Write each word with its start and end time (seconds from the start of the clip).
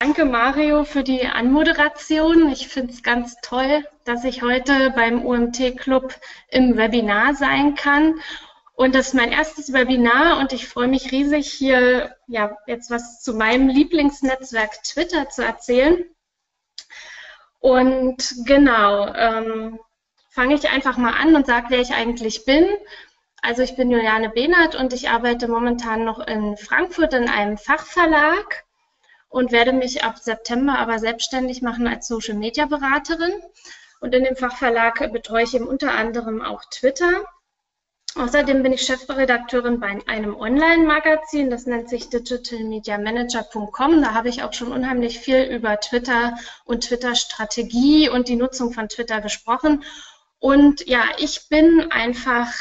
Danke, 0.00 0.24
Mario, 0.24 0.84
für 0.84 1.02
die 1.02 1.26
Anmoderation. 1.26 2.52
Ich 2.52 2.68
finde 2.68 2.92
es 2.92 3.02
ganz 3.02 3.34
toll, 3.42 3.84
dass 4.04 4.22
ich 4.22 4.42
heute 4.42 4.90
beim 4.90 5.26
UMT-Club 5.26 6.14
im 6.50 6.76
Webinar 6.76 7.34
sein 7.34 7.74
kann. 7.74 8.20
Und 8.74 8.94
das 8.94 9.08
ist 9.08 9.14
mein 9.14 9.32
erstes 9.32 9.72
Webinar 9.72 10.38
und 10.38 10.52
ich 10.52 10.68
freue 10.68 10.86
mich 10.86 11.10
riesig, 11.10 11.50
hier 11.50 12.14
ja, 12.28 12.56
jetzt 12.68 12.92
was 12.92 13.20
zu 13.22 13.34
meinem 13.34 13.66
Lieblingsnetzwerk 13.68 14.84
Twitter 14.84 15.30
zu 15.30 15.44
erzählen. 15.44 16.04
Und 17.58 18.36
genau, 18.46 19.12
ähm, 19.14 19.80
fange 20.30 20.54
ich 20.54 20.70
einfach 20.70 20.96
mal 20.96 21.14
an 21.14 21.34
und 21.34 21.46
sage, 21.46 21.66
wer 21.70 21.80
ich 21.80 21.92
eigentlich 21.92 22.44
bin. 22.44 22.68
Also 23.42 23.62
ich 23.62 23.74
bin 23.74 23.90
Juliane 23.90 24.30
Behnert 24.30 24.76
und 24.76 24.92
ich 24.92 25.10
arbeite 25.10 25.48
momentan 25.48 26.04
noch 26.04 26.20
in 26.20 26.56
Frankfurt 26.56 27.14
in 27.14 27.28
einem 27.28 27.58
Fachverlag 27.58 28.64
und 29.28 29.52
werde 29.52 29.72
mich 29.72 30.04
ab 30.04 30.18
September 30.18 30.78
aber 30.78 30.98
selbstständig 30.98 31.62
machen 31.62 31.86
als 31.86 32.08
Social 32.08 32.34
Media 32.34 32.66
Beraterin. 32.66 33.32
Und 34.00 34.14
in 34.14 34.24
dem 34.24 34.36
Fachverlag 34.36 35.12
betreue 35.12 35.44
ich 35.44 35.54
eben 35.54 35.66
unter 35.66 35.92
anderem 35.92 36.40
auch 36.42 36.64
Twitter. 36.70 37.24
Außerdem 38.14 38.62
bin 38.62 38.72
ich 38.72 38.82
Chefredakteurin 38.82 39.80
bei 39.80 39.98
einem 40.06 40.34
Online-Magazin, 40.34 41.50
das 41.50 41.66
nennt 41.66 41.88
sich 41.88 42.08
digitalmediamanager.com. 42.08 44.00
Da 44.02 44.14
habe 44.14 44.28
ich 44.28 44.42
auch 44.42 44.52
schon 44.52 44.72
unheimlich 44.72 45.20
viel 45.20 45.42
über 45.42 45.78
Twitter 45.78 46.36
und 46.64 46.84
Twitter-Strategie 46.84 48.08
und 48.08 48.28
die 48.28 48.36
Nutzung 48.36 48.72
von 48.72 48.88
Twitter 48.88 49.20
gesprochen. 49.20 49.84
Und 50.40 50.86
ja, 50.86 51.04
ich 51.18 51.48
bin 51.48 51.92
einfach 51.92 52.52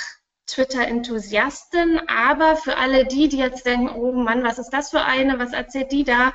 Twitter-Enthusiastin, 0.48 2.02
aber 2.08 2.56
für 2.56 2.78
alle 2.78 3.06
die, 3.06 3.28
die 3.28 3.38
jetzt 3.38 3.66
denken, 3.66 3.90
oh 3.90 4.14
Mann, 4.14 4.44
was 4.44 4.58
ist 4.58 4.72
das 4.72 4.90
für 4.90 5.02
eine, 5.02 5.40
was 5.40 5.54
erzählt 5.54 5.92
die 5.92 6.04
da? 6.04 6.34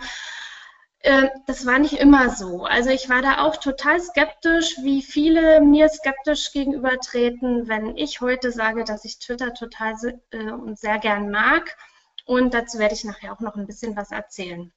Äh, 1.01 1.29
das 1.47 1.67
war 1.67 1.79
nicht 1.79 1.95
immer 1.95 2.31
so. 2.31 2.65
Also 2.65 2.91
ich 2.91 3.09
war 3.09 3.23
da 3.23 3.45
auch 3.45 3.57
total 3.57 4.01
skeptisch, 4.01 4.77
wie 4.83 5.03
viele 5.03 5.61
mir 5.61 5.89
skeptisch 5.89 6.53
gegenübertreten, 6.53 7.69
wenn 7.69 7.97
ich 7.97 8.21
heute 8.21 8.53
sage, 8.53 8.85
dass 8.85 9.05
ich 9.05 9.19
Twitter 9.19 9.55
total 9.55 9.95
äh, 10.31 10.51
und 10.51 10.79
sehr 10.79 10.99
gern 10.99 11.31
mag. 11.31 11.77
Und 12.25 12.55
dazu 12.55 12.79
werde 12.79 12.95
ich 12.95 13.05
nachher 13.05 13.33
auch 13.33 13.41
noch 13.41 13.57
ein 13.57 13.67
bisschen 13.67 13.97
was 13.97 14.13
erzählen. 14.13 14.73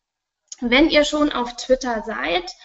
Wenn 0.62 0.90
ihr 0.90 1.04
schon 1.04 1.32
auf 1.32 1.56
Twitter 1.58 2.04
seid, 2.04 2.56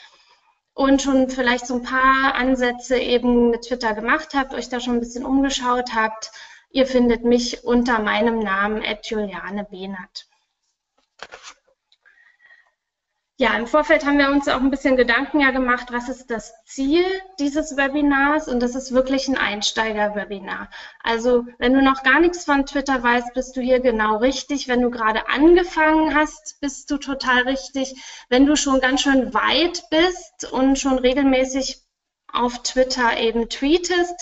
und 0.72 1.02
schon 1.02 1.28
vielleicht 1.28 1.66
so 1.66 1.74
ein 1.74 1.82
paar 1.82 2.34
Ansätze 2.34 2.96
eben 2.96 3.50
mit 3.50 3.66
Twitter 3.66 3.92
gemacht 3.92 4.28
habt, 4.34 4.54
euch 4.54 4.70
da 4.70 4.80
schon 4.80 4.94
ein 4.94 5.00
bisschen 5.00 5.26
umgeschaut 5.26 5.94
habt, 5.94 6.30
Ihr 6.70 6.86
findet 6.86 7.24
mich 7.24 7.64
unter 7.64 7.98
meinem 7.98 8.38
Namen 8.38 8.82
Juliane 9.02 9.64
Behnert. 9.64 10.26
Ja, 13.40 13.56
im 13.56 13.66
Vorfeld 13.66 14.04
haben 14.04 14.18
wir 14.18 14.28
uns 14.28 14.48
auch 14.48 14.60
ein 14.60 14.70
bisschen 14.70 14.98
Gedanken 14.98 15.40
ja 15.40 15.50
gemacht, 15.50 15.86
was 15.92 16.10
ist 16.10 16.30
das 16.30 16.52
Ziel 16.66 17.02
dieses 17.38 17.74
Webinars 17.74 18.48
und 18.48 18.60
das 18.60 18.74
ist 18.74 18.92
wirklich 18.92 19.28
ein 19.28 19.38
Einsteiger-Webinar. 19.38 20.68
Also 21.02 21.46
wenn 21.56 21.72
du 21.72 21.80
noch 21.80 22.02
gar 22.02 22.20
nichts 22.20 22.44
von 22.44 22.66
Twitter 22.66 23.02
weißt, 23.02 23.32
bist 23.32 23.56
du 23.56 23.62
hier 23.62 23.80
genau 23.80 24.18
richtig. 24.18 24.68
Wenn 24.68 24.82
du 24.82 24.90
gerade 24.90 25.26
angefangen 25.30 26.14
hast, 26.14 26.60
bist 26.60 26.90
du 26.90 26.98
total 26.98 27.44
richtig. 27.44 27.94
Wenn 28.28 28.44
du 28.44 28.56
schon 28.56 28.78
ganz 28.80 29.00
schön 29.00 29.32
weit 29.32 29.84
bist 29.88 30.52
und 30.52 30.78
schon 30.78 30.98
regelmäßig 30.98 31.80
auf 32.30 32.62
Twitter 32.62 33.16
eben 33.16 33.48
tweetest, 33.48 34.20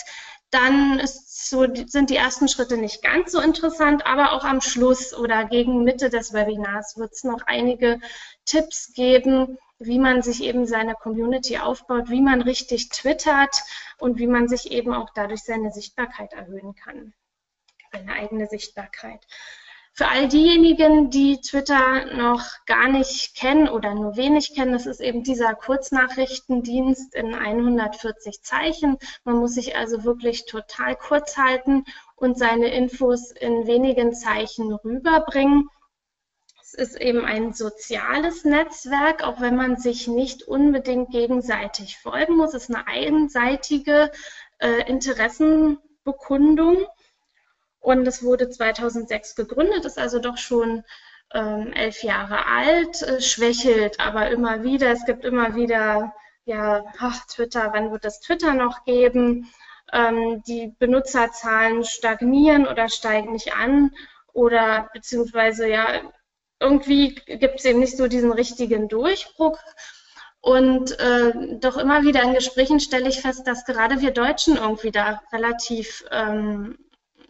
dann 0.49 0.97
ist 0.97 1.28
so, 1.49 1.65
sind 1.87 2.09
die 2.09 2.15
ersten 2.15 2.47
Schritte 2.47 2.77
nicht 2.77 3.01
ganz 3.01 3.31
so 3.31 3.39
interessant, 3.39 4.05
aber 4.05 4.33
auch 4.33 4.43
am 4.43 4.61
Schluss 4.61 5.13
oder 5.13 5.45
gegen 5.45 5.83
Mitte 5.83 6.09
des 6.09 6.33
Webinars 6.33 6.97
wird 6.97 7.13
es 7.13 7.23
noch 7.23 7.41
einige 7.47 7.99
Tipps 8.45 8.93
geben, 8.93 9.57
wie 9.79 9.99
man 9.99 10.21
sich 10.21 10.43
eben 10.43 10.65
seine 10.65 10.93
Community 10.93 11.57
aufbaut, 11.57 12.09
wie 12.09 12.21
man 12.21 12.41
richtig 12.41 12.89
twittert 12.89 13.63
und 13.97 14.19
wie 14.19 14.27
man 14.27 14.47
sich 14.47 14.71
eben 14.71 14.93
auch 14.93 15.09
dadurch 15.15 15.41
seine 15.43 15.71
Sichtbarkeit 15.71 16.33
erhöhen 16.33 16.75
kann, 16.75 17.13
seine 17.91 18.13
eigene 18.13 18.47
Sichtbarkeit. 18.47 19.25
Für 19.93 20.07
all 20.07 20.27
diejenigen, 20.29 21.09
die 21.09 21.41
Twitter 21.41 22.13
noch 22.15 22.45
gar 22.65 22.87
nicht 22.87 23.35
kennen 23.35 23.67
oder 23.67 23.93
nur 23.93 24.15
wenig 24.15 24.53
kennen, 24.53 24.71
das 24.71 24.85
ist 24.85 25.01
eben 25.01 25.23
dieser 25.23 25.55
Kurznachrichtendienst 25.55 27.13
in 27.15 27.33
140 27.33 28.41
Zeichen. 28.41 28.97
Man 29.25 29.37
muss 29.37 29.55
sich 29.55 29.75
also 29.75 30.05
wirklich 30.05 30.45
total 30.45 30.95
kurz 30.95 31.37
halten 31.37 31.83
und 32.15 32.37
seine 32.37 32.73
Infos 32.73 33.31
in 33.31 33.67
wenigen 33.67 34.13
Zeichen 34.13 34.71
rüberbringen. 34.71 35.69
Es 36.61 36.75
ist 36.75 37.01
eben 37.01 37.25
ein 37.25 37.53
soziales 37.53 38.45
Netzwerk, 38.45 39.23
auch 39.23 39.41
wenn 39.41 39.55
man 39.55 39.77
sich 39.77 40.07
nicht 40.07 40.43
unbedingt 40.43 41.09
gegenseitig 41.09 41.97
folgen 41.97 42.37
muss. 42.37 42.53
Es 42.53 42.69
ist 42.69 42.75
eine 42.75 42.87
einseitige 42.87 44.11
äh, 44.59 44.87
Interessenbekundung. 44.87 46.85
Und 47.79 48.07
es 48.07 48.23
wurde 48.23 48.49
2006 48.49 49.35
gegründet, 49.35 49.85
ist 49.85 49.97
also 49.97 50.19
doch 50.19 50.37
schon 50.37 50.83
ähm, 51.33 51.73
elf 51.73 52.03
Jahre 52.03 52.45
alt, 52.45 53.01
äh, 53.01 53.21
schwächelt 53.21 53.99
aber 53.99 54.29
immer 54.29 54.63
wieder. 54.63 54.91
Es 54.91 55.05
gibt 55.05 55.25
immer 55.25 55.55
wieder, 55.55 56.13
ja, 56.45 56.83
ach, 56.99 57.25
Twitter, 57.27 57.69
wann 57.73 57.91
wird 57.91 58.05
es 58.05 58.19
Twitter 58.19 58.53
noch 58.53 58.83
geben? 58.85 59.49
Ähm, 59.93 60.43
die 60.47 60.73
Benutzerzahlen 60.79 61.83
stagnieren 61.83 62.67
oder 62.67 62.89
steigen 62.89 63.31
nicht 63.33 63.53
an 63.55 63.91
oder 64.33 64.89
beziehungsweise 64.93 65.67
ja, 65.67 66.01
irgendwie 66.59 67.15
gibt 67.15 67.59
es 67.59 67.65
eben 67.65 67.79
nicht 67.79 67.97
so 67.97 68.07
diesen 68.07 68.31
richtigen 68.31 68.87
Durchbruch. 68.87 69.57
Und 70.41 70.97
äh, 70.99 71.57
doch 71.59 71.77
immer 71.77 72.03
wieder 72.03 72.23
in 72.23 72.33
Gesprächen 72.33 72.79
stelle 72.79 73.09
ich 73.09 73.21
fest, 73.21 73.45
dass 73.45 73.65
gerade 73.65 73.99
wir 73.99 74.11
Deutschen 74.11 74.55
irgendwie 74.57 74.91
da 74.91 75.21
relativ 75.33 76.05
ähm, 76.11 76.77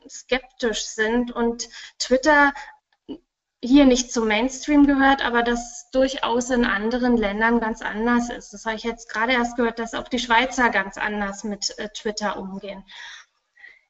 skeptisch 0.10 0.86
sind 0.86 1.32
und 1.32 1.70
Twitter 2.00 2.54
hier 3.62 3.86
nicht 3.86 4.12
zum 4.14 4.28
Mainstream 4.28 4.88
gehört, 4.88 5.24
aber 5.26 5.44
das 5.44 5.90
durchaus 5.92 6.50
in 6.50 6.66
anderen 6.66 7.18
Ländern 7.18 7.60
ganz 7.60 7.82
anders 7.82 8.30
ist. 8.30 8.54
Das 8.54 8.66
habe 8.66 8.78
ich 8.78 8.84
jetzt 8.84 9.10
gerade 9.10 9.34
erst 9.34 9.58
gehört, 9.58 9.80
dass 9.80 9.94
auch 9.94 10.08
die 10.08 10.20
Schweizer 10.20 10.70
ganz 10.70 10.98
anders 10.98 11.44
mit 11.44 11.78
äh, 11.78 11.90
Twitter 11.90 12.38
umgehen. 12.38 12.86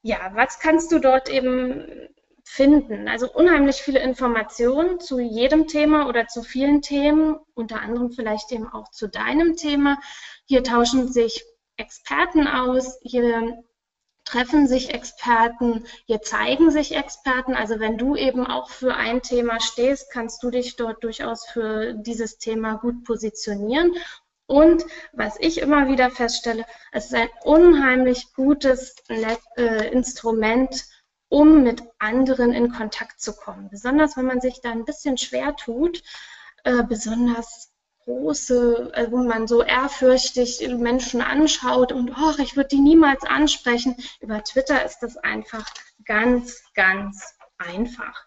Ja, 0.01 0.31
was 0.33 0.59
kannst 0.59 0.91
du 0.91 0.99
dort 0.99 1.29
eben 1.29 2.09
finden? 2.43 3.07
Also 3.07 3.31
unheimlich 3.31 3.77
viele 3.77 3.99
Informationen 3.99 4.99
zu 4.99 5.19
jedem 5.19 5.67
Thema 5.67 6.07
oder 6.07 6.27
zu 6.27 6.41
vielen 6.41 6.81
Themen, 6.81 7.37
unter 7.53 7.81
anderem 7.81 8.11
vielleicht 8.11 8.51
eben 8.51 8.67
auch 8.67 8.89
zu 8.89 9.07
deinem 9.07 9.55
Thema. 9.55 9.99
Hier 10.45 10.63
tauschen 10.63 11.11
sich 11.11 11.43
Experten 11.77 12.47
aus, 12.47 12.97
hier 13.03 13.63
treffen 14.29 14.67
sich 14.67 14.93
Experten, 14.93 15.85
hier 16.05 16.21
zeigen 16.21 16.69
sich 16.69 16.95
Experten. 16.95 17.55
Also 17.55 17.79
wenn 17.79 17.97
du 17.97 18.15
eben 18.15 18.45
auch 18.45 18.69
für 18.69 18.93
ein 18.93 19.21
Thema 19.21 19.59
stehst, 19.59 20.11
kannst 20.11 20.43
du 20.43 20.51
dich 20.51 20.75
dort 20.75 21.03
durchaus 21.03 21.47
für 21.47 21.93
dieses 21.93 22.37
Thema 22.37 22.75
gut 22.75 23.03
positionieren. 23.03 23.93
Und 24.45 24.83
was 25.13 25.37
ich 25.39 25.59
immer 25.61 25.87
wieder 25.87 26.11
feststelle, 26.11 26.65
es 26.91 27.05
ist 27.05 27.15
ein 27.15 27.29
unheimlich 27.43 28.33
gutes 28.33 28.95
Net 29.07 29.39
äh, 29.57 29.91
Instrument, 29.91 30.85
um 31.27 31.63
mit 31.63 31.83
anderen 31.99 32.53
in 32.53 32.71
Kontakt 32.71 33.21
zu 33.21 33.33
kommen. 33.35 33.69
Besonders 33.69 34.15
wenn 34.15 34.25
man 34.25 34.41
sich 34.41 34.61
da 34.61 34.71
ein 34.71 34.85
bisschen 34.85 35.17
schwer 35.17 35.55
tut, 35.55 36.03
äh, 36.63 36.83
besonders 36.83 37.68
große, 38.09 38.89
also 38.93 39.11
wo 39.11 39.17
man 39.17 39.47
so 39.47 39.61
ehrfürchtig 39.61 40.67
Menschen 40.77 41.21
anschaut 41.21 41.91
und 41.91 42.11
oh, 42.11 42.33
ich 42.41 42.55
würde 42.55 42.69
die 42.69 42.81
niemals 42.81 43.23
ansprechen. 43.23 43.95
Über 44.19 44.43
Twitter 44.43 44.83
ist 44.83 44.99
das 44.99 45.17
einfach 45.17 45.65
ganz, 46.05 46.63
ganz 46.73 47.35
einfach. 47.59 48.25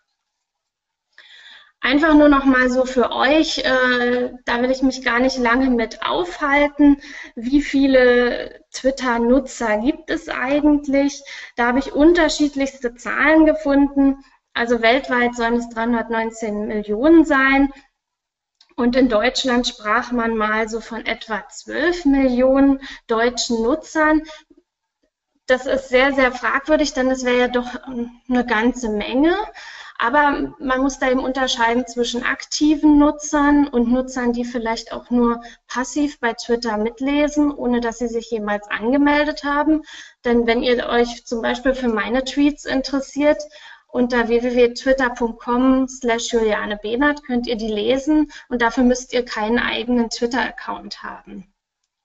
Einfach 1.81 2.15
nur 2.15 2.29
noch 2.29 2.45
mal 2.45 2.71
so 2.71 2.85
für 2.85 3.11
euch, 3.11 3.59
äh, 3.59 4.31
da 4.45 4.63
will 4.63 4.71
ich 4.71 4.83
mich 4.83 5.03
gar 5.05 5.19
nicht 5.19 5.37
lange 5.37 5.69
mit 5.69 6.01
aufhalten. 6.07 6.99
Wie 7.35 7.61
viele 7.61 8.65
Twitter-Nutzer 8.73 9.79
gibt 9.79 10.11
es 10.11 10.29
eigentlich? 10.29 11.25
Da 11.57 11.67
habe 11.67 11.81
ich 11.81 11.93
unterschiedlichste 11.93 12.95
Zahlen 12.95 13.47
gefunden. 13.47 14.19
Also 14.55 14.81
weltweit 14.81 15.35
sollen 15.35 15.57
es 15.57 15.69
319 15.71 16.69
Millionen 16.69 17.25
sein. 17.25 17.73
Und 18.77 18.97
in 18.97 19.09
Deutschland 19.09 19.67
sprach 19.67 20.13
man 20.13 20.37
mal 20.37 20.69
so 20.69 20.81
von 20.81 21.05
etwa 21.07 21.47
12 21.49 22.05
Millionen 22.07 22.81
deutschen 23.07 23.63
Nutzern. 23.63 24.23
Das 25.47 25.67
ist 25.67 25.89
sehr, 25.89 26.13
sehr 26.15 26.33
fragwürdig, 26.33 26.93
denn 26.95 27.11
es 27.11 27.25
wäre 27.25 27.39
ja 27.39 27.49
doch 27.49 27.69
eine 28.29 28.47
ganze 28.47 28.89
Menge. 28.89 29.35
Aber 29.99 30.53
man 30.59 30.81
muss 30.81 30.99
da 30.99 31.11
eben 31.11 31.21
unterscheiden 31.21 31.87
zwischen 31.87 32.25
aktiven 32.25 32.99
Nutzern 32.99 33.69
und 33.69 33.93
Nutzern, 33.93 34.33
die 34.33 34.45
vielleicht 34.45 34.93
auch 34.93 35.11
nur 35.11 35.43
passiv 35.69 36.19
bei 36.19 36.33
Twitter 36.33 36.77
mitlesen, 36.77 37.53
ohne 37.53 37.81
dass 37.81 37.99
sie 37.99 38.09
sich 38.09 38.29
jemals 38.31 38.69
angemeldet 38.69 39.45
haben. 39.45 39.83
Denn 40.25 40.49
wenn 40.49 40.65
ihr 40.65 40.89
euch 40.89 41.25
zum 41.25 41.41
Beispiel 41.41 41.75
für 41.75 41.89
meine 41.89 42.25
Tweets 42.25 42.65
interessiert 42.65 43.41
Unter 43.93 44.27
www.twitter.com 44.27 45.87
slash 45.87 46.33
Juliane 46.33 46.79
Behnert 46.79 47.23
könnt 47.25 47.47
ihr 47.47 47.57
die 47.57 47.69
lesen 47.69 48.33
und 48.49 48.63
dafür 48.63 48.85
müsst 48.85 49.13
ihr 49.13 49.23
keinen 49.23 49.59
eigenen 49.59 50.09
Twitter-Account 50.09 51.03
haben. 51.03 51.53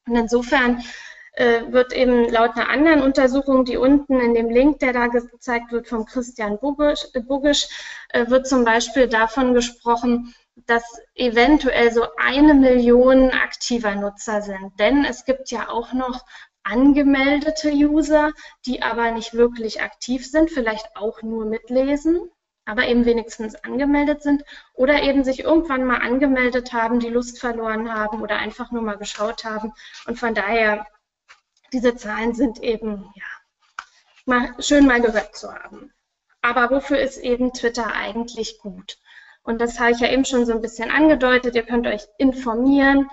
Und 0.05 0.17
insofern 0.17 0.83
äh, 1.31 1.61
wird 1.71 1.93
eben 1.93 2.27
laut 2.29 2.57
einer 2.57 2.69
anderen 2.69 3.01
Untersuchung, 3.01 3.63
die 3.63 3.77
unten 3.77 4.19
in 4.19 4.33
dem 4.33 4.49
Link, 4.49 4.79
der 4.79 4.91
da 4.91 5.07
gezeigt 5.07 5.71
wird, 5.71 5.87
von 5.87 6.05
Christian 6.05 6.59
Bugisch, 6.59 7.05
Bugisch 7.25 7.67
äh, 8.09 8.29
wird 8.29 8.47
zum 8.47 8.65
Beispiel 8.65 9.07
davon 9.07 9.53
gesprochen, 9.53 10.35
dass 10.65 10.83
eventuell 11.15 11.93
so 11.93 12.05
eine 12.17 12.53
Million 12.53 13.29
aktiver 13.29 13.95
Nutzer 13.95 14.41
sind. 14.41 14.77
Denn 14.77 15.05
es 15.05 15.23
gibt 15.23 15.51
ja 15.51 15.69
auch 15.69 15.93
noch 15.93 16.25
angemeldete 16.67 17.71
User, 17.71 18.31
die 18.65 18.81
aber 18.81 19.11
nicht 19.11 19.33
wirklich 19.33 19.81
aktiv 19.81 20.29
sind, 20.29 20.51
vielleicht 20.51 20.95
auch 20.95 21.21
nur 21.21 21.45
mitlesen, 21.45 22.29
aber 22.65 22.87
eben 22.87 23.05
wenigstens 23.05 23.55
angemeldet 23.55 24.21
sind 24.21 24.43
oder 24.73 25.01
eben 25.01 25.23
sich 25.23 25.39
irgendwann 25.39 25.85
mal 25.85 26.01
angemeldet 26.01 26.73
haben, 26.73 26.99
die 26.99 27.09
Lust 27.09 27.39
verloren 27.39 27.93
haben 27.93 28.21
oder 28.21 28.37
einfach 28.37 28.71
nur 28.71 28.81
mal 28.81 28.97
geschaut 28.97 29.45
haben. 29.45 29.73
Und 30.05 30.19
von 30.19 30.35
daher, 30.35 30.85
diese 31.71 31.95
Zahlen 31.95 32.35
sind 32.35 32.61
eben, 32.61 33.09
ja, 33.15 33.23
mal, 34.25 34.53
schön 34.59 34.85
mal 34.85 35.01
gehört 35.01 35.35
zu 35.35 35.53
haben. 35.53 35.93
Aber 36.41 36.69
wofür 36.69 36.99
ist 36.99 37.17
eben 37.17 37.53
Twitter 37.53 37.93
eigentlich 37.93 38.59
gut? 38.59 38.97
Und 39.43 39.61
das 39.61 39.79
habe 39.79 39.91
ich 39.91 39.99
ja 39.99 40.11
eben 40.11 40.25
schon 40.25 40.45
so 40.45 40.51
ein 40.51 40.61
bisschen 40.61 40.91
angedeutet. 40.91 41.55
Ihr 41.55 41.63
könnt 41.63 41.87
euch 41.87 42.05
informieren, 42.17 43.09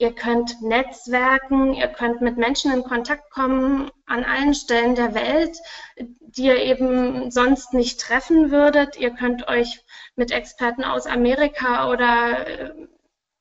Ihr 0.00 0.14
könnt 0.14 0.62
netzwerken, 0.62 1.74
ihr 1.74 1.88
könnt 1.88 2.20
mit 2.20 2.36
Menschen 2.36 2.72
in 2.72 2.84
Kontakt 2.84 3.30
kommen 3.32 3.90
an 4.06 4.22
allen 4.22 4.54
Stellen 4.54 4.94
der 4.94 5.12
Welt, 5.12 5.58
die 5.98 6.44
ihr 6.44 6.62
eben 6.62 7.32
sonst 7.32 7.74
nicht 7.74 8.00
treffen 8.00 8.52
würdet. 8.52 8.96
Ihr 8.96 9.10
könnt 9.10 9.48
euch 9.48 9.84
mit 10.14 10.30
Experten 10.30 10.84
aus 10.84 11.06
Amerika 11.06 11.90
oder 11.90 12.46
äh, 12.46 12.74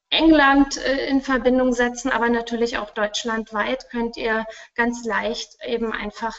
England 0.09 0.77
äh, 0.77 1.07
in 1.07 1.21
Verbindung 1.21 1.74
setzen, 1.74 2.09
aber 2.12 2.30
natürlich 2.30 2.80
auch 2.80 2.89
deutschlandweit 2.89 3.89
könnt 3.92 4.18
ihr 4.18 4.48
ganz 4.74 5.06
leicht 5.06 5.57
eben 5.63 5.92
einfach 5.92 6.38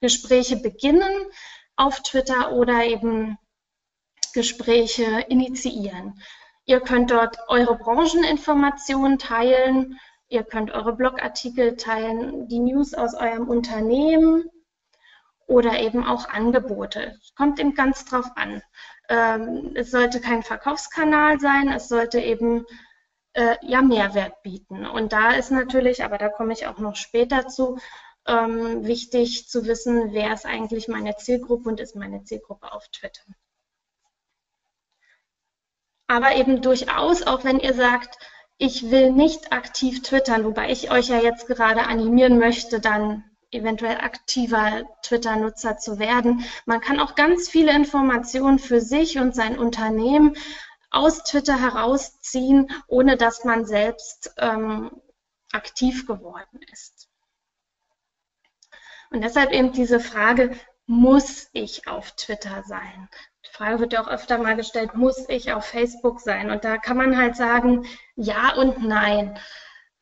Gespräche 0.00 0.56
beginnen 0.56 1.12
auf 1.76 2.02
Twitter 2.02 2.52
oder 2.52 2.84
eben 2.84 3.38
Gespräche 4.32 5.26
initiieren. 5.28 6.20
Ihr 6.70 6.78
könnt 6.78 7.10
dort 7.10 7.36
eure 7.48 7.74
Brancheninformationen 7.74 9.18
teilen, 9.18 9.98
ihr 10.28 10.44
könnt 10.44 10.70
eure 10.70 10.92
Blogartikel 10.92 11.76
teilen, 11.76 12.46
die 12.46 12.60
News 12.60 12.94
aus 12.94 13.14
eurem 13.14 13.48
Unternehmen 13.48 14.44
oder 15.48 15.80
eben 15.80 16.04
auch 16.04 16.28
Angebote. 16.28 17.18
Kommt 17.36 17.58
eben 17.58 17.74
ganz 17.74 18.04
drauf 18.04 18.30
an. 18.36 18.62
Ähm, 19.08 19.72
es 19.74 19.90
sollte 19.90 20.20
kein 20.20 20.44
Verkaufskanal 20.44 21.40
sein, 21.40 21.70
es 21.70 21.88
sollte 21.88 22.20
eben 22.20 22.64
äh, 23.32 23.56
ja 23.62 23.82
Mehrwert 23.82 24.40
bieten. 24.44 24.86
Und 24.86 25.12
da 25.12 25.32
ist 25.32 25.50
natürlich, 25.50 26.04
aber 26.04 26.18
da 26.18 26.28
komme 26.28 26.52
ich 26.52 26.68
auch 26.68 26.78
noch 26.78 26.94
später 26.94 27.48
zu, 27.48 27.80
ähm, 28.28 28.86
wichtig 28.86 29.48
zu 29.48 29.66
wissen, 29.66 30.12
wer 30.12 30.32
ist 30.34 30.46
eigentlich 30.46 30.86
meine 30.86 31.16
Zielgruppe 31.16 31.68
und 31.68 31.80
ist 31.80 31.96
meine 31.96 32.22
Zielgruppe 32.22 32.72
auf 32.72 32.86
Twitter 32.90 33.22
aber 36.10 36.34
eben 36.34 36.60
durchaus, 36.60 37.22
auch 37.22 37.44
wenn 37.44 37.60
ihr 37.60 37.72
sagt, 37.72 38.18
ich 38.58 38.90
will 38.90 39.12
nicht 39.12 39.52
aktiv 39.52 40.02
twittern, 40.02 40.44
wobei 40.44 40.72
ich 40.72 40.90
euch 40.90 41.06
ja 41.06 41.18
jetzt 41.18 41.46
gerade 41.46 41.84
animieren 41.84 42.36
möchte, 42.36 42.80
dann 42.80 43.22
eventuell 43.52 43.96
aktiver 43.98 44.82
Twitter-Nutzer 45.04 45.76
zu 45.76 46.00
werden. 46.00 46.44
Man 46.66 46.80
kann 46.80 46.98
auch 46.98 47.14
ganz 47.14 47.48
viele 47.48 47.72
Informationen 47.72 48.58
für 48.58 48.80
sich 48.80 49.18
und 49.18 49.36
sein 49.36 49.56
Unternehmen 49.56 50.36
aus 50.90 51.22
Twitter 51.22 51.60
herausziehen, 51.60 52.72
ohne 52.88 53.16
dass 53.16 53.44
man 53.44 53.64
selbst 53.64 54.34
ähm, 54.38 54.90
aktiv 55.52 56.08
geworden 56.08 56.58
ist. 56.72 57.08
Und 59.12 59.22
deshalb 59.22 59.52
eben 59.52 59.70
diese 59.70 60.00
Frage, 60.00 60.56
muss 60.86 61.48
ich 61.52 61.86
auf 61.86 62.10
Twitter 62.16 62.64
sein? 62.66 63.08
Frage 63.52 63.80
wird 63.80 63.92
ja 63.92 64.02
auch 64.02 64.08
öfter 64.08 64.38
mal 64.38 64.56
gestellt, 64.56 64.94
muss 64.94 65.28
ich 65.28 65.52
auf 65.52 65.64
Facebook 65.64 66.20
sein? 66.20 66.50
Und 66.50 66.64
da 66.64 66.78
kann 66.78 66.96
man 66.96 67.16
halt 67.16 67.36
sagen, 67.36 67.86
ja 68.16 68.54
und 68.54 68.82
nein. 68.86 69.38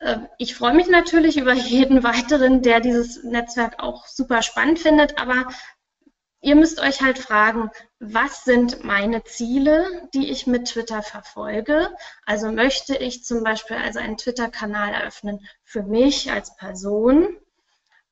Ähm, 0.01 0.27
ich 0.37 0.55
freue 0.55 0.73
mich 0.73 0.87
natürlich 0.87 1.37
über 1.37 1.53
jeden 1.53 2.03
weiteren, 2.03 2.61
der 2.61 2.79
dieses 2.79 3.23
Netzwerk 3.23 3.79
auch 3.79 4.07
super 4.07 4.41
spannend 4.41 4.79
findet, 4.79 5.19
aber 5.19 5.47
ihr 6.41 6.55
müsst 6.55 6.79
euch 6.79 7.01
halt 7.01 7.19
fragen, 7.19 7.69
was 7.99 8.43
sind 8.45 8.83
meine 8.83 9.23
Ziele, 9.23 10.07
die 10.13 10.29
ich 10.29 10.47
mit 10.47 10.69
Twitter 10.69 11.01
verfolge? 11.01 11.89
Also 12.25 12.51
möchte 12.51 12.95
ich 12.95 13.25
zum 13.25 13.43
Beispiel 13.43 13.77
also 13.77 13.99
einen 13.99 14.17
Twitter-Kanal 14.17 14.93
eröffnen 14.93 15.45
für 15.63 15.83
mich 15.83 16.31
als 16.31 16.55
Person? 16.55 17.37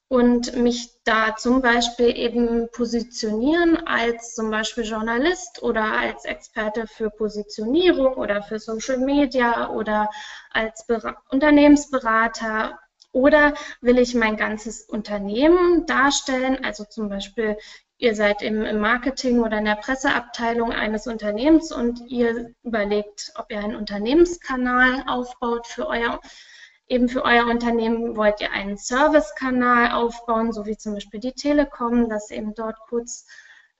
Und 0.09 0.55
mich 0.55 0.89
da 1.03 1.35
zum 1.35 1.61
Beispiel 1.61 2.17
eben 2.17 2.69
positionieren 2.71 3.85
als 3.85 4.35
zum 4.35 4.49
Beispiel 4.49 4.85
Journalist 4.85 5.61
oder 5.61 5.83
als 5.83 6.23
Experte 6.23 6.87
für 6.87 7.09
Positionierung 7.09 8.13
oder 8.13 8.41
für 8.41 8.59
Social 8.59 8.99
Media 8.99 9.69
oder 9.69 10.09
als 10.51 10.85
Ber 10.87 11.17
Unternehmensberater. 11.29 12.79
Oder 13.11 13.55
will 13.81 13.97
ich 13.97 14.13
mein 14.15 14.37
ganzes 14.37 14.83
Unternehmen 14.83 15.85
darstellen, 15.87 16.63
also 16.63 16.83
zum 16.83 17.09
Beispiel 17.09 17.57
ihr 17.97 18.15
seid 18.15 18.43
im, 18.43 18.79
Marketing 18.79 19.39
oder 19.39 19.57
in 19.57 19.65
der 19.65 19.75
Presseabteilung 19.75 20.71
eines 20.71 21.07
Unternehmens 21.07 21.71
und 21.71 21.99
ihr 22.09 22.53
überlegt, 22.63 23.31
ob 23.35 23.51
ihr 23.51 23.59
einen 23.59 23.75
Unternehmenskanal 23.75 25.03
aufbaut 25.07 25.65
für 25.65 25.87
euer 25.87 26.11
Unternehmen 26.11 26.56
Eben 26.89 27.09
für 27.09 27.25
euer 27.25 27.45
Unternehmen 27.47 28.15
wollt 28.15 28.39
ihr 28.39 28.51
einen 28.51 28.77
Servicekanal 28.77 29.91
aufbauen, 29.91 30.53
so 30.53 30.65
wie 30.65 30.77
zum 30.77 30.93
Beispiel 30.93 31.19
die 31.19 31.33
Telekom, 31.33 32.09
dass 32.09 32.31
eben 32.31 32.53
dort 32.55 32.77
kurz, 32.87 33.25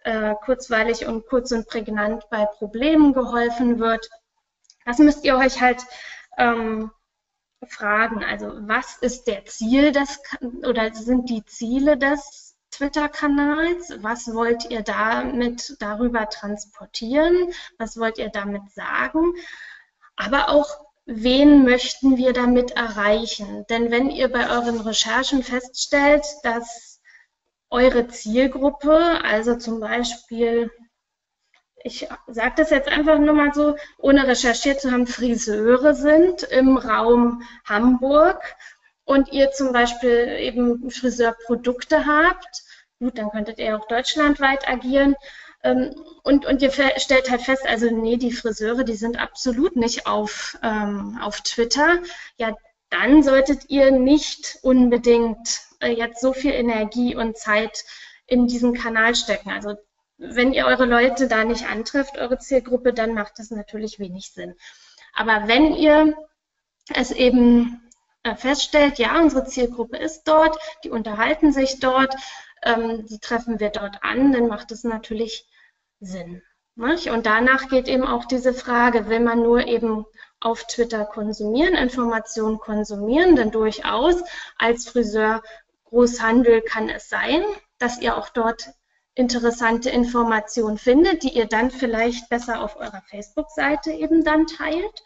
äh, 0.03 0.35
kurzweilig 0.43 1.05
und 1.05 1.25
kurz 1.27 1.51
und 1.51 1.67
prägnant 1.67 2.29
bei 2.29 2.45
Problemen 2.45 3.13
geholfen 3.13 3.79
wird. 3.79 4.09
Das 4.85 4.99
müsst 4.99 5.23
ihr 5.23 5.37
euch 5.37 5.61
halt 5.61 5.81
ähm, 6.37 6.91
fragen. 7.65 8.23
Also 8.23 8.51
was 8.67 8.97
ist 8.97 9.27
der 9.27 9.45
Ziel 9.45 9.91
des 9.91 10.19
oder 10.67 10.93
sind 10.93 11.29
die 11.29 11.45
Ziele 11.45 11.97
des 11.97 12.55
Twitter-Kanals? 12.71 14.03
Was 14.03 14.33
wollt 14.33 14.69
ihr 14.69 14.81
damit 14.81 15.77
darüber 15.79 16.27
transportieren? 16.29 17.53
Was 17.77 17.97
wollt 17.97 18.17
ihr 18.17 18.29
damit 18.29 18.69
sagen? 18.71 19.33
Aber 20.15 20.49
auch 20.49 20.86
wen 21.07 21.63
möchten 21.63 22.17
wir 22.17 22.33
damit 22.33 22.71
erreichen? 22.71 23.65
Denn 23.69 23.89
wenn 23.91 24.11
ihr 24.11 24.27
bei 24.27 24.49
euren 24.49 24.79
Recherchen 24.81 25.41
feststellt, 25.41 26.25
dass 26.43 26.99
eure 27.69 28.07
Zielgruppe, 28.07 29.21
also 29.23 29.55
zum 29.55 29.79
Beispiel, 29.79 30.69
ich 31.83 32.07
sage 32.27 32.53
das 32.57 32.69
jetzt 32.71 32.89
einfach 32.89 33.17
nur 33.19 33.33
mal 33.33 33.53
so, 33.53 33.77
ohne 33.97 34.27
recherchiert 34.27 34.81
zu 34.81 34.91
haben, 34.91 35.07
Friseure 35.07 35.93
sind 35.93 36.43
im 36.43 36.77
Raum 36.77 37.41
Hamburg 37.65 38.41
und 39.05 39.31
ihr 39.31 39.51
zum 39.51 39.71
Beispiel 39.71 40.35
eben 40.39 40.91
Friseurprodukte 40.91 42.05
habt, 42.05 42.63
gut, 42.99 43.17
dann 43.17 43.29
könntet 43.29 43.59
ihr 43.59 43.77
auch 43.77 43.87
deutschlandweit 43.87 44.67
agieren 44.67 45.15
ähm, 45.63 45.95
und, 46.23 46.45
und 46.45 46.61
ihr 46.61 46.71
stellt 46.71 47.29
halt 47.29 47.41
fest, 47.41 47.65
also 47.65 47.89
nee, 47.89 48.17
die 48.17 48.31
Friseure, 48.31 48.83
die 48.83 48.95
sind 48.95 49.19
absolut 49.19 49.75
nicht 49.75 50.07
auf, 50.07 50.57
ähm, 50.63 51.17
auf 51.21 51.41
Twitter. 51.41 51.99
Ja, 52.37 52.55
dann 52.89 53.23
solltet 53.23 53.69
ihr 53.69 53.91
nicht 53.91 54.59
unbedingt 54.61 55.61
äh, 55.81 55.91
jetzt 55.91 56.21
so 56.21 56.33
viel 56.33 56.51
Energie 56.51 57.15
und 57.15 57.37
Zeit 57.37 57.83
in 58.27 58.47
diesen 58.47 58.73
Kanal 58.73 59.15
stecken. 59.15 59.51
Also 59.51 59.75
wenn 60.17 60.53
ihr 60.53 60.65
eure 60.65 60.85
Leute 60.85 61.27
da 61.27 61.43
nicht 61.43 61.67
antrifft, 61.67 62.17
eure 62.17 62.39
Zielgruppe, 62.39 62.93
dann 62.93 63.13
macht 63.13 63.33
das 63.37 63.51
natürlich 63.51 63.99
wenig 63.99 64.31
Sinn. 64.31 64.55
Aber 65.13 65.47
wenn 65.47 65.73
ihr 65.75 66.15
es 66.93 67.11
eben 67.11 67.81
feststellt, 68.35 68.99
ja, 68.99 69.19
unsere 69.19 69.45
Zielgruppe 69.45 69.97
ist 69.97 70.23
dort, 70.27 70.57
die 70.83 70.89
unterhalten 70.89 71.51
sich 71.51 71.79
dort, 71.79 72.15
ähm, 72.63 73.05
die 73.05 73.19
treffen 73.19 73.59
wir 73.59 73.69
dort 73.69 74.03
an, 74.03 74.31
dann 74.31 74.47
macht 74.47 74.71
es 74.71 74.83
natürlich 74.83 75.47
Sinn. 75.99 76.41
Nicht? 76.75 77.09
Und 77.09 77.25
danach 77.25 77.69
geht 77.69 77.87
eben 77.87 78.05
auch 78.05 78.25
diese 78.25 78.53
Frage, 78.53 79.09
will 79.09 79.19
man 79.19 79.41
nur 79.41 79.65
eben 79.65 80.05
auf 80.39 80.65
Twitter 80.67 81.05
konsumieren, 81.05 81.73
Informationen 81.73 82.59
konsumieren, 82.59 83.35
denn 83.35 83.49
durchaus 83.49 84.23
als 84.57 84.87
Friseur 84.87 85.41
Großhandel 85.85 86.61
kann 86.61 86.89
es 86.89 87.09
sein, 87.09 87.43
dass 87.79 87.99
ihr 87.99 88.17
auch 88.17 88.29
dort 88.29 88.69
interessante 89.15 89.89
Informationen 89.89 90.77
findet, 90.77 91.23
die 91.23 91.29
ihr 91.35 91.47
dann 91.47 91.71
vielleicht 91.71 92.29
besser 92.29 92.61
auf 92.61 92.75
eurer 92.77 93.01
Facebook-Seite 93.09 93.91
eben 93.91 94.23
dann 94.23 94.45
teilt 94.45 95.03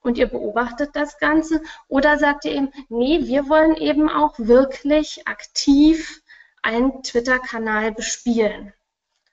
und 0.00 0.18
ihr 0.18 0.26
beobachtet 0.26 0.90
das 0.94 1.18
Ganze 1.18 1.62
oder 1.88 2.18
sagt 2.18 2.44
ihr 2.44 2.52
eben, 2.52 2.72
nee, 2.88 3.20
wir 3.22 3.48
wollen 3.48 3.76
eben 3.76 4.08
auch 4.08 4.38
wirklich 4.38 5.26
aktiv 5.26 6.22
einen 6.62 7.02
Twitter-Kanal 7.02 7.92
bespielen. 7.92 8.72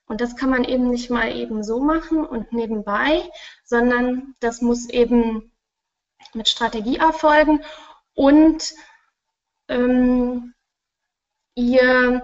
Und 0.06 0.20
das 0.20 0.36
kann 0.36 0.50
man 0.50 0.64
eben 0.64 0.90
nicht 0.90 1.10
mal 1.10 1.34
eben 1.34 1.62
so 1.62 1.80
machen 1.80 2.24
und 2.24 2.52
nebenbei, 2.52 3.30
sondern 3.64 4.34
das 4.40 4.62
muss 4.62 4.88
eben 4.88 5.52
mit 6.32 6.48
Strategie 6.48 6.96
erfolgen 6.96 7.62
und 8.14 8.74
ähm, 9.68 10.54
ihr, 11.54 12.22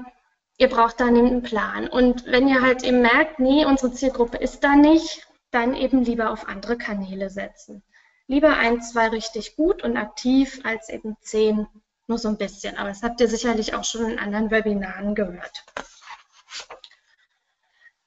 ihr 0.57 0.69
braucht 0.69 1.01
dann 1.01 1.17
einen 1.17 1.43
Plan. 1.43 1.87
Und 1.87 2.25
wenn 2.27 2.49
ihr 2.49 2.63
halt 2.63 2.83
eben 2.85 3.03
merkt, 3.03 3.39
nee, 3.39 3.65
unsere 3.67 3.93
Zielgruppe 3.93 4.39
ist 4.39 4.65
da 4.65 4.75
nicht, 4.75 5.27
dann 5.51 5.75
eben 5.75 6.03
lieber 6.03 6.31
auf 6.31 6.49
andere 6.49 6.77
Kanäle 6.77 7.31
setzen. 7.31 7.83
Lieber 8.27 8.57
ein, 8.57 8.81
zwei 8.81 9.09
richtig 9.09 9.57
gut 9.57 9.83
und 9.83 9.97
aktiv 9.97 10.61
als 10.65 10.89
eben 10.89 11.17
zehn 11.21 11.67
nur 12.07 12.19
so 12.19 12.29
ein 12.29 12.39
bisschen. 12.39 12.77
Aber 12.77 12.89
das 12.89 13.03
habt 13.03 13.21
ihr 13.21 13.29
sicherlich 13.29 13.75
auch 13.75 13.85
schon 13.85 14.11
in 14.11 14.19
anderen 14.19 14.51
Webinaren 14.51 15.15
gehört. 15.15 15.65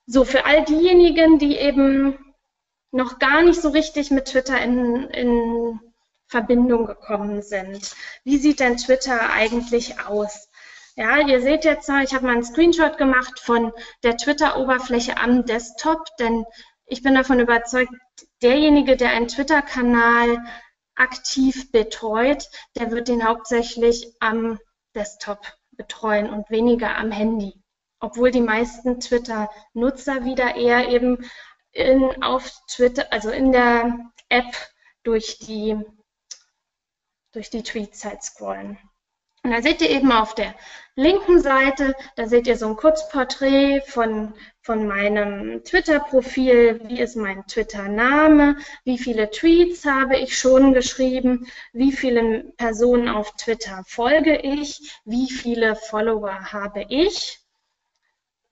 So, 0.05 0.23
für 0.23 0.45
all 0.45 0.63
diejenigen, 0.63 1.37
die 1.37 1.57
eben 1.57 2.17
noch 2.91 3.19
gar 3.19 3.41
nicht 3.41 3.61
so 3.61 3.69
richtig 3.69 4.11
mit 4.11 4.25
Twitter 4.25 4.59
in, 4.61 5.09
in 5.09 5.79
Verbindung 6.27 6.85
gekommen 6.85 7.41
sind. 7.41 7.93
Wie 8.23 8.37
sieht 8.37 8.59
denn 8.59 8.77
Twitter 8.77 9.31
eigentlich 9.31 9.99
aus? 9.99 10.49
Ja, 10.95 11.19
ihr 11.19 11.41
seht 11.41 11.63
jetzt, 11.63 11.89
ich 11.89 12.13
habe 12.13 12.25
mal 12.25 12.33
einen 12.33 12.43
Screenshot 12.43 12.97
gemacht 12.97 13.39
von 13.39 13.71
der 14.01 14.17
Twitter-Oberfläche 14.17 15.17
am 15.17 15.45
Desktop, 15.45 16.05
denn 16.17 16.45
ich 16.87 17.03
bin 17.03 17.15
davon 17.15 17.39
überzeugt, 17.39 17.91
derjenige, 18.41 18.97
der 18.97 19.11
einen 19.11 19.27
Twitter-Kanal 19.27 20.43
aktiv 20.95 21.71
betreut, 21.71 22.49
der 22.75 22.91
wird 22.91 23.07
den 23.07 23.25
hauptsächlich 23.25 24.13
am 24.19 24.59
Desktop 24.95 25.39
betreuen 25.71 26.29
und 26.29 26.49
weniger 26.49 26.97
am 26.97 27.11
Handy. 27.11 27.53
Obwohl 27.99 28.31
die 28.31 28.41
meisten 28.41 28.99
Twitter-Nutzer 28.99 30.23
wieder 30.25 30.55
eher 30.55 30.89
eben 30.89 31.29
in, 31.71 32.23
auf 32.23 32.51
Twitter, 32.67 33.11
also 33.11 33.29
in 33.29 33.51
der 33.51 33.99
App 34.29 34.55
durch 35.03 35.39
die 35.39 35.77
durch 37.33 37.49
die 37.51 37.61
Tweets 37.61 38.03
halt 38.03 38.23
scrollen. 38.23 38.79
Und 39.47 39.53
da 39.53 39.61
seht 39.61 39.79
ihr 39.79 39.89
eben 39.89 40.11
auf 40.11 40.35
der 40.35 40.53
linken 40.95 41.39
Seite, 41.39 41.95
da 42.17 42.27
seht 42.27 42.47
ihr 42.47 42.57
so 42.57 42.67
ein 42.67 42.75
Kurzporträt 42.75 43.79
von, 43.79 44.33
von 44.61 44.85
meinem 44.85 45.63
Twitter-Profil, 45.63 46.81
wie 46.83 46.99
ist 46.99 47.15
mein 47.15 47.47
Twitter-Name, 47.47 48.57
wie 48.83 48.97
viele 48.97 49.31
Tweets 49.31 49.85
habe 49.85 50.17
ich 50.17 50.37
schon 50.37 50.73
geschrieben, 50.73 51.47
wie 51.71 51.93
vielen 51.93 52.57
Personen 52.57 53.07
auf 53.07 53.37
Twitter 53.37 53.85
folge 53.87 54.35
ich, 54.35 54.99
wie 55.05 55.31
viele 55.31 55.77
Follower 55.77 56.51
habe 56.51 56.85
ich? 56.89 57.39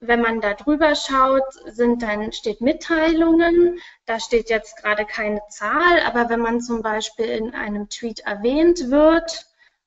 Wenn 0.00 0.22
man 0.22 0.40
da 0.40 0.54
drüber 0.54 0.94
schaut, 0.94 1.44
sind 1.66 2.02
dann 2.02 2.32
steht 2.32 2.62
Mitteilungen. 2.62 3.80
Da 4.06 4.18
steht 4.18 4.48
jetzt 4.48 4.78
gerade 4.78 5.04
keine 5.04 5.42
Zahl, 5.50 6.00
aber 6.06 6.30
wenn 6.30 6.40
man 6.40 6.62
zum 6.62 6.80
Beispiel 6.80 7.26
in 7.26 7.54
einem 7.54 7.90
Tweet 7.90 8.20
erwähnt 8.20 8.90
wird, 8.90 9.44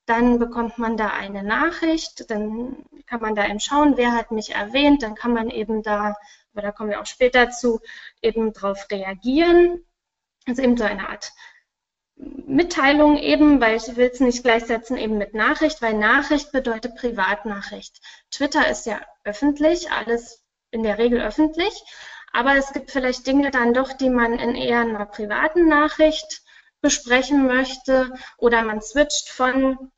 dann 0.10 0.40
bekommt 0.40 0.78
man 0.78 0.98
da 0.98 1.10
eine 1.10 1.44
Nachricht. 1.44 2.30
Dann 2.30 2.86
kann 3.06 3.22
man 3.22 3.36
da 3.36 3.46
eben 3.46 3.60
schauen, 3.60 3.96
wer 3.96 4.14
hat 4.14 4.32
mich 4.32 4.56
erwähnt. 4.56 5.04
Dann 5.04 5.16
kann 5.16 5.34
man 5.34 5.50
eben 5.50 5.84
da, 5.84 6.16
aber 6.54 6.62
da 6.62 6.72
kommen 6.72 6.90
wir 6.90 7.02
auch 7.02 7.06
später 7.06 7.52
zu, 7.52 7.80
eben 8.22 8.52
darauf 8.54 8.90
reagieren. 8.90 9.86
Ist 10.46 10.60
eben 10.60 10.78
so 10.78 10.84
eine 10.84 11.10
Art 11.10 11.32
Mitteilung 12.16 13.18
eben, 13.18 13.62
weil 13.62 13.78
ich 13.78 13.96
will 13.96 14.10
es 14.12 14.20
nicht 14.20 14.44
gleichsetzen 14.44 14.98
eben 14.98 15.18
mit 15.18 15.34
Nachricht, 15.34 15.82
weil 15.82 15.94
Nachricht 15.94 16.52
bedeutet 16.52 16.96
Privatnachricht. 16.96 18.02
Twitter 18.30 18.68
ist 18.70 18.86
ja 18.86 19.00
öffentlich, 19.24 19.92
alles 19.92 20.44
in 20.72 20.84
der 20.84 20.98
Regel 20.98 21.22
öffentlich, 21.22 21.74
aber 22.34 22.56
es 22.56 22.74
gibt 22.74 22.92
vielleicht 22.92 23.26
Dinge 23.26 23.52
dann 23.52 23.74
doch, 23.74 23.94
die 23.94 24.10
man 24.10 24.34
in 24.38 24.56
eher 24.56 24.82
einer 24.82 25.06
privaten 25.06 25.68
Nachricht 25.70 26.42
besprechen 26.82 27.48
möchte 27.48 28.12
oder 28.38 28.64
man 28.64 28.82
switcht 28.82 29.30
von, 29.30 29.92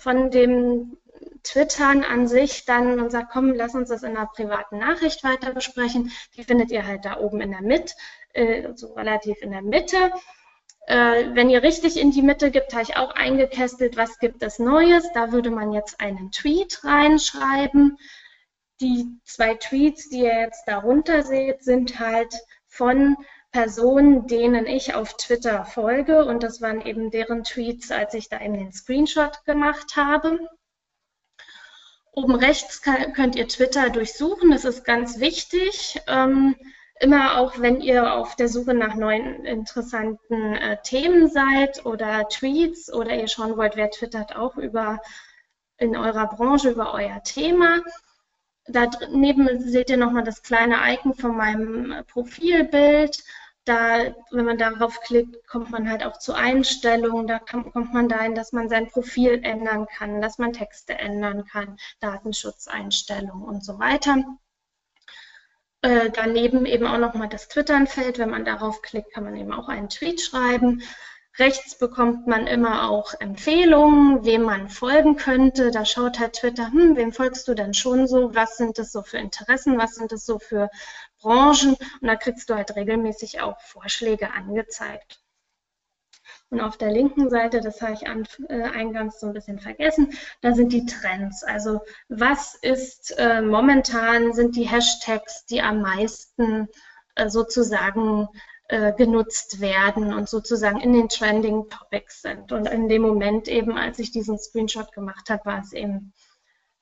von 0.00 0.30
dem 0.30 0.96
Twittern 1.42 2.04
an 2.04 2.26
sich 2.26 2.64
dann 2.64 2.98
und 3.00 3.10
sagt, 3.10 3.30
komm, 3.30 3.52
lass 3.52 3.74
uns 3.74 3.90
das 3.90 4.02
in 4.02 4.16
einer 4.16 4.26
privaten 4.26 4.78
Nachricht 4.78 5.22
weiter 5.24 5.52
besprechen. 5.52 6.10
Die 6.36 6.44
findet 6.44 6.70
ihr 6.70 6.86
halt 6.86 7.04
da 7.04 7.18
oben 7.18 7.40
in 7.40 7.50
der 7.50 7.62
Mitte, 7.62 7.94
äh, 8.32 8.72
so 8.74 8.94
relativ 8.94 9.40
in 9.42 9.50
der 9.50 9.62
Mitte. 9.62 10.10
Äh, 10.86 11.34
wenn 11.34 11.50
ihr 11.50 11.62
richtig 11.62 11.98
in 11.98 12.10
die 12.10 12.22
Mitte 12.22 12.50
gibt, 12.50 12.72
habe 12.72 12.82
ich 12.82 12.96
auch 12.96 13.14
eingekästelt, 13.14 13.96
was 13.96 14.18
gibt 14.18 14.42
es 14.42 14.58
Neues. 14.58 15.04
Da 15.12 15.32
würde 15.32 15.50
man 15.50 15.72
jetzt 15.72 16.00
einen 16.00 16.30
Tweet 16.30 16.82
reinschreiben. 16.84 17.98
Die 18.80 19.06
zwei 19.24 19.54
Tweets, 19.54 20.08
die 20.08 20.20
ihr 20.20 20.40
jetzt 20.40 20.64
darunter 20.66 21.22
seht, 21.22 21.62
sind 21.62 22.00
halt 22.00 22.34
von 22.66 23.16
Personen, 23.54 24.26
denen 24.26 24.66
ich 24.66 24.94
auf 24.94 25.16
Twitter 25.16 25.64
folge. 25.64 26.24
Und 26.24 26.42
das 26.42 26.60
waren 26.60 26.84
eben 26.84 27.12
deren 27.12 27.44
Tweets, 27.44 27.92
als 27.92 28.12
ich 28.14 28.28
da 28.28 28.40
eben 28.40 28.54
den 28.54 28.72
Screenshot 28.72 29.44
gemacht 29.44 29.94
habe. 29.94 30.40
Oben 32.10 32.34
rechts 32.34 32.82
könnt 32.82 33.36
ihr 33.36 33.46
Twitter 33.46 33.90
durchsuchen. 33.90 34.50
Das 34.50 34.64
ist 34.64 34.84
ganz 34.84 35.20
wichtig. 35.20 36.00
Ähm, 36.08 36.56
immer 36.98 37.38
auch, 37.38 37.60
wenn 37.60 37.80
ihr 37.80 38.14
auf 38.14 38.34
der 38.34 38.48
Suche 38.48 38.74
nach 38.74 38.96
neuen 38.96 39.44
interessanten 39.44 40.54
äh, 40.56 40.82
Themen 40.82 41.28
seid 41.28 41.86
oder 41.86 42.28
Tweets 42.28 42.92
oder 42.92 43.14
ihr 43.14 43.28
schauen 43.28 43.56
wollt, 43.56 43.76
wer 43.76 43.90
twittert 43.90 44.34
auch 44.34 44.56
über 44.56 45.00
in 45.78 45.96
eurer 45.96 46.26
Branche 46.26 46.70
über 46.70 46.92
euer 46.92 47.22
Thema. 47.22 47.82
Daneben 48.66 49.60
seht 49.60 49.90
ihr 49.90 49.96
nochmal 49.96 50.24
das 50.24 50.42
kleine 50.42 50.78
Icon 50.92 51.14
von 51.14 51.36
meinem 51.36 51.92
äh, 51.92 52.02
Profilbild. 52.02 53.22
Da, 53.64 54.14
wenn 54.30 54.44
man 54.44 54.58
darauf 54.58 55.00
klickt, 55.00 55.46
kommt 55.48 55.70
man 55.70 55.88
halt 55.88 56.04
auch 56.04 56.18
zu 56.18 56.34
Einstellungen. 56.34 57.26
Da 57.26 57.38
kann, 57.38 57.72
kommt 57.72 57.94
man 57.94 58.08
dahin, 58.08 58.34
dass 58.34 58.52
man 58.52 58.68
sein 58.68 58.88
Profil 58.88 59.40
ändern 59.42 59.86
kann, 59.86 60.20
dass 60.20 60.38
man 60.38 60.52
Texte 60.52 60.94
ändern 60.94 61.46
kann, 61.46 61.78
Datenschutzeinstellungen 62.00 63.42
und 63.42 63.64
so 63.64 63.78
weiter. 63.78 64.22
Äh, 65.80 66.10
daneben 66.10 66.66
eben 66.66 66.86
auch 66.86 66.98
nochmal 66.98 67.28
das 67.28 67.48
Twittern-Feld. 67.48 68.18
Wenn 68.18 68.30
man 68.30 68.44
darauf 68.44 68.82
klickt, 68.82 69.12
kann 69.12 69.24
man 69.24 69.36
eben 69.36 69.52
auch 69.52 69.68
einen 69.68 69.88
Tweet 69.88 70.20
schreiben. 70.20 70.82
Rechts 71.36 71.76
bekommt 71.76 72.28
man 72.28 72.46
immer 72.46 72.88
auch 72.88 73.12
Empfehlungen, 73.18 74.24
wem 74.24 74.42
man 74.42 74.68
folgen 74.68 75.16
könnte. 75.16 75.72
Da 75.72 75.84
schaut 75.84 76.20
halt 76.20 76.34
Twitter, 76.34 76.70
hm, 76.70 76.96
wem 76.96 77.12
folgst 77.12 77.48
du 77.48 77.54
denn 77.54 77.74
schon 77.74 78.06
so? 78.06 78.34
Was 78.34 78.56
sind 78.56 78.78
das 78.78 78.92
so 78.92 79.02
für 79.02 79.18
Interessen? 79.18 79.76
Was 79.76 79.96
sind 79.96 80.12
das 80.12 80.24
so 80.24 80.38
für 80.38 80.70
Branchen? 81.24 81.74
Und 81.74 82.06
da 82.06 82.16
kriegst 82.16 82.48
du 82.48 82.54
halt 82.54 82.76
regelmäßig 82.76 83.40
auch 83.40 83.60
Vorschläge 83.60 84.32
angezeigt. 84.32 85.20
Und 86.50 86.60
auf 86.60 86.76
der 86.76 86.92
linken 86.92 87.30
Seite, 87.30 87.60
das 87.60 87.82
habe 87.82 87.94
ich 87.94 88.06
an, 88.06 88.28
äh, 88.48 88.62
eingangs 88.62 89.18
so 89.18 89.26
ein 89.26 89.32
bisschen 89.32 89.58
vergessen, 89.58 90.12
da 90.40 90.54
sind 90.54 90.72
die 90.72 90.86
Trends. 90.86 91.42
Also 91.42 91.80
was 92.08 92.54
ist 92.54 93.14
äh, 93.18 93.42
momentan, 93.42 94.32
sind 94.32 94.54
die 94.54 94.68
Hashtags, 94.68 95.46
die 95.46 95.62
am 95.62 95.82
meisten 95.82 96.68
äh, 97.16 97.28
sozusagen 97.28 98.28
äh, 98.68 98.92
genutzt 98.92 99.60
werden 99.60 100.14
und 100.14 100.28
sozusagen 100.28 100.80
in 100.80 100.92
den 100.92 101.08
Trending 101.08 101.68
Topics 101.70 102.22
sind. 102.22 102.52
Und 102.52 102.66
in 102.66 102.88
dem 102.88 103.02
Moment 103.02 103.48
eben, 103.48 103.76
als 103.76 103.98
ich 103.98 104.12
diesen 104.12 104.38
Screenshot 104.38 104.92
gemacht 104.92 105.30
habe, 105.30 105.44
war 105.46 105.60
es 105.60 105.72
eben 105.72 106.12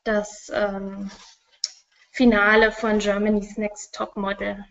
das 0.05 0.51
ähm, 0.55 1.11
Finale 2.13 2.73
von 2.73 2.99
Germany's 2.99 3.57
Next 3.57 3.95
Top 3.95 4.17
Model. 4.17 4.65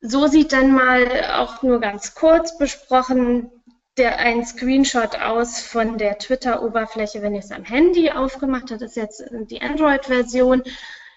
So 0.00 0.26
sieht 0.26 0.52
dann 0.52 0.72
mal 0.72 1.06
auch 1.36 1.62
nur 1.62 1.80
ganz 1.80 2.16
kurz 2.16 2.58
besprochen 2.58 3.52
der, 3.96 4.18
ein 4.18 4.44
Screenshot 4.44 5.14
aus 5.14 5.60
von 5.60 5.96
der 5.96 6.18
Twitter-Oberfläche, 6.18 7.22
wenn 7.22 7.34
ihr 7.34 7.38
es 7.38 7.52
am 7.52 7.62
Handy 7.62 8.10
aufgemacht 8.10 8.72
habt. 8.72 8.82
Das 8.82 8.90
ist 8.90 8.96
jetzt 8.96 9.24
die 9.30 9.62
Android-Version. 9.62 10.64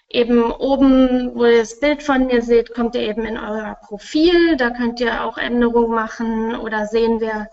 Eben 0.08 0.52
oben, 0.52 1.34
wo 1.34 1.46
ihr 1.46 1.58
das 1.58 1.80
Bild 1.80 2.04
von 2.04 2.26
mir 2.26 2.42
seht, 2.42 2.74
kommt 2.74 2.94
ihr 2.94 3.00
eben 3.00 3.24
in 3.24 3.38
euer 3.38 3.76
Profil. 3.88 4.56
Da 4.56 4.70
könnt 4.70 5.00
ihr 5.00 5.24
auch 5.24 5.36
Änderungen 5.36 5.90
machen 5.90 6.54
oder 6.54 6.86
sehen, 6.86 7.20
wer 7.20 7.50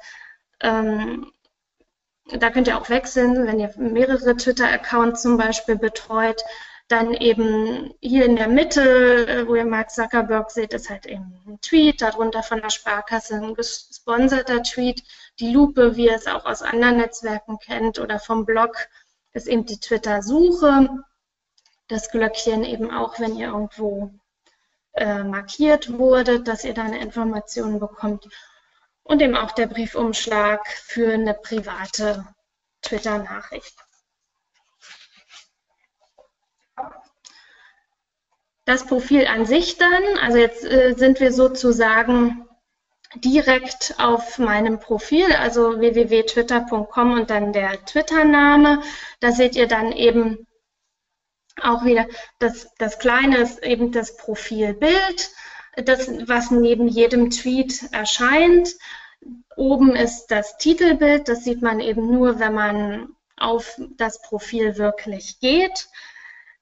ähm, 0.61 1.31
da 2.25 2.49
könnt 2.49 2.67
ihr 2.67 2.77
auch 2.77 2.89
wechseln, 2.89 3.45
wenn 3.45 3.59
ihr 3.59 3.73
mehrere 3.77 4.35
Twitter-Accounts 4.35 5.21
zum 5.21 5.37
Beispiel 5.37 5.75
betreut. 5.75 6.41
Dann 6.87 7.13
eben 7.13 7.93
hier 8.01 8.25
in 8.25 8.35
der 8.35 8.47
Mitte, 8.47 9.27
äh, 9.27 9.47
wo 9.47 9.55
ihr 9.55 9.65
Mark 9.65 9.89
Zuckerberg 9.89 10.51
seht, 10.51 10.73
ist 10.73 10.89
halt 10.89 11.05
eben 11.05 11.41
ein 11.47 11.59
Tweet, 11.61 12.01
darunter 12.01 12.43
von 12.43 12.61
der 12.61 12.69
Sparkasse 12.69 13.35
ein 13.35 13.55
gesponserter 13.55 14.63
Tweet. 14.63 15.03
Die 15.39 15.51
Lupe, 15.51 15.95
wie 15.95 16.07
ihr 16.07 16.15
es 16.15 16.27
auch 16.27 16.45
aus 16.45 16.61
anderen 16.61 16.97
Netzwerken 16.97 17.57
kennt 17.59 17.99
oder 17.99 18.19
vom 18.19 18.45
Blog, 18.45 18.75
ist 19.33 19.47
eben 19.47 19.65
die 19.65 19.79
Twitter-Suche. 19.79 20.89
Das 21.87 22.11
Glöckchen 22.11 22.63
eben 22.63 22.91
auch, 22.91 23.19
wenn 23.19 23.35
ihr 23.37 23.47
irgendwo 23.47 24.11
äh, 24.93 25.23
markiert 25.23 25.97
wurde, 25.97 26.41
dass 26.41 26.63
ihr 26.63 26.73
da 26.73 26.83
eine 26.83 27.01
Information 27.01 27.79
bekommt. 27.79 28.27
Und 29.03 29.21
eben 29.21 29.35
auch 29.35 29.51
der 29.51 29.67
Briefumschlag 29.67 30.65
für 30.67 31.13
eine 31.13 31.33
private 31.33 32.25
Twitter-Nachricht. 32.81 33.75
Das 38.65 38.85
Profil 38.85 39.27
an 39.27 39.45
sich 39.45 39.77
dann, 39.77 40.17
also 40.21 40.37
jetzt 40.37 40.63
äh, 40.63 40.93
sind 40.95 41.19
wir 41.19 41.33
sozusagen 41.33 42.47
direkt 43.15 43.95
auf 43.97 44.39
meinem 44.39 44.79
Profil, 44.79 45.31
also 45.33 45.79
www.twitter.com 45.79 47.11
und 47.13 47.29
dann 47.29 47.53
der 47.53 47.83
Twitter-Name. 47.85 48.81
Da 49.19 49.31
seht 49.31 49.55
ihr 49.55 49.67
dann 49.67 49.91
eben 49.91 50.47
auch 51.61 51.85
wieder, 51.85 52.07
das, 52.39 52.73
das 52.77 52.99
Kleine 52.99 53.37
ist 53.37 53.63
eben 53.63 53.91
das 53.91 54.17
Profilbild, 54.17 55.31
das, 55.75 56.07
was 56.27 56.51
neben 56.51 56.87
jedem 56.87 57.29
Tweet 57.29 57.91
erscheint. 57.91 58.75
Oben 59.55 59.95
ist 59.95 60.27
das 60.27 60.57
Titelbild, 60.57 61.27
das 61.27 61.43
sieht 61.43 61.61
man 61.61 61.79
eben 61.79 62.11
nur, 62.11 62.39
wenn 62.39 62.53
man 62.53 63.09
auf 63.37 63.79
das 63.97 64.21
Profil 64.21 64.77
wirklich 64.77 65.39
geht. 65.39 65.87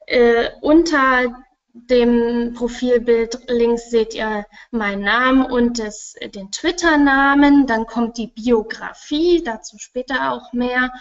Äh, 0.08 0.50
unter 0.62 1.44
dem 1.74 2.54
Profilbild 2.54 3.50
links 3.50 3.90
seht 3.90 4.14
ihr 4.14 4.46
meinen 4.72 5.04
Namen 5.04 5.46
und 5.46 5.80
das, 5.80 6.16
den 6.22 6.52
Twitter-Namen. 6.52 7.66
Dann 7.66 7.86
kommt 7.86 8.18
die 8.18 8.28
Biografie, 8.28 9.42
dazu 9.44 9.78
später 9.78 10.32
auch 10.32 10.52
mehr. 10.54 10.92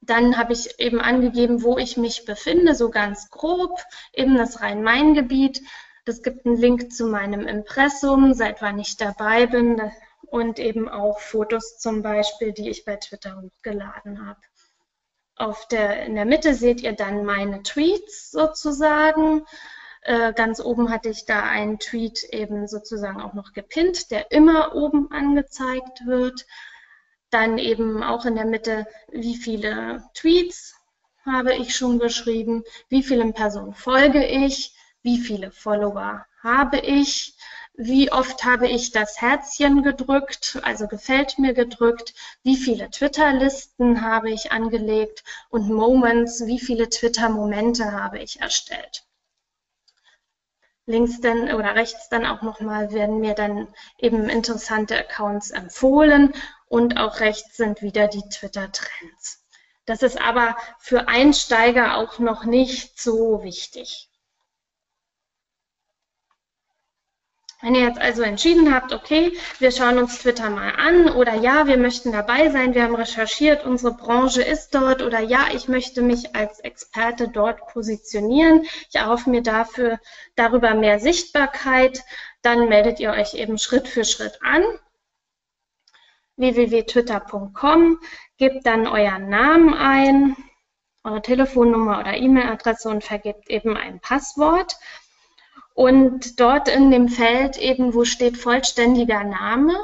Dann 0.00 0.36
habe 0.36 0.52
ich 0.52 0.80
eben 0.80 1.00
angegeben, 1.00 1.62
wo 1.62 1.78
ich 1.78 1.96
mich 1.96 2.24
befinde, 2.24 2.74
so 2.74 2.90
ganz 2.90 3.30
grob, 3.30 3.78
eben 4.12 4.36
das 4.36 4.60
Rhein-Main-Gebiet. 4.60 5.62
Das 6.04 6.22
gibt 6.22 6.46
einen 6.46 6.56
Link 6.56 6.92
zu 6.92 7.06
meinem 7.06 7.46
Impressum, 7.46 8.34
seit 8.34 8.62
wann 8.62 8.78
ich 8.78 8.96
dabei 8.96 9.46
bin 9.46 9.80
und 10.22 10.58
eben 10.58 10.88
auch 10.88 11.20
Fotos 11.20 11.78
zum 11.78 12.02
Beispiel, 12.02 12.52
die 12.52 12.70
ich 12.70 12.84
bei 12.84 12.96
Twitter 12.96 13.40
hochgeladen 13.40 14.26
habe. 14.26 14.40
Auf 15.36 15.66
der, 15.68 16.04
in 16.04 16.14
der 16.14 16.26
Mitte 16.26 16.54
seht 16.54 16.80
ihr 16.82 16.92
dann 16.92 17.24
meine 17.24 17.62
Tweets 17.62 18.30
sozusagen. 18.30 19.44
Äh, 20.02 20.32
ganz 20.32 20.60
oben 20.60 20.90
hatte 20.90 21.08
ich 21.08 21.26
da 21.26 21.42
einen 21.42 21.78
Tweet 21.78 22.22
eben 22.24 22.68
sozusagen 22.68 23.20
auch 23.20 23.34
noch 23.34 23.52
gepinnt, 23.52 24.10
der 24.10 24.30
immer 24.30 24.74
oben 24.74 25.10
angezeigt 25.10 26.06
wird. 26.06 26.46
Dann 27.30 27.58
eben 27.58 28.02
auch 28.02 28.24
in 28.24 28.34
der 28.34 28.46
Mitte, 28.46 28.86
wie 29.10 29.36
viele 29.36 30.04
Tweets 30.14 30.74
habe 31.24 31.54
ich 31.54 31.76
schon 31.76 31.98
geschrieben, 31.98 32.64
wie 32.88 33.02
vielen 33.02 33.34
Personen 33.34 33.74
folge 33.74 34.26
ich, 34.26 34.74
wie 35.02 35.18
viele 35.18 35.50
Follower 35.50 36.26
habe 36.42 36.78
ich, 36.78 37.34
wie 37.74 38.12
oft 38.12 38.44
habe 38.44 38.68
ich 38.68 38.92
das 38.92 39.20
Herzchen 39.20 39.82
gedrückt, 39.82 40.58
also 40.62 40.86
gefällt 40.86 41.38
mir 41.38 41.54
gedrückt, 41.54 42.12
wie 42.42 42.56
viele 42.56 42.90
Twitter-Listen 42.90 44.02
habe 44.02 44.30
ich 44.30 44.52
angelegt 44.52 45.24
und 45.48 45.70
Moments, 45.70 46.44
wie 46.46 46.60
viele 46.60 46.90
Twitter-Momente 46.90 47.92
habe 47.92 48.18
ich 48.18 48.40
erstellt. 48.40 49.06
Links 50.84 51.20
dann 51.20 51.54
oder 51.54 51.74
rechts 51.74 52.08
dann 52.08 52.26
auch 52.26 52.42
nochmal 52.42 52.92
werden 52.92 53.20
mir 53.20 53.34
dann 53.34 53.68
eben 53.96 54.28
interessante 54.28 54.98
Accounts 54.98 55.50
empfohlen 55.50 56.34
und 56.66 56.98
auch 56.98 57.20
rechts 57.20 57.56
sind 57.56 57.80
wieder 57.80 58.08
die 58.08 58.28
Twitter-Trends. 58.28 59.46
Das 59.86 60.02
ist 60.02 60.20
aber 60.20 60.56
für 60.78 61.08
Einsteiger 61.08 61.96
auch 61.96 62.18
noch 62.18 62.44
nicht 62.44 63.00
so 63.00 63.42
wichtig. 63.42 64.09
Wenn 67.62 67.74
ihr 67.74 67.82
jetzt 67.82 68.00
also 68.00 68.22
entschieden 68.22 68.74
habt, 68.74 68.92
okay, 68.94 69.36
wir 69.58 69.70
schauen 69.70 69.98
uns 69.98 70.18
Twitter 70.18 70.48
mal 70.48 70.72
an 70.76 71.10
oder 71.10 71.34
ja, 71.34 71.66
wir 71.66 71.76
möchten 71.76 72.10
dabei 72.10 72.48
sein, 72.50 72.74
wir 72.74 72.82
haben 72.82 72.94
recherchiert, 72.94 73.66
unsere 73.66 73.94
Branche 73.94 74.42
ist 74.42 74.74
dort 74.74 75.02
oder 75.02 75.20
ja, 75.20 75.48
ich 75.54 75.68
möchte 75.68 76.00
mich 76.00 76.34
als 76.34 76.60
Experte 76.60 77.28
dort 77.28 77.66
positionieren, 77.66 78.62
ich 78.88 78.94
erhoffe 78.94 79.28
mir 79.28 79.42
dafür 79.42 79.98
darüber 80.36 80.72
mehr 80.74 81.00
Sichtbarkeit, 81.00 82.02
dann 82.40 82.68
meldet 82.70 82.98
ihr 82.98 83.10
euch 83.10 83.34
eben 83.34 83.58
Schritt 83.58 83.88
für 83.88 84.04
Schritt 84.04 84.38
an. 84.42 84.62
www.twitter.com, 86.36 88.00
gebt 88.38 88.66
dann 88.66 88.86
euren 88.86 89.28
Namen 89.28 89.74
ein, 89.74 90.34
eure 91.04 91.20
Telefonnummer 91.20 92.00
oder 92.00 92.14
E-Mail-Adresse 92.14 92.88
und 92.88 93.04
vergebt 93.04 93.50
eben 93.50 93.76
ein 93.76 94.00
Passwort. 94.00 94.76
Und 95.74 96.40
dort 96.40 96.68
in 96.68 96.90
dem 96.90 97.08
Feld 97.08 97.56
eben, 97.56 97.94
wo 97.94 98.04
steht 98.04 98.36
vollständiger 98.36 99.24
Name, 99.24 99.74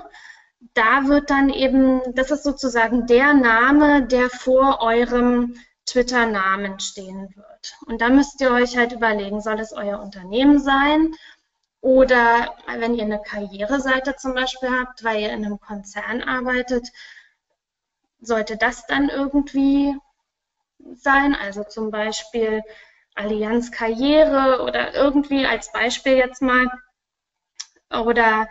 da 0.75 1.07
wird 1.07 1.31
dann 1.31 1.49
eben, 1.49 2.03
das 2.15 2.31
ist 2.31 2.43
sozusagen 2.43 3.07
der 3.07 3.33
Name, 3.33 4.07
der 4.07 4.29
vor 4.29 4.83
eurem 4.83 5.57
Twitter-Namen 5.87 6.81
stehen 6.81 7.35
wird. 7.35 7.75
Und 7.87 8.01
da 8.01 8.09
müsst 8.09 8.41
ihr 8.41 8.51
euch 8.51 8.77
halt 8.77 8.93
überlegen, 8.93 9.41
soll 9.41 9.59
es 9.61 9.73
euer 9.73 10.01
Unternehmen 10.01 10.59
sein? 10.59 11.15
Oder 11.81 12.57
wenn 12.79 12.95
ihr 12.95 13.05
eine 13.05 13.23
Karriereseite 13.23 14.17
zum 14.17 14.35
Beispiel 14.35 14.69
habt, 14.71 15.05
weil 15.05 15.21
ihr 15.21 15.33
in 15.33 15.45
einem 15.45 15.61
Konzern 15.61 16.23
arbeitet, 16.23 16.89
sollte 18.21 18.57
das 18.57 18.87
dann 18.87 19.09
irgendwie 19.09 19.97
sein? 20.95 21.35
Also 21.35 21.63
zum 21.63 21.91
Beispiel 21.91 22.63
Allianz 23.17 23.73
Karriere 23.73 24.63
oder 24.63 24.95
irgendwie 24.95 25.47
als 25.47 25.73
Beispiel 25.73 26.15
jetzt 26.15 26.43
mal. 26.43 26.67
Oder 27.91 28.49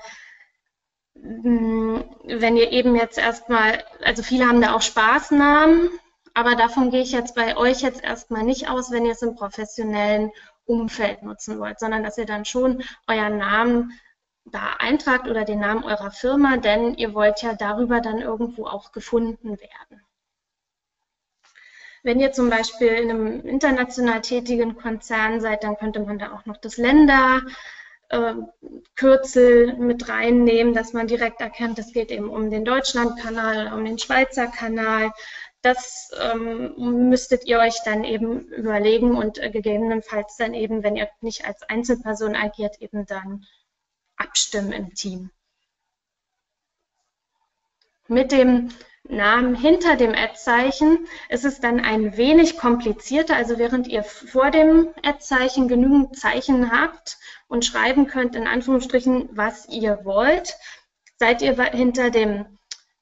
hm, 1.15 2.04
wenn 2.25 2.58
ihr 2.58 2.71
eben 2.71 2.95
jetzt 2.95 3.17
erstmal, 3.17 3.84
also 4.04 4.23
viele 4.23 4.47
haben 4.47 4.62
da 4.62 4.75
auch 4.75 4.82
Spaßnamen, 4.82 5.89
aber 6.34 6.56
davon 6.56 6.91
gehe 6.91 7.01
ich 7.01 7.12
jetzt 7.12 7.36
bei 7.36 7.56
euch 7.58 7.82
jetzt 7.82 8.04
erstmal 8.04 8.43
nicht 8.43 8.69
aus, 8.69 8.91
wenn 8.91 9.06
ihr 9.06 9.13
es 9.13 9.21
im 9.21 9.36
professionellen 9.36 10.32
Umfeld 10.65 11.23
nutzen 11.23 11.60
wollt, 11.60 11.80
sondern 11.80 12.04
dass 12.04 12.17
ihr 12.17 12.25
dann 12.25 12.45
schon 12.45 12.84
euren 13.08 13.38
Namen 13.38 13.93
da 14.45 14.73
eintragt 14.80 15.28
oder 15.28 15.45
den 15.45 15.60
Namen 15.60 15.84
eurer 15.84 16.12
Firma, 16.12 16.58
denn 16.58 16.95
ihr 16.95 17.13
wollt 17.13 17.41
ja 17.41 17.54
darüber 17.54 18.01
dann 18.01 18.21
irgendwo 18.21 18.65
auch 18.65 18.91
gefunden 18.91 19.60
werden. 19.60 20.04
Wenn 22.05 22.19
ihr 22.19 22.31
zum 22.31 22.51
Beispiel 22.51 22.89
in 22.89 23.09
einem 23.09 23.41
international 23.47 24.21
tätigen 24.21 24.75
Konzern 24.75 25.41
seid, 25.41 25.63
dann 25.63 25.75
könnte 25.75 26.01
man 26.01 26.19
da 26.19 26.33
auch 26.33 26.45
noch 26.45 26.57
das 26.57 26.77
Länderkürzel 26.77 29.69
äh, 29.69 29.73
mit 29.73 30.07
reinnehmen, 30.07 30.75
dass 30.75 30.93
man 30.93 31.07
direkt 31.07 31.41
erkennt, 31.41 31.79
es 31.79 31.93
geht 31.93 32.11
eben 32.11 32.29
um 32.29 32.51
den 32.51 32.63
Deutschlandkanal, 32.63 33.73
um 33.73 33.83
den 33.83 33.97
Schweizer 33.97 34.45
Kanal. 34.45 35.11
Das 35.63 36.11
ähm, 36.21 37.09
müsstet 37.09 37.47
ihr 37.47 37.57
euch 37.57 37.81
dann 37.83 38.03
eben 38.03 38.49
überlegen 38.49 39.17
und 39.17 39.39
äh, 39.39 39.49
gegebenenfalls 39.49 40.37
dann 40.37 40.53
eben, 40.53 40.83
wenn 40.83 40.95
ihr 40.95 41.09
nicht 41.21 41.47
als 41.47 41.63
Einzelperson 41.63 42.35
agiert, 42.35 42.79
eben 42.81 43.07
dann 43.07 43.47
abstimmen 44.15 44.73
im 44.73 44.93
Team. 44.93 45.31
Mit 48.07 48.31
dem 48.31 48.69
Namen 49.07 49.55
hinter 49.55 49.95
dem 49.95 50.13
Ad-Zeichen 50.13 51.07
ist 51.29 51.45
es 51.45 51.59
dann 51.59 51.79
ein 51.79 52.17
wenig 52.17 52.57
komplizierter. 52.57 53.35
Also 53.35 53.57
während 53.59 53.87
ihr 53.87 54.03
vor 54.03 54.51
dem 54.51 54.89
Ad-Zeichen 55.03 55.67
genügend 55.67 56.17
Zeichen 56.17 56.71
habt 56.71 57.17
und 57.47 57.65
schreiben 57.65 58.07
könnt, 58.07 58.35
in 58.35 58.47
Anführungsstrichen, 58.47 59.29
was 59.31 59.67
ihr 59.69 59.99
wollt, 60.03 60.55
seid 61.17 61.41
ihr 61.41 61.55
hinter 61.71 62.09
dem 62.09 62.57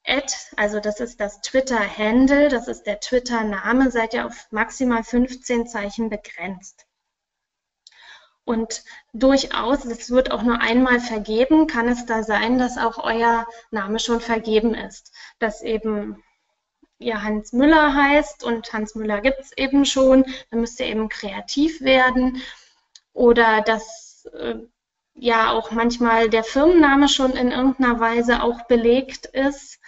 Ad, 0.06 0.34
also 0.58 0.82
das 0.82 1.00
ist 1.00 1.22
das 1.22 1.40
Twitter-Handle, 1.40 2.50
das 2.50 2.68
ist 2.68 2.84
der 2.84 3.00
Twitter-Name, 3.00 3.90
seid 3.90 4.14
ihr 4.14 4.26
auf 4.26 4.48
maximal 4.52 5.04
15 5.04 5.66
Zeichen 5.68 6.10
begrenzt. 6.10 6.86
Und 8.46 8.84
durchaus, 9.14 9.86
es 9.86 10.12
wird 10.12 10.32
auch 10.32 10.44
nur 10.44 10.60
einmal 10.60 11.00
vergeben, 11.00 11.68
kann 11.68 11.88
es 11.88 12.06
da 12.06 12.24
sein, 12.24 12.58
dass 12.58 12.78
auch 12.78 12.98
euer 13.04 13.48
Name 13.72 14.00
schon 14.00 14.20
vergeben 14.20 14.74
ist. 14.74 15.14
Dass 15.40 15.62
eben 15.62 16.22
ihr 17.00 17.24
Hans 17.24 17.54
Müller 17.54 17.94
heißt 17.94 18.44
und 18.44 18.72
Hans 18.74 18.96
Müller 18.96 19.22
gibt 19.22 19.40
es 19.40 19.56
eben 19.58 19.86
schon, 19.86 20.26
dann 20.52 20.62
müsst 20.62 20.80
ihr 20.80 20.88
eben 20.88 21.08
kreativ 21.10 21.82
werden. 21.82 22.42
Oder 23.14 23.62
dass 23.62 24.26
äh, 24.34 24.56
ja 25.16 25.52
auch 25.52 25.72
manchmal 25.72 26.30
der 26.30 26.44
Firmenname 26.44 27.08
schon 27.08 27.32
in 27.32 27.52
irgendeiner 27.52 28.00
Weise 28.00 28.44
auch 28.44 28.64
belegt 28.68 29.26
ist. 29.28 29.80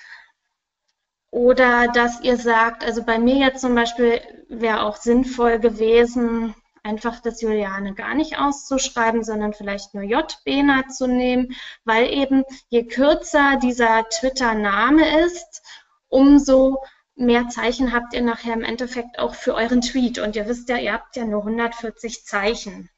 Oder 1.32 1.90
dass 1.90 2.22
ihr 2.22 2.38
sagt, 2.38 2.86
also 2.86 3.04
bei 3.04 3.20
mir 3.20 3.36
jetzt 3.36 3.62
zum 3.62 3.76
Beispiel 3.76 4.22
wäre 4.48 4.84
auch 4.84 4.96
sinnvoll 4.96 5.60
gewesen, 5.60 6.56
einfach 6.86 7.20
das 7.20 7.42
Juliane 7.42 7.96
gar 7.96 8.14
nicht 8.14 8.38
auszuschreiben, 8.38 9.24
sondern 9.24 9.54
vielleicht 9.54 9.94
nur 9.94 10.04
J. 10.04 10.38
Bena 10.46 10.88
zu 10.88 11.08
nehmen, 11.08 11.56
weil 11.84 12.10
eben 12.10 12.44
je 12.70 12.86
kürzer 12.86 13.58
dieser 13.62 14.08
Twitter-Name 14.10 15.26
ist, 15.26 15.64
umso 16.08 16.78
mehr 17.16 17.48
Zeichen 17.50 17.92
habt 17.92 18.14
ihr 18.14 18.22
nachher 18.22 18.54
im 18.54 18.64
Endeffekt 18.64 19.20
auch 19.20 19.36
für 19.36 19.56
euren 19.56 19.82
Tweet. 19.82 20.20
Und 20.20 20.36
ihr 20.36 20.48
wisst 20.48 20.70
ja, 20.70 20.78
ihr 20.78 20.94
habt 20.94 21.16
ja 21.16 21.26
nur 21.26 21.42
140 21.42 22.24
Zeichen. 22.24 22.90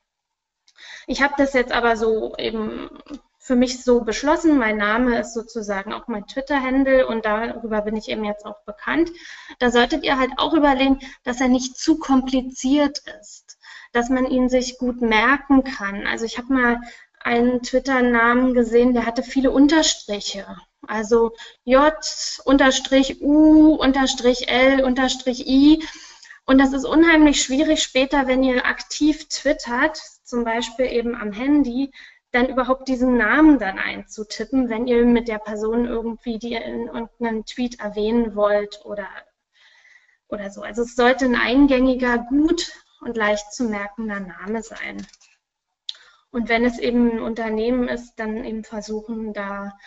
Ich 1.08 1.22
habe 1.22 1.36
das 1.38 1.54
jetzt 1.54 1.72
aber 1.72 1.96
so 1.96 2.36
eben 2.38 2.90
für 3.48 3.56
mich 3.56 3.82
so 3.82 4.02
beschlossen. 4.02 4.58
Mein 4.58 4.76
Name 4.76 5.20
ist 5.20 5.34
sozusagen 5.34 5.94
auch 5.94 6.10
mein 6.10 6.28
Twitter-Handle 6.28 7.08
und 7.08 7.24
darüber 7.24 7.82
bin 7.82 7.96
ich 7.96 8.10
eben 8.10 8.26
jetzt 8.26 8.46
auch 8.46 8.62
bekannt. 8.66 9.10
Da 9.60 9.72
solltet 9.72 10.04
ihr 10.04 10.20
halt 10.20 10.32
auch 10.36 10.54
überlegen, 10.54 11.00
dass 11.24 11.40
er 11.40 11.48
nicht 11.48 11.78
zu 11.78 11.98
kompliziert 11.98 13.00
ist. 13.22 13.47
Dass 13.94 14.10
man 14.10 14.26
ihn 14.26 14.50
sich 14.50 14.78
gut 14.78 15.02
merken 15.02 15.64
kann. 15.64 16.08
Also 16.08 16.26
ich 16.26 16.38
habe 16.38 16.54
mal 16.54 16.82
einen 17.20 17.62
Twitter-Namen 17.62 18.54
gesehen, 18.54 18.94
der 18.94 19.06
hatte 19.06 19.24
viele 19.24 19.52
Unterstriche. 19.52 20.46
Also 20.88 21.34
J 21.66 21.94
unterstrich 22.46 23.22
U 23.22 23.76
unterstrich 23.76 24.48
L 24.50 24.84
unterstrich 24.84 25.48
I. 25.48 25.84
Und 26.46 26.60
das 26.60 26.72
ist 26.72 26.86
unheimlich 26.86 27.42
schwierig 27.42 27.84
später, 27.84 28.28
wenn 28.28 28.44
ihr 28.44 28.66
aktiv 28.66 29.28
twittert, 29.28 29.98
zum 30.24 30.46
Beispiel 30.46 30.86
eben 30.86 31.16
am 31.16 31.34
Handy, 31.34 31.92
dann 32.32 32.48
überhaupt 32.48 32.88
diesen 32.88 33.18
Namen 33.18 33.60
dann 33.60 33.80
einzutippen, 33.80 34.70
wenn 34.70 34.88
ihr 34.88 35.06
mit 35.06 35.28
der 35.28 35.40
Person 35.40 35.86
irgendwie 35.86 36.40
die 36.40 36.54
in 36.54 36.88
irgendeinem 36.88 37.46
Tweet 37.46 37.80
erwähnen 37.80 38.36
wollt 38.36 38.80
oder, 38.86 39.08
oder 40.28 40.50
so. 40.50 40.62
Also 40.62 40.84
es 40.84 40.96
sollte 40.96 41.26
ein 41.26 41.36
eingängiger, 41.36 42.18
gut 42.18 42.72
und 43.02 43.18
leicht 43.18 43.54
zu 43.54 43.66
merkender 43.66 44.20
Name 44.20 44.64
sein. 44.64 45.06
Und 46.32 46.50
wenn 46.50 46.66
es 46.66 46.78
eben 46.78 47.12
ein 47.12 47.20
Unternehmen 47.20 47.88
ist, 47.88 48.16
dann 48.16 48.44
eben 48.44 48.64
versuchen, 48.64 49.34
da 49.34 49.78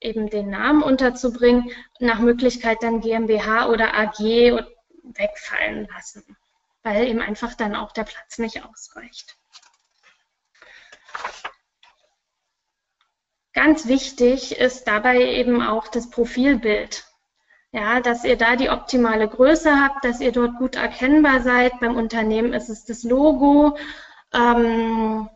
eben 0.00 0.28
den 0.30 0.50
Namen 0.50 0.82
unterzubringen, 0.82 1.70
nach 1.98 2.20
Möglichkeit 2.20 2.82
dann 2.82 3.00
GmbH 3.00 3.68
oder 3.68 3.94
AG 3.94 4.20
wegfallen 5.02 5.88
lassen, 5.92 6.36
weil 6.82 7.06
eben 7.06 7.20
einfach 7.20 7.54
dann 7.54 7.74
auch 7.74 7.92
der 7.92 8.04
Platz 8.04 8.38
nicht 8.38 8.64
ausreicht. 8.64 9.36
Ganz 13.54 13.88
wichtig 13.88 14.56
ist 14.56 14.84
dabei 14.84 15.20
eben 15.20 15.62
auch 15.62 15.88
das 15.88 16.10
Profilbild. 16.10 17.07
Ja, 17.72 18.00
dass 18.00 18.24
ihr 18.24 18.36
da 18.36 18.56
die 18.56 18.70
optimale 18.70 19.28
Größe 19.28 19.70
habt, 19.70 20.04
dass 20.04 20.20
ihr 20.20 20.32
dort 20.32 20.56
gut 20.56 20.76
erkennbar 20.76 21.42
seid. 21.42 21.78
Beim 21.80 21.96
Unternehmen 21.96 22.52
ist 22.54 22.70
es 22.70 22.84
das 22.84 23.02
Logo. 23.02 23.76
Ähm, 24.32 25.28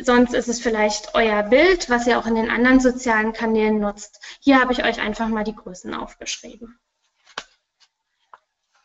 sonst 0.00 0.34
ist 0.34 0.48
es 0.48 0.60
vielleicht 0.60 1.14
euer 1.14 1.44
Bild, 1.44 1.90
was 1.90 2.06
ihr 2.06 2.18
auch 2.18 2.26
in 2.26 2.34
den 2.34 2.50
anderen 2.50 2.80
sozialen 2.80 3.32
Kanälen 3.32 3.78
nutzt. 3.78 4.20
Hier 4.40 4.60
habe 4.60 4.72
ich 4.72 4.84
euch 4.84 5.00
einfach 5.00 5.28
mal 5.28 5.44
die 5.44 5.54
Größen 5.54 5.94
aufgeschrieben. 5.94 6.78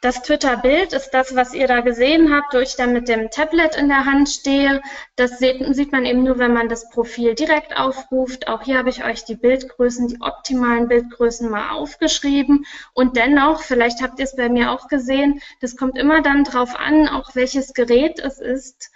Das 0.01 0.21
Twitter-Bild 0.21 0.93
ist 0.93 1.09
das, 1.12 1.35
was 1.35 1.53
ihr 1.53 1.67
da 1.67 1.81
gesehen 1.81 2.33
habt, 2.33 2.53
wo 2.53 2.59
ich 2.59 2.77
dann 2.77 2.93
mit 2.93 3.09
dem 3.09 3.29
Tablet 3.31 3.75
in 3.75 3.89
der 3.89 4.05
Hand 4.05 4.29
stehe. 4.29 4.81
Das 5.17 5.39
sieht, 5.39 5.91
man 5.91 6.05
eben 6.05 6.23
nur, 6.23 6.39
wenn 6.39 6.53
man 6.53 6.69
das 6.69 6.89
Profil 6.89 7.35
direkt 7.35 7.75
aufruft. 7.75 8.47
Auch 8.47 8.62
hier 8.62 8.77
habe 8.77 8.89
ich 8.89 9.03
euch 9.03 9.25
die 9.25 9.35
Bildgrößen, 9.35 10.07
die 10.07 10.21
optimalen 10.21 10.88
Bildgrößen 10.88 11.49
mal 11.49 11.71
aufgeschrieben. 11.71 12.65
Und 12.93 13.17
dennoch, 13.17 13.62
vielleicht 13.62 14.01
habt 14.01 14.19
ihr 14.19 14.23
es 14.25 14.38
bei 14.38 14.47
mir 14.47 14.71
auch 14.71 14.88
gesehen, 14.88 15.41
das 15.59 15.75
kommt 15.75 15.97
immer 15.97 16.21
dann 16.21 16.45
drauf 16.45 16.79
an, 16.79 17.09
auch 17.09 17.35
welches 17.35 17.73
Gerät 17.73 18.19
es 18.19 18.39
ist 18.39 18.91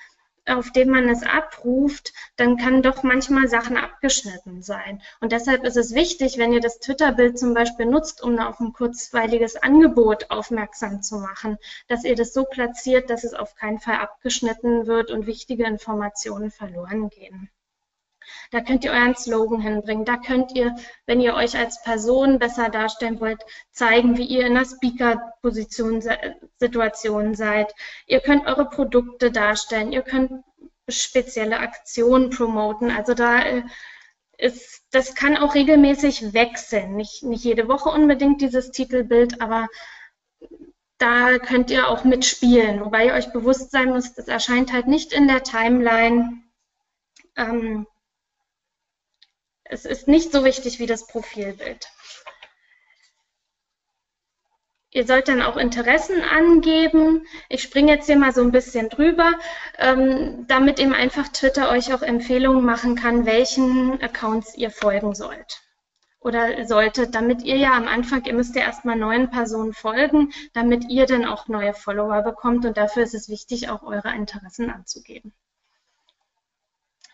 auf 0.45 0.71
dem 0.71 0.89
man 0.89 1.07
es 1.09 1.23
abruft, 1.23 2.13
dann 2.35 2.57
kann 2.57 2.81
doch 2.81 3.03
manchmal 3.03 3.47
Sachen 3.47 3.77
abgeschnitten 3.77 4.61
sein. 4.61 5.01
Und 5.21 5.31
deshalb 5.31 5.63
ist 5.63 5.77
es 5.77 5.93
wichtig, 5.93 6.37
wenn 6.37 6.53
ihr 6.53 6.59
das 6.59 6.79
Twitter-Bild 6.79 7.39
zum 7.39 7.53
Beispiel 7.53 7.85
nutzt, 7.85 8.21
um 8.21 8.37
auf 8.39 8.59
ein 8.59 8.73
kurzweiliges 8.73 9.55
Angebot 9.55 10.29
aufmerksam 10.29 11.01
zu 11.01 11.17
machen, 11.17 11.57
dass 11.87 12.03
ihr 12.03 12.15
das 12.15 12.33
so 12.33 12.43
platziert, 12.43 13.09
dass 13.09 13.23
es 13.23 13.33
auf 13.33 13.55
keinen 13.55 13.79
Fall 13.79 13.95
abgeschnitten 13.95 14.87
wird 14.87 15.11
und 15.11 15.27
wichtige 15.27 15.65
Informationen 15.65 16.51
verloren 16.51 17.09
gehen. 17.09 17.49
Da 18.51 18.61
könnt 18.61 18.83
ihr 18.83 18.91
euren 18.91 19.15
Slogan 19.15 19.61
hinbringen. 19.61 20.05
Da 20.05 20.17
könnt 20.17 20.55
ihr, 20.55 20.75
wenn 21.05 21.21
ihr 21.21 21.35
euch 21.35 21.57
als 21.57 21.81
Person 21.83 22.39
besser 22.39 22.69
darstellen 22.69 23.19
wollt, 23.19 23.41
zeigen, 23.71 24.17
wie 24.17 24.25
ihr 24.25 24.45
in 24.45 24.57
einer 24.57 24.65
Speaker-Position, 24.65 26.03
Situation 26.57 27.35
seid. 27.35 27.73
Ihr 28.07 28.19
könnt 28.19 28.47
eure 28.47 28.69
Produkte 28.69 29.31
darstellen. 29.31 29.91
Ihr 29.91 30.01
könnt 30.01 30.31
spezielle 30.89 31.59
Aktionen 31.59 32.29
promoten. 32.29 32.91
Also 32.91 33.13
da 33.13 33.41
äh, 33.43 33.63
ist, 34.37 34.83
das 34.91 35.15
kann 35.15 35.37
auch 35.37 35.55
regelmäßig 35.55 36.33
wechseln. 36.33 36.95
Nicht, 36.95 37.23
nicht 37.23 37.43
jede 37.43 37.67
Woche 37.67 37.89
unbedingt 37.89 38.41
dieses 38.41 38.71
Titelbild, 38.71 39.41
aber 39.41 39.67
da 40.97 41.37
könnt 41.37 41.69
ihr 41.71 41.89
auch 41.89 42.03
mitspielen, 42.03 42.79
wobei 42.79 43.07
ihr 43.07 43.13
euch 43.13 43.33
bewusst 43.33 43.71
sein 43.71 43.91
müsst, 43.91 44.17
es 44.17 44.27
erscheint 44.27 44.71
halt 44.71 44.87
nicht 44.87 45.11
in 45.11 45.27
der 45.27 45.43
Timeline. 45.43 46.41
Ähm, 47.35 47.87
es 49.65 49.85
ist 49.85 50.07
nicht 50.07 50.31
so 50.31 50.43
wichtig 50.43 50.79
wie 50.79 50.85
das 50.85 51.07
Profilbild. 51.07 51.87
Ihr 54.91 55.07
sollt 55.07 55.27
dann 55.27 55.41
auch 55.41 55.57
Interessen 55.57 56.21
angeben. 56.21 57.25
Ich 57.49 57.63
springe 57.63 57.93
jetzt 57.93 58.05
hier 58.05 58.15
mal 58.15 58.31
so 58.31 58.41
ein 58.41 58.51
bisschen 58.51 58.89
drüber, 58.89 59.33
ähm, 59.79 60.45
damit 60.47 60.79
eben 60.79 60.93
einfach 60.93 61.29
Twitter 61.29 61.71
euch 61.71 61.93
auch 61.93 62.03
Empfehlungen 62.03 62.63
machen 62.63 62.95
kann, 62.95 63.25
welchen 63.25 63.99
Accounts 64.03 64.55
ihr 64.55 64.69
folgen 64.69 65.15
sollt 65.15 65.63
oder 66.23 66.65
solltet, 66.65 67.15
damit 67.15 67.43
ihr 67.43 67.57
ja 67.57 67.73
am 67.73 67.87
Anfang, 67.87 68.23
ihr 68.25 68.33
müsst 68.33 68.55
ja 68.55 68.61
erstmal 68.61 68.95
neuen 68.95 69.29
Personen 69.29 69.73
folgen, 69.73 70.31
damit 70.53 70.89
ihr 70.89 71.05
dann 71.05 71.25
auch 71.25 71.47
neue 71.47 71.73
Follower 71.73 72.21
bekommt 72.21 72.65
und 72.65 72.77
dafür 72.77 73.03
ist 73.03 73.13
es 73.13 73.29
wichtig, 73.29 73.69
auch 73.69 73.83
eure 73.83 74.13
Interessen 74.15 74.69
anzugeben. 74.69 75.33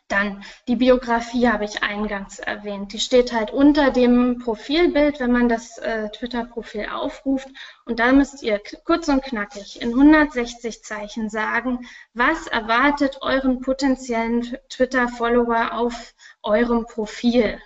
Dann 0.10 0.44
die 0.68 0.76
Biografie 0.76 1.48
habe 1.50 1.66
ich 1.66 1.84
eingangs 1.84 2.40
erwähnt. 2.40 2.94
Die 2.94 3.00
steht 3.00 3.32
halt 3.32 3.52
unter 3.52 3.92
dem 3.92 4.40
Profilbild, 4.40 5.20
wenn 5.20 5.32
man 5.32 5.48
das 5.48 5.78
äh, 5.78 6.10
Twitter-Profil 6.10 6.88
aufruft. 6.92 7.48
Und 7.86 8.00
da 8.00 8.12
müsst 8.12 8.42
ihr 8.42 8.60
kurz 8.86 9.08
und 9.08 9.24
knackig 9.24 9.82
in 9.82 9.90
160 9.90 10.84
Zeichen 10.84 11.30
sagen, 11.30 11.88
was 12.14 12.48
erwartet 12.48 13.20
euren 13.22 13.62
potenziellen 13.62 14.58
Twitter-Follower 14.70 15.74
auf 15.74 16.16
eurem 16.42 16.88
Profil? 16.88 17.62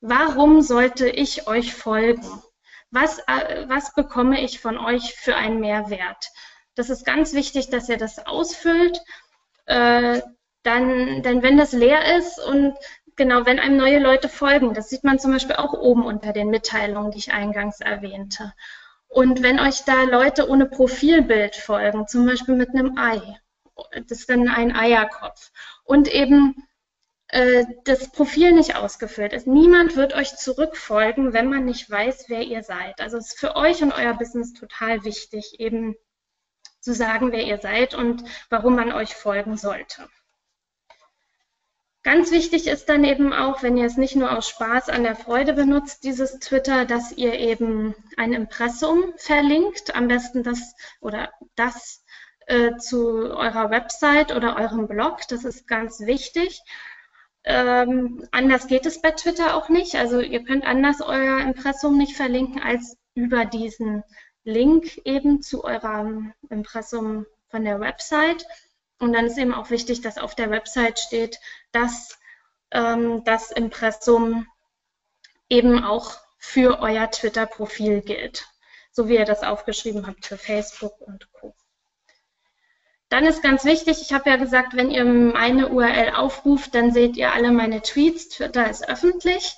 Warum 0.00 0.62
sollte 0.62 1.08
ich 1.08 1.46
euch 1.46 1.74
folgen? 1.74 2.42
Was, 2.90 3.18
äh, 3.26 3.68
was 3.68 3.92
bekomme 3.92 4.40
ich 4.40 4.58
von 4.58 4.78
euch 4.78 5.14
für 5.14 5.36
einen 5.36 5.60
Mehrwert? 5.60 6.30
Das 6.74 6.88
ist 6.88 7.04
ganz 7.04 7.34
wichtig, 7.34 7.68
dass 7.68 7.90
ihr 7.90 7.98
das 7.98 8.26
ausfüllt. 8.26 9.02
Äh, 9.66 10.22
dann, 10.64 11.22
dann 11.22 11.42
wenn 11.42 11.56
das 11.56 11.72
leer 11.72 12.16
ist 12.16 12.38
und 12.40 12.74
genau, 13.16 13.46
wenn 13.46 13.60
einem 13.60 13.76
neue 13.76 14.00
Leute 14.00 14.28
folgen, 14.28 14.74
das 14.74 14.90
sieht 14.90 15.04
man 15.04 15.18
zum 15.18 15.32
Beispiel 15.32 15.56
auch 15.56 15.72
oben 15.72 16.04
unter 16.04 16.32
den 16.32 16.50
Mitteilungen, 16.50 17.12
die 17.12 17.18
ich 17.18 17.32
eingangs 17.32 17.80
erwähnte. 17.80 18.52
Und 19.06 19.42
wenn 19.42 19.60
euch 19.60 19.84
da 19.84 20.02
Leute 20.02 20.48
ohne 20.48 20.66
Profilbild 20.66 21.54
folgen, 21.54 22.08
zum 22.08 22.26
Beispiel 22.26 22.56
mit 22.56 22.70
einem 22.70 22.98
Ei, 22.98 23.20
das 23.92 24.18
ist 24.18 24.30
dann 24.30 24.48
ein 24.48 24.74
Eierkopf, 24.74 25.52
und 25.84 26.08
eben 26.08 26.56
äh, 27.28 27.64
das 27.84 28.10
Profil 28.10 28.52
nicht 28.52 28.76
ausgefüllt 28.76 29.32
ist. 29.32 29.46
Niemand 29.46 29.96
wird 29.96 30.14
euch 30.14 30.36
zurückfolgen, 30.36 31.32
wenn 31.32 31.48
man 31.48 31.64
nicht 31.64 31.90
weiß, 31.90 32.24
wer 32.28 32.42
ihr 32.42 32.62
seid. 32.62 33.00
Also 33.00 33.18
es 33.18 33.28
ist 33.28 33.40
für 33.40 33.56
euch 33.56 33.82
und 33.82 33.92
euer 33.92 34.14
Business 34.14 34.52
total 34.52 35.04
wichtig, 35.04 35.58
eben 35.58 35.94
zu 36.80 36.94
sagen, 36.94 37.32
wer 37.32 37.44
ihr 37.44 37.58
seid 37.58 37.94
und 37.94 38.24
warum 38.50 38.76
man 38.76 38.92
euch 38.92 39.14
folgen 39.14 39.56
sollte. 39.56 40.08
Ganz 42.04 42.30
wichtig 42.32 42.66
ist 42.66 42.90
dann 42.90 43.02
eben 43.02 43.32
auch, 43.32 43.62
wenn 43.62 43.78
ihr 43.78 43.86
es 43.86 43.96
nicht 43.96 44.14
nur 44.14 44.36
aus 44.36 44.46
Spaß 44.50 44.90
an 44.90 45.04
der 45.04 45.16
Freude 45.16 45.54
benutzt, 45.54 46.04
dieses 46.04 46.38
Twitter, 46.38 46.84
dass 46.84 47.12
ihr 47.12 47.32
eben 47.32 47.94
ein 48.18 48.34
Impressum 48.34 49.14
verlinkt, 49.16 49.94
am 49.96 50.06
besten 50.06 50.42
das 50.42 50.74
oder 51.00 51.32
das 51.56 52.04
äh, 52.46 52.76
zu 52.76 53.34
eurer 53.34 53.70
Website 53.70 54.36
oder 54.36 54.56
eurem 54.56 54.86
Blog. 54.86 55.20
Das 55.28 55.44
ist 55.44 55.66
ganz 55.66 56.00
wichtig. 56.00 56.60
Ähm, 57.42 58.28
anders 58.32 58.66
geht 58.66 58.84
es 58.84 59.00
bei 59.00 59.12
Twitter 59.12 59.56
auch 59.56 59.70
nicht. 59.70 59.94
Also 59.94 60.20
ihr 60.20 60.44
könnt 60.44 60.66
anders 60.66 61.00
euer 61.00 61.40
Impressum 61.40 61.96
nicht 61.96 62.16
verlinken 62.16 62.60
als 62.60 62.98
über 63.14 63.46
diesen 63.46 64.02
Link 64.44 64.98
eben 65.06 65.40
zu 65.40 65.64
eurem 65.64 66.34
Impressum 66.50 67.24
von 67.48 67.64
der 67.64 67.80
Website. 67.80 68.44
Und 68.98 69.12
dann 69.12 69.26
ist 69.26 69.38
eben 69.38 69.54
auch 69.54 69.70
wichtig, 69.70 70.00
dass 70.00 70.18
auf 70.18 70.34
der 70.34 70.50
Website 70.50 70.98
steht, 70.98 71.38
dass 71.72 72.18
ähm, 72.70 73.22
das 73.24 73.50
Impressum 73.50 74.46
eben 75.48 75.82
auch 75.82 76.16
für 76.38 76.80
euer 76.80 77.10
Twitter-Profil 77.10 78.02
gilt, 78.02 78.46
so 78.92 79.08
wie 79.08 79.16
ihr 79.16 79.24
das 79.24 79.42
aufgeschrieben 79.42 80.06
habt 80.06 80.26
für 80.26 80.38
Facebook 80.38 81.00
und 81.00 81.32
Co. 81.32 81.54
Dann 83.08 83.26
ist 83.26 83.42
ganz 83.42 83.64
wichtig, 83.64 84.00
ich 84.02 84.12
habe 84.12 84.28
ja 84.28 84.36
gesagt, 84.36 84.74
wenn 84.74 84.90
ihr 84.90 85.04
meine 85.04 85.68
URL 85.68 86.14
aufruft, 86.14 86.74
dann 86.74 86.92
seht 86.92 87.16
ihr 87.16 87.32
alle 87.32 87.52
meine 87.52 87.80
Tweets. 87.80 88.28
Twitter 88.28 88.68
ist 88.68 88.88
öffentlich. 88.88 89.54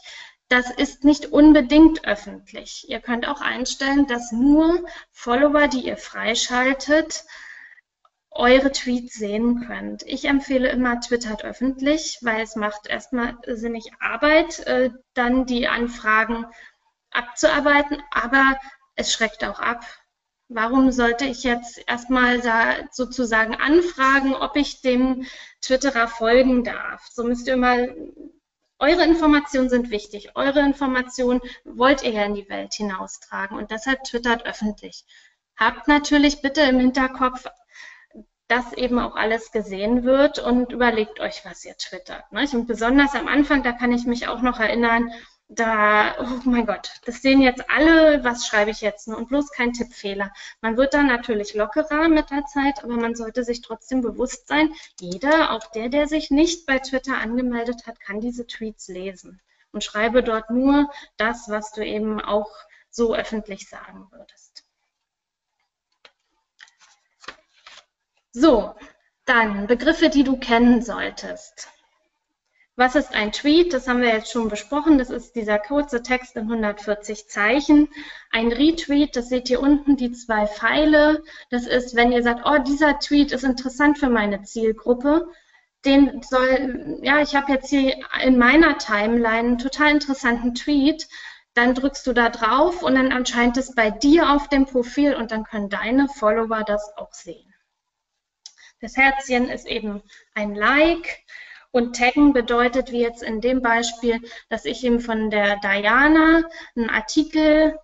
Das 0.49 0.71
ist 0.71 1.05
nicht 1.05 1.27
unbedingt 1.33 2.05
öffentlich. 2.05 2.89
Ihr 2.89 3.01
könnt 3.01 3.27
auch 3.27 3.41
einstellen, 3.41 4.07
dass 4.07 4.31
nur 4.31 4.85
Follower, 5.11 5.69
die 5.69 5.87
ihr 5.87 5.97
freischaltet, 5.97 7.25
eure 8.39 8.73
Tweets 8.73 9.15
sehen 9.15 9.67
könnt. 9.67 10.03
Ich 10.05 10.27
empfehle 10.27 10.69
immer 10.69 11.01
Twittert 11.01 11.45
öffentlich, 11.45 12.19
weil 12.23 12.41
es 12.41 12.57
macht 12.57 12.87
erstmal 12.87 13.37
sinnig 13.47 13.91
Arbeit, 14.01 14.61
äh, 14.67 14.91
dann 15.15 15.47
die 15.47 15.69
Anfragen 15.69 16.47
abzuarbeiten, 17.11 18.03
aber 18.11 18.57
es 18.95 19.13
schreckt 19.13 19.45
auch 19.45 19.61
ab. 19.61 19.85
Warum 20.49 20.93
sollte 20.93 21.25
ich 21.25 21.43
jetzt 21.43 21.83
erstmal 21.89 22.41
sozusagen 22.93 23.57
anfragen, 23.57 24.35
ob 24.35 24.57
ich 24.57 24.81
dem 24.81 25.27
Twitterer 25.61 26.07
folgen 26.07 26.63
darf? 26.63 27.05
So 27.11 27.25
müsst 27.25 27.49
ihr 27.49 27.57
mal, 27.57 27.97
eure 28.79 29.05
Informationen 29.05 29.69
sind 29.69 29.91
wichtig. 29.91 30.37
Eure 30.37 30.61
Informationen 30.61 31.41
wollt 31.65 32.03
ihr 32.03 32.13
ja 32.13 32.25
in 32.25 32.35
die 32.35 32.49
Welt 32.49 32.75
hinaustragen 32.75 33.57
und 33.59 33.71
deshalb 33.71 34.05
twittert 34.05 34.45
öffentlich. 34.47 35.05
Habt 35.57 35.89
natürlich 35.89 36.43
bitte 36.43 36.61
im 36.61 36.79
Hinterkopf, 36.79 37.47
dass 38.49 38.73
eben 38.73 38.99
auch 38.99 39.17
alles 39.17 39.51
gesehen 39.51 40.05
wird 40.05 40.39
und 40.39 40.73
überlegt 40.73 41.21
euch, 41.21 41.45
was 41.45 41.65
ihr 41.65 41.77
twittert. 41.77 42.25
Und 42.31 42.67
besonders 42.67 43.15
am 43.15 43.29
Anfang, 43.29 43.63
da 43.63 43.73
kann 43.73 43.93
ich 43.93 44.07
mich 44.07 44.29
auch 44.29 44.43
noch 44.43 44.61
erinnern, 44.61 45.11
da, 45.49 46.17
oh 46.19 46.41
mein 46.45 46.67
Gott, 46.67 46.91
das 47.05 47.23
sehen 47.23 47.41
jetzt 47.41 47.71
alle, 47.71 48.25
was 48.25 48.47
schreibe 48.47 48.73
ich 48.73 48.81
jetzt 48.81 49.07
nur 49.07 49.17
und 49.17 49.29
bloß 49.29 49.53
kein 49.53 49.73
Tippfehler. 49.73 50.33
Man 50.61 50.77
wird 50.77 50.95
dann 50.95 51.07
natürlich 51.07 51.55
lockerer 51.55 52.09
mit 52.09 52.31
der 52.31 52.45
Zeit, 52.47 52.83
aber 52.83 52.95
man 52.95 53.15
sollte 53.15 53.45
sich 53.45 53.63
trotzdem 53.63 54.01
bewusst 54.01 54.49
sein, 54.49 54.73
jeder, 55.01 55.53
auch 55.53 55.71
der, 55.71 55.89
der 55.89 56.09
sich 56.09 56.31
nicht 56.31 56.67
bei 56.67 56.79
Twitter 56.81 57.19
angemeldet 57.19 57.87
hat, 57.87 58.01
kann 58.01 58.21
diese 58.21 58.47
Tweets 58.47 58.89
lesen 58.89 59.41
und 59.73 59.85
schreibe 59.85 60.23
dort 60.23 60.51
nur 60.51 60.91
das, 61.17 61.49
was 61.49 61.73
du 61.73 61.85
eben 61.85 62.21
auch 62.21 62.51
so 62.91 63.15
öffentlich 63.15 63.69
sagen 63.69 64.09
würdest. 64.11 64.46
So, 68.39 68.75
dann 69.25 69.67
Begriffe, 69.67 70.11
die 70.11 70.23
du 70.23 70.37
kennen 70.37 70.83
solltest. 70.83 71.69
Was 72.77 72.95
ist 72.95 73.15
ein 73.15 73.33
Tweet? 73.33 73.73
Das 73.73 73.89
haben 73.89 74.03
wir 74.03 74.11
jetzt 74.11 74.31
schon 74.31 74.51
besprochen. 74.51 74.99
Das 74.99 75.09
ist 75.09 75.37
dieser 75.37 75.59
kurze 75.59 76.03
Text 76.03 76.37
in 76.37 76.43
140 76.43 77.29
Zeichen. 77.29 77.89
Ein 78.31 78.53
Retweet, 78.53 79.17
das 79.17 79.31
seht 79.31 79.49
ihr 79.49 79.59
unten, 79.59 79.97
die 79.97 80.13
zwei 80.13 80.47
Pfeile. 80.47 81.25
Das 81.49 81.67
ist, 81.67 81.97
wenn 81.97 82.13
ihr 82.13 82.23
sagt, 82.23 82.43
oh, 82.45 82.59
dieser 82.59 82.99
Tweet 82.99 83.33
ist 83.33 83.43
interessant 83.43 83.97
für 83.97 84.11
meine 84.11 84.43
Zielgruppe. 84.43 85.31
Den 85.87 86.21
soll, 86.21 86.99
ja, 87.01 87.23
ich 87.23 87.35
habe 87.35 87.53
jetzt 87.53 87.71
hier 87.71 87.95
in 88.23 88.37
meiner 88.37 88.77
Timeline 88.77 89.49
einen 89.49 89.59
total 89.59 89.93
interessanten 89.93 90.55
Tweet. 90.55 91.09
Dann 91.55 91.75
drückst 91.75 92.07
du 92.07 92.13
da 92.13 92.29
drauf 92.29 92.83
und 92.83 92.97
dann 92.97 93.13
erscheint 93.13 93.57
es 93.57 93.75
bei 93.75 93.91
dir 93.91 94.31
auf 94.35 94.51
dem 94.51 94.67
Profil 94.67 95.15
und 95.15 95.31
dann 95.31 95.45
können 95.45 95.71
deine 95.71 96.07
Follower 96.09 96.65
das 96.65 96.93
auch 96.99 97.15
sehen. 97.15 97.46
Das 98.87 98.97
Herzchen 98.97 99.49
ist 99.51 99.67
eben 99.67 100.01
ein 100.37 100.55
Like. 100.55 101.25
Und 101.73 101.97
taggen 101.97 102.33
bedeutet, 102.33 102.93
wie 102.93 103.01
jetzt 103.01 103.21
in 103.21 103.41
dem 103.41 103.61
Beispiel, 103.61 104.21
dass 104.49 104.65
ich 104.65 104.85
ihm 104.85 105.01
von 105.01 105.29
der 105.29 105.57
Diana 105.57 106.45
einen 106.77 106.89
Artikel 106.89 107.77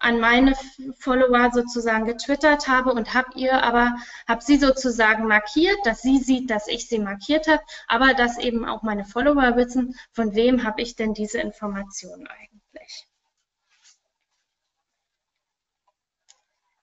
an 0.00 0.18
meine 0.18 0.56
Follower 0.98 1.52
sozusagen 1.52 2.06
getwittert 2.06 2.66
habe 2.66 2.92
und 2.92 3.14
habe 3.14 3.28
ihr 3.36 3.62
aber, 3.62 3.98
habe 4.26 4.42
sie 4.42 4.56
sozusagen 4.56 5.28
markiert, 5.28 5.78
dass 5.84 6.02
sie 6.02 6.18
sieht, 6.18 6.50
dass 6.50 6.66
ich 6.66 6.88
sie 6.88 6.98
markiert 6.98 7.46
habe, 7.46 7.62
aber 7.86 8.14
dass 8.14 8.36
eben 8.36 8.64
auch 8.64 8.82
meine 8.82 9.04
Follower 9.04 9.54
wissen, 9.54 9.94
von 10.10 10.34
wem 10.34 10.64
habe 10.64 10.82
ich 10.82 10.96
denn 10.96 11.14
diese 11.14 11.38
Information 11.38 12.26
eigentlich. 12.26 13.06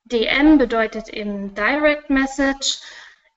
DM 0.05 0.59
bedeutet 0.59 1.09
eben 1.09 1.53
Direct 1.55 2.09
Message. 2.09 2.79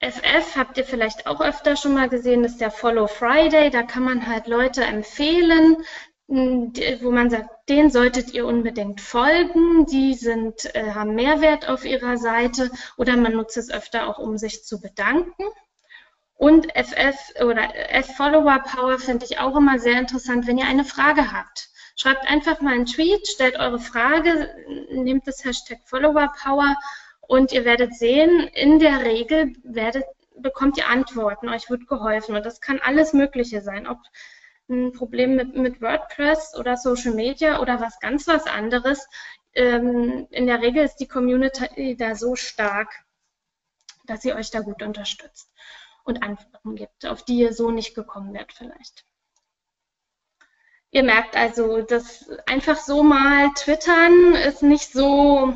FF 0.01 0.57
habt 0.57 0.79
ihr 0.79 0.85
vielleicht 0.85 1.27
auch 1.27 1.41
öfter 1.41 1.77
schon 1.77 1.95
mal 1.95 2.09
gesehen, 2.09 2.45
ist 2.45 2.61
der 2.61 2.71
Follow 2.71 3.09
Friday. 3.09 3.71
Da 3.71 3.83
kann 3.83 4.05
man 4.05 4.27
halt 4.27 4.47
Leute 4.47 4.85
empfehlen, 4.85 5.79
wo 6.29 7.11
man 7.11 7.31
sagt, 7.31 7.69
den 7.69 7.91
solltet 7.91 8.33
ihr 8.33 8.47
unbedingt 8.47 9.01
folgen. 9.01 9.87
Die 9.87 10.15
sind, 10.15 10.73
äh, 10.75 10.93
haben 10.93 11.15
Mehrwert 11.15 11.69
auf 11.69 11.85
ihrer 11.85 12.17
Seite 12.17 12.71
oder 12.97 13.17
man 13.17 13.33
nutzt 13.33 13.57
es 13.57 13.71
öfter 13.71 14.09
auch, 14.09 14.19
um 14.19 14.39
sich 14.39 14.65
zu 14.65 14.81
bedanken. 14.81 15.45
Und 16.35 16.69
FF 16.77 17.17
oder 17.43 17.75
F-Follower 17.75 18.61
Power 18.61 18.99
finde 19.01 19.25
ich 19.25 19.41
auch 19.41 19.57
immer 19.57 19.81
sehr 19.81 19.99
interessant, 19.99 20.47
wenn 20.47 20.59
ihr 20.59 20.67
eine 20.67 20.85
Frage 20.85 21.33
habt. 21.33 21.71
Schreibt 21.97 22.31
einfach 22.31 22.61
mal 22.61 22.75
einen 22.75 22.87
Tweet, 22.87 23.27
stellt 23.27 23.59
eure 23.59 23.81
Frage, 23.81 24.55
nehmt 24.91 25.27
das 25.27 25.45
Hashtag 25.45 25.81
Follower 25.85 26.33
Power 26.41 26.77
und 27.29 27.53
ihr 27.53 27.67
werdet 27.67 27.95
sehen, 27.95 28.49
in 28.55 28.79
der 28.79 29.05
Regel 29.05 29.53
werdet, 29.63 30.07
bekommt 30.39 30.79
ihr 30.79 30.89
Antworten, 30.89 31.51
euch 31.51 31.69
wird 31.69 31.87
geholfen. 31.87 32.35
Und 32.35 32.47
das 32.47 32.63
kann 32.63 32.81
alles 32.81 33.13
Mögliche 33.13 33.61
sein, 33.61 33.87
ob 33.87 33.99
ein 34.71 34.93
Problem 34.93 35.37
mit, 35.37 35.55
mit 35.55 35.83
WordPress 35.83 36.57
oder 36.59 36.79
Social 36.79 37.13
Media 37.13 37.61
oder 37.61 37.81
was 37.81 38.01
ganz 38.01 38.27
was 38.29 38.47
anderes. 38.47 39.07
Ähm, 39.53 40.27
in 40.31 40.47
der 40.47 40.63
Regel 40.63 40.83
ist 40.83 40.97
die 40.97 41.07
Community 41.07 41.97
da 41.97 42.15
so 42.15 42.35
stark, 42.35 43.05
dass 44.07 44.23
sie 44.23 44.33
euch 44.33 44.51
da 44.51 44.61
gut 44.61 44.83
unterstützt 44.83 45.53
und 46.05 46.23
Antworten 46.23 46.77
gibt, 46.77 47.05
auf 47.05 47.25
die 47.25 47.41
ihr 47.41 47.53
so 47.53 47.71
nicht 47.71 47.95
gekommen 47.95 48.33
wärt 48.33 48.55
vielleicht. 48.55 49.05
Ihr 50.93 51.03
merkt 51.03 51.37
also, 51.37 51.83
dass 51.83 52.31
einfach 52.47 52.79
so 52.79 53.03
mal 53.03 53.51
twittern 53.55 54.33
ist 54.33 54.63
nicht 54.63 54.91
so 54.91 55.55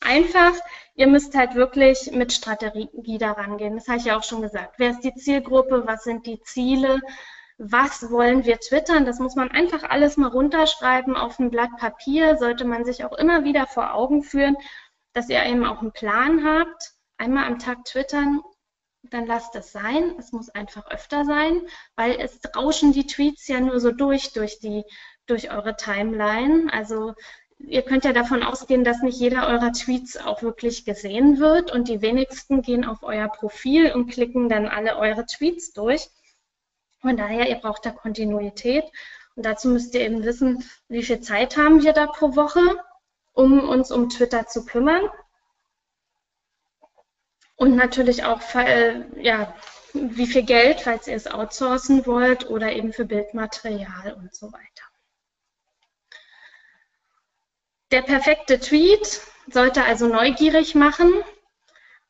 einfach 0.00 0.54
ihr 1.00 1.06
müsst 1.06 1.34
halt 1.34 1.54
wirklich 1.54 2.10
mit 2.12 2.30
Strategie 2.30 3.16
daran 3.16 3.56
gehen. 3.56 3.74
Das 3.74 3.88
habe 3.88 3.96
ich 3.96 4.04
ja 4.04 4.18
auch 4.18 4.22
schon 4.22 4.42
gesagt. 4.42 4.74
Wer 4.76 4.90
ist 4.90 5.00
die 5.00 5.14
Zielgruppe? 5.14 5.86
Was 5.86 6.04
sind 6.04 6.26
die 6.26 6.42
Ziele? 6.42 7.00
Was 7.56 8.10
wollen 8.10 8.44
wir 8.44 8.58
twittern? 8.58 9.06
Das 9.06 9.18
muss 9.18 9.34
man 9.34 9.50
einfach 9.50 9.82
alles 9.82 10.18
mal 10.18 10.28
runterschreiben 10.28 11.16
auf 11.16 11.38
ein 11.38 11.50
Blatt 11.50 11.70
Papier. 11.78 12.36
Sollte 12.36 12.66
man 12.66 12.84
sich 12.84 13.02
auch 13.06 13.16
immer 13.16 13.44
wieder 13.44 13.66
vor 13.66 13.94
Augen 13.94 14.22
führen, 14.22 14.56
dass 15.14 15.30
ihr 15.30 15.42
eben 15.42 15.64
auch 15.64 15.80
einen 15.80 15.92
Plan 15.92 16.44
habt. 16.44 16.92
Einmal 17.16 17.46
am 17.46 17.58
Tag 17.58 17.86
twittern, 17.86 18.42
dann 19.02 19.26
lasst 19.26 19.56
es 19.56 19.72
sein. 19.72 20.16
Es 20.18 20.32
muss 20.32 20.50
einfach 20.50 20.86
öfter 20.90 21.24
sein, 21.24 21.62
weil 21.96 22.20
es 22.20 22.40
rauschen 22.54 22.92
die 22.92 23.06
Tweets 23.06 23.48
ja 23.48 23.60
nur 23.60 23.80
so 23.80 23.90
durch, 23.90 24.34
durch 24.34 24.60
die, 24.60 24.84
durch 25.24 25.50
eure 25.50 25.76
Timeline. 25.76 26.70
Also 26.70 27.14
ihr 27.66 27.82
könnt 27.82 28.04
ja 28.04 28.12
davon 28.12 28.42
ausgehen, 28.42 28.84
dass 28.84 29.02
nicht 29.02 29.18
jeder 29.18 29.48
eurer 29.48 29.72
Tweets 29.72 30.16
auch 30.16 30.42
wirklich 30.42 30.84
gesehen 30.84 31.38
wird 31.38 31.72
und 31.72 31.88
die 31.88 32.02
wenigsten 32.02 32.62
gehen 32.62 32.84
auf 32.84 33.02
euer 33.02 33.28
Profil 33.28 33.92
und 33.92 34.10
klicken 34.10 34.48
dann 34.48 34.66
alle 34.66 34.96
eure 34.96 35.26
Tweets 35.26 35.72
durch. 35.72 36.08
Von 37.00 37.16
daher, 37.16 37.48
ihr 37.48 37.56
braucht 37.56 37.86
da 37.86 37.90
Kontinuität 37.90 38.84
und 39.36 39.46
dazu 39.46 39.68
müsst 39.68 39.94
ihr 39.94 40.02
eben 40.02 40.24
wissen, 40.24 40.64
wie 40.88 41.02
viel 41.02 41.20
Zeit 41.20 41.56
haben 41.56 41.82
wir 41.82 41.92
da 41.92 42.06
pro 42.06 42.36
Woche, 42.36 42.60
um 43.32 43.68
uns 43.68 43.90
um 43.90 44.08
Twitter 44.08 44.46
zu 44.46 44.64
kümmern. 44.64 45.08
Und 47.56 47.76
natürlich 47.76 48.24
auch, 48.24 48.40
ja, 49.16 49.54
wie 49.92 50.26
viel 50.26 50.44
Geld, 50.44 50.80
falls 50.80 51.08
ihr 51.08 51.16
es 51.16 51.26
outsourcen 51.26 52.06
wollt 52.06 52.48
oder 52.48 52.72
eben 52.72 52.92
für 52.92 53.04
Bildmaterial 53.04 54.14
und 54.14 54.34
so 54.34 54.52
weiter. 54.52 54.69
Der 57.90 58.02
perfekte 58.02 58.60
Tweet 58.60 59.20
sollte 59.48 59.82
also 59.84 60.06
neugierig 60.06 60.76
machen 60.76 61.12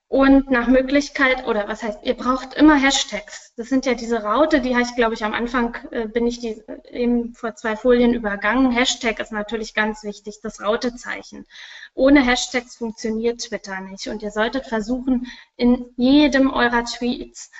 und 0.08 0.50
nach 0.50 0.66
Möglichkeit, 0.66 1.46
oder 1.46 1.68
was 1.68 1.82
heißt, 1.82 2.00
ihr 2.02 2.14
braucht 2.14 2.52
immer 2.52 2.74
Hashtags. 2.74 3.54
Das 3.56 3.68
sind 3.68 3.86
ja 3.86 3.94
diese 3.94 4.22
Raute, 4.22 4.60
die 4.60 4.74
habe 4.74 4.82
ich, 4.82 4.94
glaube 4.94 5.14
ich, 5.14 5.24
am 5.24 5.32
Anfang 5.32 5.76
äh, 5.90 6.06
bin 6.06 6.26
ich 6.26 6.40
die 6.40 6.62
eben 6.90 7.32
vor 7.32 7.54
zwei 7.54 7.76
Folien 7.76 8.12
übergangen. 8.12 8.72
Hashtag 8.72 9.20
ist 9.20 9.32
natürlich 9.32 9.72
ganz 9.72 10.02
wichtig, 10.02 10.40
das 10.42 10.60
Rautezeichen. 10.60 11.46
Ohne 11.94 12.22
Hashtags 12.22 12.76
funktioniert 12.76 13.40
Twitter 13.40 13.80
nicht. 13.80 14.08
Und 14.08 14.22
ihr 14.22 14.32
solltet 14.32 14.66
versuchen, 14.66 15.28
in 15.56 15.86
jedem 15.96 16.52
eurer 16.52 16.84
Tweets 16.84 17.50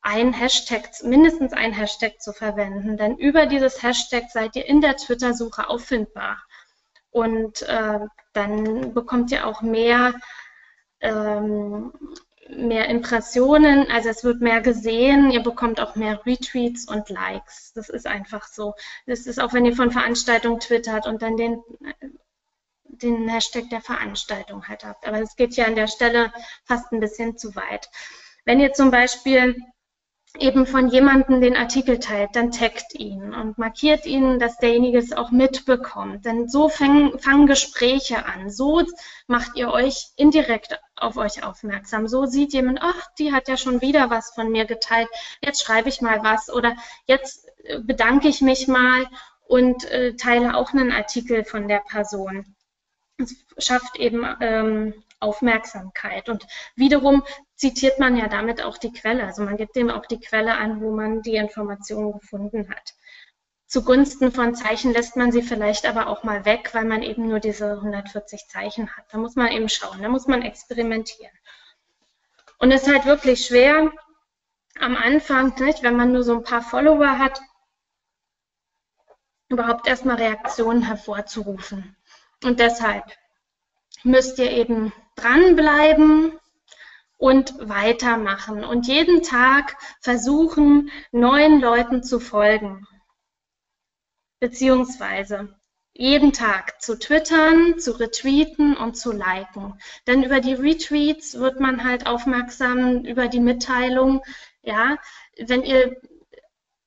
ein 0.00 0.32
Hashtag, 0.32 0.88
mindestens 1.02 1.52
ein 1.52 1.72
Hashtag 1.72 2.20
zu 2.20 2.32
verwenden. 2.32 2.96
Denn 2.96 3.16
über 3.16 3.46
dieses 3.46 3.82
Hashtag 3.82 4.24
seid 4.32 4.56
ihr 4.56 4.66
in 4.66 4.80
der 4.80 4.96
Twitter-Suche 4.96 5.68
auffindbar 5.68 6.38
und 7.10 7.62
äh, 7.62 8.00
dann 8.32 8.94
bekommt 8.94 9.32
ihr 9.32 9.46
auch 9.46 9.62
mehr, 9.62 10.14
ähm, 11.00 11.92
mehr 12.48 12.88
Impressionen, 12.88 13.90
also 13.90 14.08
es 14.08 14.24
wird 14.24 14.40
mehr 14.40 14.60
gesehen, 14.60 15.30
ihr 15.30 15.42
bekommt 15.42 15.80
auch 15.80 15.96
mehr 15.96 16.24
Retweets 16.26 16.86
und 16.88 17.08
Likes. 17.08 17.72
Das 17.74 17.88
ist 17.88 18.06
einfach 18.06 18.46
so. 18.46 18.74
Das 19.06 19.26
ist 19.26 19.40
auch, 19.40 19.52
wenn 19.52 19.64
ihr 19.64 19.76
von 19.76 19.90
Veranstaltungen 19.90 20.60
twittert 20.60 21.06
und 21.06 21.22
dann 21.22 21.36
den, 21.36 21.62
den 22.84 23.28
Hashtag 23.28 23.70
der 23.70 23.80
Veranstaltung 23.80 24.66
halt 24.68 24.84
habt. 24.84 25.06
Aber 25.06 25.20
es 25.20 25.36
geht 25.36 25.54
ja 25.54 25.66
an 25.66 25.76
der 25.76 25.86
Stelle 25.86 26.32
fast 26.64 26.92
ein 26.92 27.00
bisschen 27.00 27.38
zu 27.38 27.54
weit. 27.54 27.88
Wenn 28.44 28.60
ihr 28.60 28.72
zum 28.72 28.90
Beispiel 28.90 29.56
eben 30.38 30.66
von 30.66 30.88
jemandem 30.88 31.40
den 31.40 31.56
Artikel 31.56 31.98
teilt, 31.98 32.30
dann 32.34 32.52
taggt 32.52 32.94
ihn 32.94 33.34
und 33.34 33.58
markiert 33.58 34.06
ihn, 34.06 34.38
dass 34.38 34.56
derjenige 34.58 34.98
es 34.98 35.12
auch 35.12 35.30
mitbekommt. 35.30 36.24
Denn 36.24 36.48
so 36.48 36.68
fangen, 36.68 37.18
fangen 37.18 37.46
Gespräche 37.46 38.24
an. 38.26 38.50
So 38.50 38.82
macht 39.26 39.56
ihr 39.56 39.72
euch 39.72 40.08
indirekt 40.16 40.78
auf 40.96 41.16
euch 41.16 41.42
aufmerksam. 41.42 42.06
So 42.06 42.26
sieht 42.26 42.52
jemand, 42.52 42.80
ach, 42.82 43.08
die 43.18 43.32
hat 43.32 43.48
ja 43.48 43.56
schon 43.56 43.80
wieder 43.80 44.10
was 44.10 44.30
von 44.34 44.50
mir 44.50 44.66
geteilt. 44.66 45.08
Jetzt 45.42 45.62
schreibe 45.62 45.88
ich 45.88 46.00
mal 46.00 46.22
was 46.22 46.48
oder 46.48 46.76
jetzt 47.06 47.48
äh, 47.64 47.80
bedanke 47.80 48.28
ich 48.28 48.40
mich 48.40 48.68
mal 48.68 49.08
und 49.46 49.84
äh, 49.90 50.14
teile 50.14 50.56
auch 50.56 50.72
einen 50.72 50.92
Artikel 50.92 51.44
von 51.44 51.66
der 51.66 51.80
Person. 51.80 52.54
Es 53.18 53.34
schafft 53.58 53.96
eben 53.96 54.24
ähm, 54.40 54.94
Aufmerksamkeit. 55.20 56.28
Und 56.28 56.46
wiederum 56.74 57.22
zitiert 57.54 57.98
man 57.98 58.16
ja 58.16 58.28
damit 58.28 58.62
auch 58.62 58.78
die 58.78 58.92
Quelle. 58.92 59.24
Also 59.24 59.42
man 59.42 59.56
gibt 59.56 59.76
dem 59.76 59.90
auch 59.90 60.06
die 60.06 60.20
Quelle 60.20 60.56
an, 60.56 60.80
wo 60.80 60.90
man 60.90 61.22
die 61.22 61.36
Informationen 61.36 62.12
gefunden 62.12 62.70
hat. 62.70 62.94
Zugunsten 63.66 64.32
von 64.32 64.56
Zeichen 64.56 64.92
lässt 64.92 65.16
man 65.16 65.30
sie 65.30 65.42
vielleicht 65.42 65.86
aber 65.86 66.08
auch 66.08 66.24
mal 66.24 66.44
weg, 66.44 66.70
weil 66.72 66.84
man 66.84 67.02
eben 67.02 67.28
nur 67.28 67.38
diese 67.38 67.74
140 67.74 68.48
Zeichen 68.48 68.96
hat. 68.96 69.04
Da 69.12 69.18
muss 69.18 69.36
man 69.36 69.52
eben 69.52 69.68
schauen, 69.68 70.02
da 70.02 70.08
muss 70.08 70.26
man 70.26 70.42
experimentieren. 70.42 71.32
Und 72.58 72.72
es 72.72 72.82
ist 72.82 72.92
halt 72.92 73.06
wirklich 73.06 73.46
schwer 73.46 73.92
am 74.80 74.96
Anfang, 74.96 75.54
nicht, 75.60 75.82
wenn 75.82 75.96
man 75.96 76.12
nur 76.12 76.24
so 76.24 76.34
ein 76.34 76.42
paar 76.42 76.62
Follower 76.62 77.18
hat, 77.18 77.40
überhaupt 79.48 79.86
erstmal 79.86 80.16
Reaktionen 80.16 80.82
hervorzurufen. 80.82 81.96
Und 82.42 82.58
deshalb 82.60 83.04
müsst 84.02 84.38
ihr 84.38 84.50
eben 84.50 84.92
dranbleiben 85.20 86.32
und 87.16 87.54
weitermachen 87.60 88.64
und 88.64 88.86
jeden 88.86 89.22
Tag 89.22 89.76
versuchen, 90.00 90.90
neuen 91.12 91.60
Leuten 91.60 92.02
zu 92.02 92.18
folgen. 92.18 92.86
Beziehungsweise 94.40 95.54
jeden 95.92 96.32
Tag 96.32 96.80
zu 96.80 96.98
twittern, 96.98 97.78
zu 97.78 97.92
retweeten 97.92 98.76
und 98.76 98.96
zu 98.96 99.12
liken. 99.12 99.78
Denn 100.06 100.22
über 100.22 100.40
die 100.40 100.54
Retweets 100.54 101.38
wird 101.38 101.60
man 101.60 101.84
halt 101.84 102.06
aufmerksam 102.06 103.04
über 103.04 103.28
die 103.28 103.40
Mitteilung. 103.40 104.22
Ja, 104.62 104.96
wenn 105.36 105.62
ihr 105.62 106.00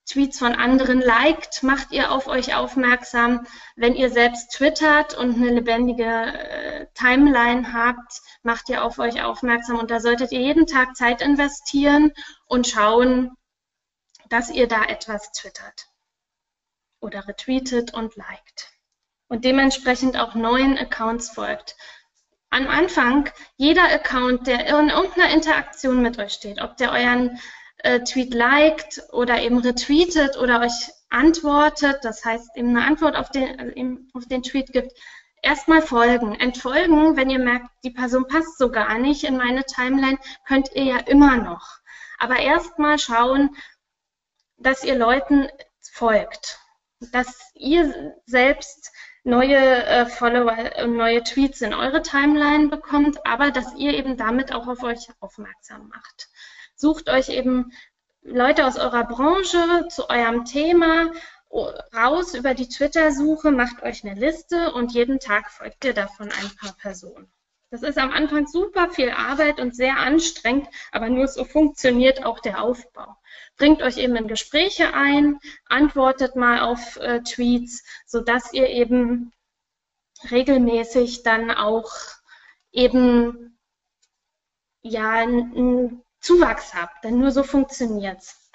Tweets 0.06 0.38
von 0.38 0.54
anderen 0.54 1.00
liked, 1.00 1.64
macht 1.64 1.92
ihr 1.92 2.12
auf 2.12 2.28
euch 2.28 2.56
aufmerksam. 2.56 3.48
Wenn 3.76 3.96
ihr 3.96 4.10
selbst 4.10 4.52
twittert 4.52 5.18
und 5.18 5.36
eine 5.36 5.50
lebendige 5.50 6.04
äh, 6.04 6.88
Timeline 6.94 7.72
habt, 7.74 8.22
macht 8.44 8.68
ihr 8.68 8.84
auf 8.84 9.00
euch 9.00 9.24
aufmerksam. 9.24 9.80
Und 9.80 9.92
da 9.92 10.02
solltet 10.02 10.34
ihr 10.34 10.42
jeden 10.42 10.68
Tag 10.68 10.98
Zeit 10.98 11.22
investieren 11.22 12.12
und 12.48 12.68
schauen, 12.68 13.32
dass 14.28 14.50
ihr 14.50 14.68
da 14.68 14.84
etwas 14.84 15.32
twittert 15.32 15.88
oder 17.00 17.28
retweetet 17.28 17.94
und 17.94 18.16
liked. 18.18 18.74
Und 19.30 19.46
dementsprechend 19.46 20.20
auch 20.20 20.36
neuen 20.36 20.78
Accounts 20.78 21.30
folgt. 21.30 21.76
Am 22.50 22.68
Anfang, 22.68 23.32
jeder 23.56 23.86
Account, 23.86 24.48
der 24.48 24.68
in 24.68 24.90
irgendeiner 24.90 25.34
Interaktion 25.34 26.02
mit 26.02 26.20
euch 26.20 26.34
steht, 26.34 26.62
ob 26.62 26.78
der 26.78 26.92
euren 26.92 27.40
äh, 27.84 28.00
Tweet 28.00 28.34
liked 28.34 29.02
oder 29.12 29.42
eben 29.42 29.60
retweetet 29.60 30.38
oder 30.38 30.62
euch 30.62 30.92
antwortet, 31.10 32.00
das 32.02 32.26
heißt 32.26 32.58
eben 32.58 32.70
eine 32.70 32.86
Antwort 32.86 33.16
auf 33.16 33.30
den, 33.30 33.60
also 33.60 33.74
auf 34.14 34.26
den 34.26 34.42
Tweet 34.42 34.74
gibt, 34.74 34.92
erstmal 35.42 35.82
folgen. 35.82 36.34
Entfolgen, 36.34 37.16
wenn 37.16 37.30
ihr 37.30 37.40
merkt, 37.40 37.68
die 37.84 37.92
Person 37.92 38.28
passt 38.28 38.58
so 38.58 38.72
gar 38.72 38.98
nicht 38.98 39.24
in 39.24 39.38
meine 39.38 39.64
Timeline, 39.66 40.18
könnt 40.48 40.72
ihr 40.74 40.84
ja 40.84 40.98
immer 40.98 41.38
noch. 41.38 41.78
Aber 42.18 42.38
erstmal 42.38 42.98
schauen, 42.98 43.56
dass 44.58 44.84
ihr 44.84 44.96
Leuten 44.96 45.50
folgt, 45.92 46.60
dass 47.12 47.52
ihr 47.54 48.16
selbst 48.26 48.92
neue 49.26 49.58
äh, 49.58 50.06
Follower 50.06 50.58
und 50.84 50.96
neue 50.96 51.24
Tweets 51.24 51.62
in 51.62 51.74
eure 51.74 52.02
Timeline 52.02 52.70
bekommt, 52.70 53.26
aber 53.26 53.52
dass 53.52 53.74
ihr 53.76 53.94
eben 53.94 54.18
damit 54.18 54.54
auch 54.54 54.68
auf 54.68 54.84
euch 54.84 55.10
aufmerksam 55.20 55.90
macht. 55.90 56.30
Sucht 56.84 57.08
euch 57.08 57.30
eben 57.30 57.72
Leute 58.24 58.68
aus 58.68 58.78
eurer 58.78 59.06
Branche 59.06 59.88
zu 59.88 60.10
eurem 60.10 60.44
Thema 60.44 61.14
raus 61.96 62.34
über 62.34 62.56
die 62.56 62.68
Twitter-Suche, 62.68 63.52
macht 63.52 63.84
euch 63.84 64.04
eine 64.04 64.20
Liste 64.20 64.74
und 64.74 64.92
jeden 64.92 65.22
Tag 65.22 65.50
folgt 65.50 65.86
ihr 65.86 65.94
davon 65.94 66.30
ein 66.30 66.52
paar 66.60 66.74
Personen. 66.74 67.32
Das 67.72 67.84
ist 67.84 67.98
am 67.98 68.12
Anfang 68.12 68.48
super 68.48 68.90
viel 68.90 69.12
Arbeit 69.12 69.62
und 69.62 69.74
sehr 69.74 69.96
anstrengend, 69.96 70.68
aber 70.92 71.08
nur 71.08 71.30
so 71.30 71.46
funktioniert 71.46 72.26
auch 72.26 72.42
der 72.42 72.62
Aufbau. 72.62 73.16
Bringt 73.56 73.82
euch 73.82 73.96
eben 73.96 74.18
in 74.18 74.28
Gespräche 74.28 74.94
ein, 74.94 75.40
antwortet 75.70 76.36
mal 76.36 76.60
auf 76.60 76.98
äh, 76.98 77.22
Tweets, 77.22 77.86
sodass 78.06 78.52
ihr 78.52 78.68
eben 78.68 79.32
regelmäßig 80.30 81.24
dann 81.24 81.50
auch 81.50 81.94
eben 82.74 83.58
ja 84.82 85.12
einen 85.12 86.04
Zuwachs 86.24 86.74
habt, 86.74 87.04
denn 87.04 87.20
nur 87.20 87.32
so 87.32 87.44
funktioniert's. 87.44 88.50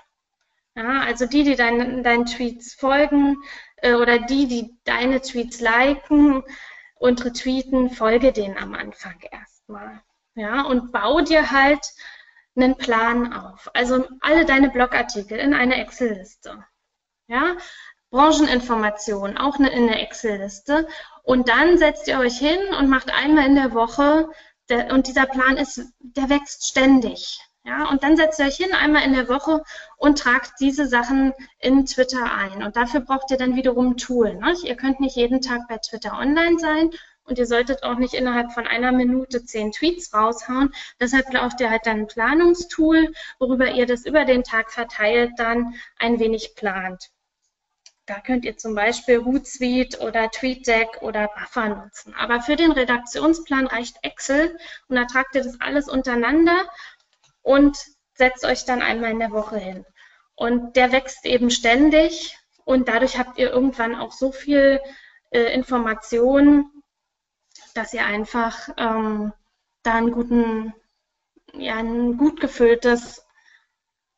Ja, 0.75 1.01
also 1.01 1.27
die, 1.27 1.45
die 1.45 1.57
deinen, 1.57 2.03
deinen 2.03 2.27
Tweets 2.27 2.75
folgen 2.75 3.37
äh, 3.77 3.95
oder 3.95 4.19
die, 4.19 4.47
die 4.47 4.79
deine 4.85 5.21
Tweets 5.21 5.61
liken 5.61 6.43
und 6.95 7.25
retweeten, 7.25 7.91
folge 7.91 8.33
denen 8.33 8.57
am 8.57 8.75
Anfang 8.75 9.21
erstmal. 9.31 10.03
Ja, 10.35 10.63
und 10.63 10.93
bau 10.93 11.21
dir 11.21 11.51
halt 11.51 11.85
einen 12.57 12.77
Plan 12.77 13.33
auf. 13.33 13.71
Also 13.75 14.07
alle 14.21 14.45
deine 14.45 14.71
Blogartikel 14.71 15.39
in 15.39 15.55
eine 15.55 15.81
Excel-Liste. 15.81 16.65
Ja, 17.27 17.57
Brancheninformationen 18.11 19.37
auch 19.37 19.59
in 19.59 19.67
eine 19.67 20.01
Excel-Liste. 20.01 20.89
Und 21.23 21.49
dann 21.49 21.77
setzt 21.77 22.09
ihr 22.09 22.19
euch 22.19 22.39
hin 22.39 22.61
und 22.79 22.89
macht 22.89 23.13
einmal 23.13 23.47
in 23.47 23.55
der 23.57 23.75
Woche, 23.75 24.31
der, 24.69 24.93
und 24.93 25.07
dieser 25.07 25.27
Plan 25.27 25.57
ist, 25.57 25.81
der 25.99 26.31
wächst 26.31 26.69
ständig. 26.69 27.41
Ja, 27.64 27.88
und 27.90 28.03
dann 28.03 28.16
setzt 28.16 28.38
ihr 28.38 28.47
euch 28.47 28.57
hin 28.57 28.73
einmal 28.73 29.05
in 29.05 29.12
der 29.12 29.29
Woche 29.29 29.62
und 29.97 30.18
tragt 30.18 30.53
diese 30.61 30.87
Sachen 30.87 31.35
in 31.59 31.85
Twitter 31.85 32.33
ein. 32.33 32.62
Und 32.62 32.77
dafür 32.77 33.01
braucht 33.01 33.31
ihr 33.31 33.37
dann 33.37 33.57
wiederum 33.57 33.90
ein 33.90 33.97
Tool. 33.97 34.35
Ne? 34.35 34.55
Ihr 34.64 34.77
könnt 34.77 35.01
nicht 35.01 35.16
jeden 35.16 35.42
Tag 35.42 35.68
bei 35.68 35.79
Twitter 35.79 36.18
online 36.18 36.59
sein 36.59 36.90
und 37.29 37.38
ihr 37.38 37.47
solltet 37.47 37.83
auch 37.83 37.97
nicht 37.97 38.14
innerhalb 38.14 38.53
von 38.53 38.66
einer 38.66 38.90
Minute 38.90 39.44
zehn 39.44 39.71
Tweets 39.71 40.14
raushauen. 40.14 40.73
Deshalb 40.99 41.31
braucht 41.31 41.61
ihr 41.61 41.71
halt 41.71 41.85
dann 41.85 42.01
ein 42.01 42.07
Planungstool, 42.07 43.12
worüber 43.38 43.71
ihr 43.71 43.87
das 43.87 44.07
über 44.07 44.25
den 44.25 44.44
Tag 44.44 44.73
verteilt 44.73 45.33
dann 45.37 45.75
ein 45.99 46.18
wenig 46.18 46.55
plant. 46.57 47.11
Da 48.07 48.21
könnt 48.21 48.47
ihr 48.47 48.57
zum 48.57 48.75
Beispiel 48.75 49.23
Hootsuite 49.23 49.99
oder 49.99 50.31
TweetDeck 50.31 51.03
oder 51.03 51.29
Buffer 51.29 51.68
nutzen. 51.68 52.14
Aber 52.14 52.40
für 52.40 52.57
den 52.57 52.73
Redaktionsplan 52.73 53.66
reicht 53.66 53.99
Excel 54.01 54.57
und 54.88 54.97
da 54.97 55.05
tragt 55.05 55.35
ihr 55.35 55.42
das 55.42 55.61
alles 55.61 55.90
untereinander 55.90 56.64
und 57.49 57.79
setzt 58.13 58.45
euch 58.45 58.67
dann 58.67 58.83
einmal 58.83 59.11
in 59.11 59.21
der 59.21 59.31
Woche 59.31 59.57
hin. 59.57 59.87
Und 60.35 60.77
der 60.77 60.93
wächst 60.93 61.25
eben 61.25 61.51
ständig 61.51 62.37
und 62.67 62.89
dadurch 62.89 63.19
habt 63.19 63.39
ihr 63.39 63.51
irgendwann 63.51 63.95
auch 63.95 64.13
so 64.13 64.33
viel 64.33 64.83
äh, 65.31 65.55
Information, 65.55 66.71
dass 67.73 67.95
ihr 67.95 68.05
einfach 68.05 68.69
ähm, 68.77 69.33
da 69.83 69.95
einen 69.95 70.13
guten, 70.13 70.75
ja, 71.55 71.77
ein 71.77 72.19
gut 72.19 72.39
gefülltes 72.39 73.25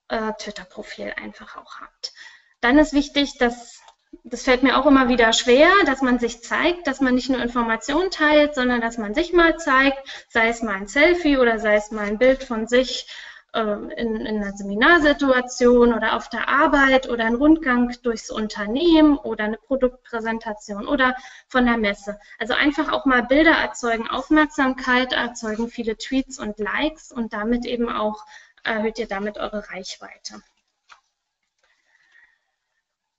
äh, 0.08 0.32
Twitter-Profil 0.32 1.14
einfach 1.16 1.56
auch 1.56 1.80
habt. 1.80 2.12
Dann 2.60 2.78
ist 2.78 2.94
wichtig, 2.94 3.38
dass 3.38 3.79
das 4.24 4.42
fällt 4.42 4.62
mir 4.62 4.78
auch 4.78 4.86
immer 4.86 5.08
wieder 5.08 5.32
schwer, 5.32 5.70
dass 5.86 6.02
man 6.02 6.18
sich 6.18 6.42
zeigt, 6.42 6.86
dass 6.86 7.00
man 7.00 7.14
nicht 7.14 7.30
nur 7.30 7.42
Informationen 7.42 8.10
teilt, 8.10 8.54
sondern 8.54 8.80
dass 8.80 8.98
man 8.98 9.14
sich 9.14 9.32
mal 9.32 9.58
zeigt, 9.58 10.26
sei 10.28 10.48
es 10.48 10.62
mal 10.62 10.74
ein 10.74 10.88
Selfie 10.88 11.38
oder 11.38 11.58
sei 11.58 11.76
es 11.76 11.90
mal 11.90 12.06
ein 12.06 12.18
Bild 12.18 12.44
von 12.44 12.66
sich 12.66 13.06
äh, 13.52 13.60
in, 13.60 14.16
in 14.16 14.42
einer 14.42 14.56
Seminarsituation 14.56 15.92
oder 15.94 16.16
auf 16.16 16.28
der 16.28 16.48
Arbeit 16.48 17.08
oder 17.08 17.24
ein 17.24 17.34
Rundgang 17.34 17.94
durchs 18.02 18.30
Unternehmen 18.30 19.16
oder 19.16 19.44
eine 19.44 19.56
Produktpräsentation 19.58 20.86
oder 20.86 21.16
von 21.48 21.66
der 21.66 21.76
Messe. 21.76 22.18
Also 22.38 22.54
einfach 22.54 22.92
auch 22.92 23.06
mal 23.06 23.22
Bilder 23.22 23.52
erzeugen, 23.52 24.08
Aufmerksamkeit 24.08 25.12
erzeugen, 25.12 25.68
viele 25.68 25.96
Tweets 25.96 26.38
und 26.38 26.58
Likes 26.58 27.10
und 27.10 27.32
damit 27.32 27.64
eben 27.66 27.88
auch 27.88 28.24
erhöht 28.62 28.98
ihr 28.98 29.08
damit 29.08 29.38
eure 29.38 29.68
Reichweite. 29.70 30.42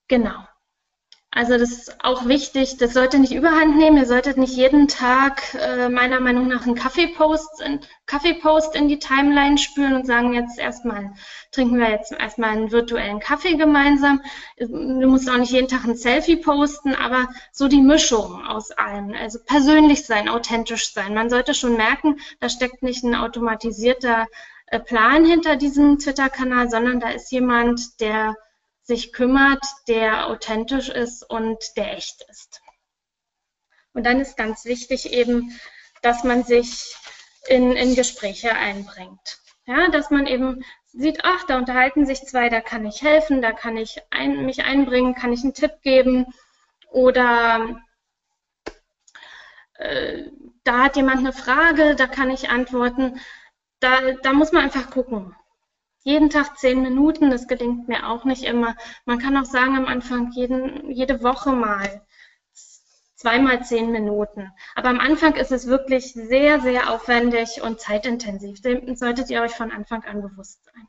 Genau. 0.08 0.46
Also 1.34 1.56
das 1.56 1.72
ist 1.72 2.04
auch 2.04 2.26
wichtig, 2.26 2.76
das 2.76 2.92
sollte 2.92 3.18
nicht 3.18 3.32
überhand 3.32 3.78
nehmen. 3.78 3.96
Ihr 3.96 4.04
solltet 4.04 4.36
nicht 4.36 4.54
jeden 4.54 4.86
Tag 4.86 5.54
äh, 5.54 5.88
meiner 5.88 6.20
Meinung 6.20 6.46
nach 6.46 6.66
einen 6.66 6.74
Kaffeepost 6.74 7.62
in, 7.62 7.80
Kaffeepost 8.04 8.76
in 8.76 8.86
die 8.86 8.98
Timeline 8.98 9.56
spüren 9.56 9.94
und 9.94 10.06
sagen, 10.06 10.34
jetzt 10.34 10.58
erstmal 10.58 11.14
trinken 11.50 11.78
wir 11.78 11.88
jetzt 11.88 12.12
erstmal 12.12 12.50
einen 12.50 12.70
virtuellen 12.70 13.18
Kaffee 13.18 13.56
gemeinsam. 13.56 14.20
Du 14.58 15.06
musst 15.08 15.30
auch 15.30 15.38
nicht 15.38 15.52
jeden 15.52 15.68
Tag 15.68 15.84
ein 15.84 15.96
Selfie 15.96 16.36
posten, 16.36 16.94
aber 16.94 17.30
so 17.50 17.66
die 17.66 17.80
Mischung 17.80 18.44
aus 18.44 18.70
allem. 18.70 19.14
Also 19.18 19.38
persönlich 19.42 20.04
sein, 20.04 20.28
authentisch 20.28 20.92
sein. 20.92 21.14
Man 21.14 21.30
sollte 21.30 21.54
schon 21.54 21.78
merken, 21.78 22.20
da 22.40 22.50
steckt 22.50 22.82
nicht 22.82 23.04
ein 23.04 23.14
automatisierter 23.14 24.26
äh, 24.66 24.78
Plan 24.78 25.24
hinter 25.24 25.56
diesem 25.56 25.98
Twitter-Kanal, 25.98 26.68
sondern 26.68 27.00
da 27.00 27.08
ist 27.08 27.32
jemand, 27.32 28.02
der 28.02 28.36
sich 28.92 29.12
kümmert, 29.12 29.64
der 29.88 30.26
authentisch 30.26 30.90
ist 30.90 31.28
und 31.28 31.58
der 31.76 31.96
echt 31.96 32.24
ist. 32.28 32.60
Und 33.94 34.04
dann 34.04 34.20
ist 34.20 34.36
ganz 34.36 34.66
wichtig 34.66 35.12
eben, 35.12 35.58
dass 36.02 36.24
man 36.24 36.44
sich 36.44 36.94
in, 37.48 37.72
in 37.72 37.94
Gespräche 37.94 38.54
einbringt. 38.54 39.38
Ja, 39.64 39.88
dass 39.88 40.10
man 40.10 40.26
eben 40.26 40.62
sieht, 40.92 41.20
ach, 41.24 41.44
da 41.46 41.56
unterhalten 41.56 42.04
sich 42.04 42.22
zwei, 42.26 42.50
da 42.50 42.60
kann 42.60 42.84
ich 42.84 43.00
helfen, 43.00 43.40
da 43.40 43.52
kann 43.52 43.78
ich 43.78 44.02
ein, 44.10 44.44
mich 44.44 44.64
einbringen, 44.64 45.14
kann 45.14 45.32
ich 45.32 45.42
einen 45.42 45.54
Tipp 45.54 45.80
geben 45.82 46.26
oder 46.90 47.80
äh, 49.74 50.24
da 50.64 50.84
hat 50.84 50.96
jemand 50.96 51.20
eine 51.20 51.32
Frage, 51.32 51.96
da 51.96 52.06
kann 52.06 52.30
ich 52.30 52.50
antworten. 52.50 53.20
Da, 53.80 54.12
da 54.22 54.32
muss 54.34 54.52
man 54.52 54.64
einfach 54.64 54.90
gucken. 54.90 55.34
Jeden 56.04 56.30
Tag 56.30 56.58
zehn 56.58 56.82
Minuten, 56.82 57.30
das 57.30 57.46
gelingt 57.46 57.88
mir 57.88 58.08
auch 58.08 58.24
nicht 58.24 58.42
immer. 58.42 58.76
Man 59.04 59.18
kann 59.18 59.36
auch 59.36 59.44
sagen 59.44 59.76
am 59.76 59.86
Anfang 59.86 60.32
jeden, 60.32 60.90
jede 60.90 61.22
Woche 61.22 61.52
mal 61.52 62.02
zweimal 63.22 63.64
zehn 63.64 63.92
Minuten. 63.92 64.52
Aber 64.74 64.88
am 64.88 64.98
Anfang 64.98 65.36
ist 65.36 65.52
es 65.52 65.68
wirklich 65.68 66.12
sehr, 66.12 66.60
sehr 66.60 66.90
aufwendig 66.90 67.62
und 67.62 67.80
zeitintensiv. 67.80 68.60
Dem 68.62 68.96
solltet 68.96 69.30
ihr 69.30 69.42
euch 69.42 69.52
von 69.52 69.70
Anfang 69.70 70.02
an 70.04 70.22
bewusst 70.22 70.64
sein. 70.64 70.88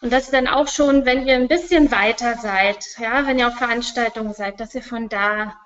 Und 0.00 0.12
das 0.12 0.30
dann 0.30 0.48
auch 0.48 0.68
schon, 0.68 1.04
wenn 1.04 1.26
ihr 1.26 1.34
ein 1.34 1.48
bisschen 1.48 1.90
weiter 1.90 2.36
seid, 2.36 2.84
ja, 2.98 3.26
wenn 3.26 3.38
ihr 3.38 3.48
auf 3.48 3.56
Veranstaltungen 3.56 4.34
seid, 4.34 4.60
dass 4.60 4.74
ihr 4.74 4.82
von 4.82 5.08
da 5.08 5.58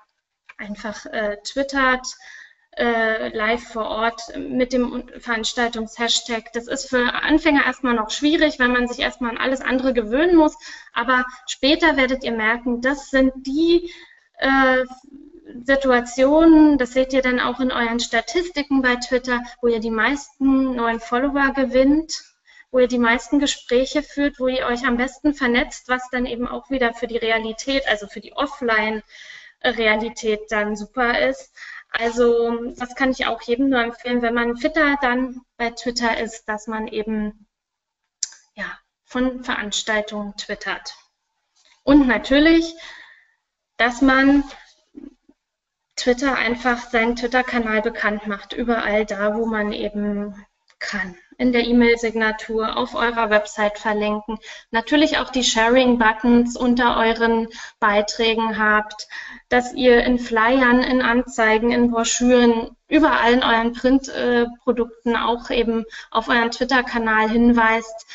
einfach 0.57 1.05
äh, 1.05 1.37
twittert, 1.43 2.05
äh, 2.79 3.35
live 3.35 3.63
vor 3.63 3.85
Ort 3.85 4.21
mit 4.37 4.71
dem 4.71 5.03
Veranstaltungshashtag. 5.19 6.53
Das 6.53 6.67
ist 6.67 6.89
für 6.89 7.13
Anfänger 7.13 7.65
erstmal 7.65 7.93
noch 7.93 8.09
schwierig, 8.09 8.57
weil 8.57 8.69
man 8.69 8.87
sich 8.87 8.99
erstmal 8.99 9.31
an 9.31 9.37
alles 9.37 9.59
andere 9.61 9.93
gewöhnen 9.93 10.37
muss. 10.37 10.57
Aber 10.93 11.25
später 11.45 11.97
werdet 11.97 12.23
ihr 12.23 12.31
merken, 12.31 12.79
das 12.81 13.09
sind 13.09 13.33
die 13.45 13.91
äh, 14.37 14.85
Situationen, 15.63 16.77
das 16.77 16.93
seht 16.93 17.11
ihr 17.11 17.21
dann 17.21 17.41
auch 17.41 17.59
in 17.59 17.73
euren 17.73 17.99
Statistiken 17.99 18.81
bei 18.81 18.95
Twitter, 18.95 19.41
wo 19.61 19.67
ihr 19.67 19.81
die 19.81 19.91
meisten 19.91 20.75
neuen 20.75 21.01
Follower 21.01 21.51
gewinnt, 21.53 22.23
wo 22.71 22.79
ihr 22.79 22.87
die 22.87 22.99
meisten 22.99 23.39
Gespräche 23.39 24.03
führt, 24.03 24.39
wo 24.39 24.47
ihr 24.47 24.67
euch 24.67 24.85
am 24.85 24.95
besten 24.95 25.33
vernetzt, 25.33 25.89
was 25.89 26.09
dann 26.11 26.25
eben 26.25 26.47
auch 26.47 26.69
wieder 26.69 26.93
für 26.93 27.07
die 27.07 27.17
Realität, 27.17 27.89
also 27.89 28.07
für 28.07 28.21
die 28.21 28.31
Offline-Realität 28.33 30.39
dann 30.49 30.77
super 30.77 31.27
ist. 31.27 31.51
Also 31.91 32.71
das 32.75 32.95
kann 32.95 33.11
ich 33.11 33.25
auch 33.25 33.41
jedem 33.41 33.69
nur 33.69 33.81
empfehlen, 33.81 34.21
wenn 34.21 34.33
man 34.33 34.57
fitter 34.57 34.97
dann 35.01 35.41
bei 35.57 35.71
Twitter 35.71 36.19
ist, 36.19 36.45
dass 36.45 36.67
man 36.67 36.87
eben 36.87 37.47
ja, 38.53 38.77
von 39.05 39.43
Veranstaltungen 39.43 40.35
twittert. 40.37 40.95
Und 41.83 42.07
natürlich 42.07 42.75
dass 43.79 44.01
man 44.01 44.43
Twitter 45.95 46.35
einfach 46.35 46.89
seinen 46.89 47.15
Twitter-Kanal 47.15 47.81
bekannt 47.81 48.27
macht, 48.27 48.53
überall 48.53 49.05
da, 49.05 49.35
wo 49.35 49.45
man 49.45 49.71
eben 49.71 50.45
kann. 50.79 51.17
In 51.39 51.51
der 51.51 51.65
E-Mail-Signatur, 51.65 52.77
auf 52.77 52.93
eurer 52.93 53.31
Website 53.31 53.79
verlinken. 53.79 54.37
Natürlich 54.69 55.17
auch 55.17 55.31
die 55.31 55.43
Sharing-Buttons 55.43 56.55
unter 56.55 56.97
euren 56.97 57.47
Beiträgen 57.79 58.59
habt, 58.59 59.07
dass 59.47 59.73
ihr 59.73 60.03
in 60.03 60.19
Flyern, 60.19 60.83
in 60.83 61.01
Anzeigen, 61.01 61.71
in 61.71 61.89
Broschüren, 61.89 62.75
überall 62.87 63.33
in 63.33 63.43
euren 63.43 63.73
Printprodukten 63.73 65.15
auch 65.15 65.49
eben 65.49 65.85
auf 66.11 66.27
euren 66.27 66.51
Twitter-Kanal 66.51 67.29
hinweist 67.29 68.05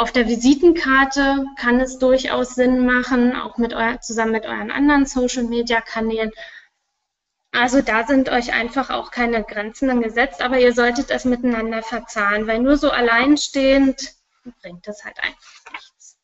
auf 0.00 0.12
der 0.12 0.26
Visitenkarte 0.26 1.44
kann 1.56 1.78
es 1.78 1.98
durchaus 1.98 2.54
Sinn 2.54 2.86
machen, 2.86 3.36
auch 3.36 3.58
mit 3.58 3.74
euer, 3.74 4.00
zusammen 4.00 4.32
mit 4.32 4.46
euren 4.46 4.70
anderen 4.70 5.04
Social-Media-Kanälen. 5.04 6.30
Also 7.52 7.82
da 7.82 8.06
sind 8.06 8.28
euch 8.28 8.52
einfach 8.52 8.90
auch 8.90 9.10
keine 9.10 9.42
Grenzen 9.42 10.00
gesetzt, 10.00 10.40
aber 10.40 10.58
ihr 10.60 10.72
solltet 10.72 11.10
es 11.10 11.24
miteinander 11.24 11.82
verzahnen, 11.82 12.46
weil 12.46 12.60
nur 12.60 12.76
so 12.76 12.90
alleinstehend 12.90 14.14
bringt 14.62 14.86
es 14.86 15.04
halt 15.04 15.18
einfach 15.18 15.72
nichts. 15.72 16.18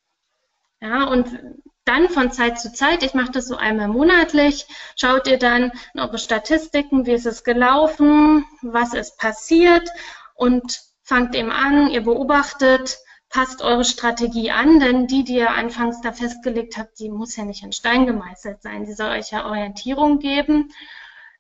Ja, 0.81 1.05
und 1.05 1.39
dann 1.85 2.09
von 2.09 2.33
Zeit 2.33 2.61
zu 2.61 2.73
Zeit, 2.73 3.03
ich 3.03 3.15
mache 3.15 3.33
das 3.33 3.47
so 3.47 3.57
einmal 3.57 3.89
monatlich, 3.89 4.67
schaut 4.97 5.27
ihr 5.27 5.39
dann 5.39 5.73
in 5.95 6.01
eure 6.01 6.19
Statistiken, 6.19 7.07
wie 7.07 7.13
ist 7.13 7.27
es 7.27 7.45
gelaufen, 7.45 8.45
was 8.63 8.95
ist 8.95 9.19
passiert 9.19 9.89
und 10.35 10.81
fangt 11.03 11.35
eben 11.35 11.51
an, 11.51 11.89
ihr 11.89 12.03
beobachtet, 12.03 12.99
passt 13.29 13.63
eure 13.63 13.85
Strategie 13.85 14.51
an, 14.51 14.81
denn 14.81 15.07
die, 15.07 15.25
die 15.25 15.37
ihr 15.37 15.51
anfangs 15.51 16.01
da 16.01 16.13
festgelegt 16.13 16.77
habt, 16.77 16.99
die 16.99 17.09
muss 17.09 17.37
ja 17.37 17.45
nicht 17.45 17.63
in 17.63 17.73
Stein 17.73 18.07
gemeißelt 18.07 18.63
sein. 18.63 18.87
Sie 18.87 18.95
soll 18.95 19.11
euch 19.11 19.31
ja 19.31 19.47
Orientierung 19.47 20.19
geben, 20.19 20.73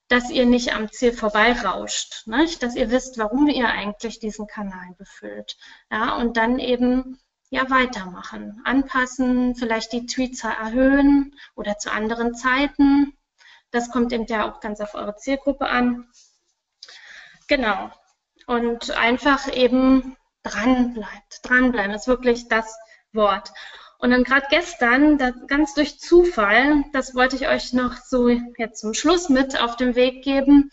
dass 0.08 0.30
ihr 0.30 0.46
nicht 0.46 0.74
am 0.74 0.90
Ziel 0.90 1.12
vorbeirauscht, 1.12 2.26
nicht? 2.26 2.62
dass 2.62 2.76
ihr 2.76 2.90
wisst, 2.90 3.18
warum 3.18 3.48
ihr 3.48 3.68
eigentlich 3.68 4.18
diesen 4.20 4.46
Kanal 4.46 4.94
befüllt. 4.98 5.56
Ja, 5.90 6.16
und 6.16 6.36
dann 6.36 6.58
eben 6.58 7.18
ja 7.50 7.68
weitermachen, 7.70 8.60
anpassen, 8.64 9.54
vielleicht 9.56 9.92
die 9.92 10.06
Tweetzahl 10.06 10.54
erhöhen 10.54 11.34
oder 11.54 11.78
zu 11.78 11.90
anderen 11.90 12.34
Zeiten. 12.34 13.16
Das 13.70 13.90
kommt 13.90 14.12
eben 14.12 14.26
ja 14.26 14.50
auch 14.50 14.60
ganz 14.60 14.80
auf 14.80 14.94
eure 14.94 15.16
Zielgruppe 15.16 15.66
an. 15.66 16.08
Genau. 17.48 17.90
Und 18.46 18.92
einfach 18.92 19.52
eben 19.52 20.16
dran 20.42 20.94
bleibt. 20.94 21.40
Dranbleiben 21.42 21.94
ist 21.94 22.06
wirklich 22.06 22.48
das 22.48 22.76
Wort. 23.12 23.52
Und 24.06 24.12
dann 24.12 24.22
gerade 24.22 24.46
gestern, 24.50 25.18
ganz 25.48 25.74
durch 25.74 25.98
Zufall, 25.98 26.84
das 26.92 27.16
wollte 27.16 27.34
ich 27.34 27.48
euch 27.48 27.72
noch 27.72 27.96
so 27.96 28.28
jetzt 28.28 28.78
zum 28.78 28.94
Schluss 28.94 29.28
mit 29.30 29.60
auf 29.60 29.74
den 29.74 29.96
Weg 29.96 30.22
geben, 30.22 30.70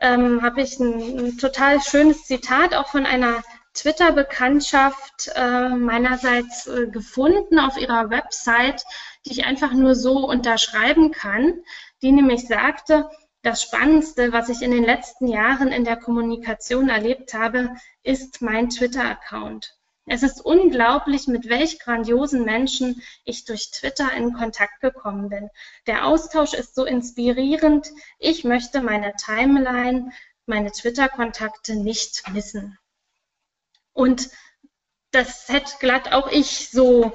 ähm, 0.00 0.42
habe 0.42 0.60
ich 0.60 0.80
ein, 0.80 1.26
ein, 1.26 1.38
total 1.38 1.80
schönes 1.80 2.24
Zitat 2.24 2.74
auch 2.74 2.88
von 2.88 3.06
einer 3.06 3.44
Twitter-Bekanntschaft 3.74 5.30
äh, 5.36 5.68
meinerseits 5.68 6.66
äh, 6.66 6.88
gefunden 6.88 7.60
auf 7.60 7.76
ihrer 7.76 8.10
Website, 8.10 8.82
die 9.24 9.30
ich 9.30 9.44
einfach 9.44 9.72
nur 9.72 9.94
so 9.94 10.28
unterschreiben 10.28 11.12
kann, 11.12 11.62
die 12.02 12.10
nämlich 12.10 12.48
sagte, 12.48 13.08
das 13.42 13.62
Spannendste, 13.62 14.32
was 14.32 14.48
ich 14.48 14.62
in 14.62 14.72
den 14.72 14.82
letzten 14.82 15.28
Jahren 15.28 15.68
in 15.68 15.84
der 15.84 15.98
Kommunikation 15.98 16.88
erlebt 16.88 17.32
habe, 17.32 17.76
ist 18.02 18.42
mein 18.42 18.70
Twitter-Account. 18.70 19.79
Es 20.12 20.24
ist 20.24 20.44
unglaublich, 20.44 21.28
mit 21.28 21.48
welch 21.48 21.78
grandiosen 21.78 22.44
Menschen 22.44 23.00
ich 23.24 23.44
durch 23.44 23.70
Twitter 23.70 24.12
in 24.12 24.32
Kontakt 24.32 24.80
gekommen 24.80 25.28
bin. 25.28 25.48
Der 25.86 26.04
Austausch 26.04 26.52
ist 26.52 26.74
so 26.74 26.84
inspirierend. 26.84 27.86
Ich 28.18 28.42
möchte 28.42 28.82
meine 28.82 29.14
Timeline, 29.14 30.10
meine 30.46 30.72
Twitter-Kontakte 30.72 31.76
nicht 31.76 32.28
missen. 32.30 32.76
Und 33.92 34.30
das 35.12 35.48
hätte 35.48 35.74
glatt 35.78 36.12
auch 36.12 36.28
ich 36.28 36.70
so 36.70 37.12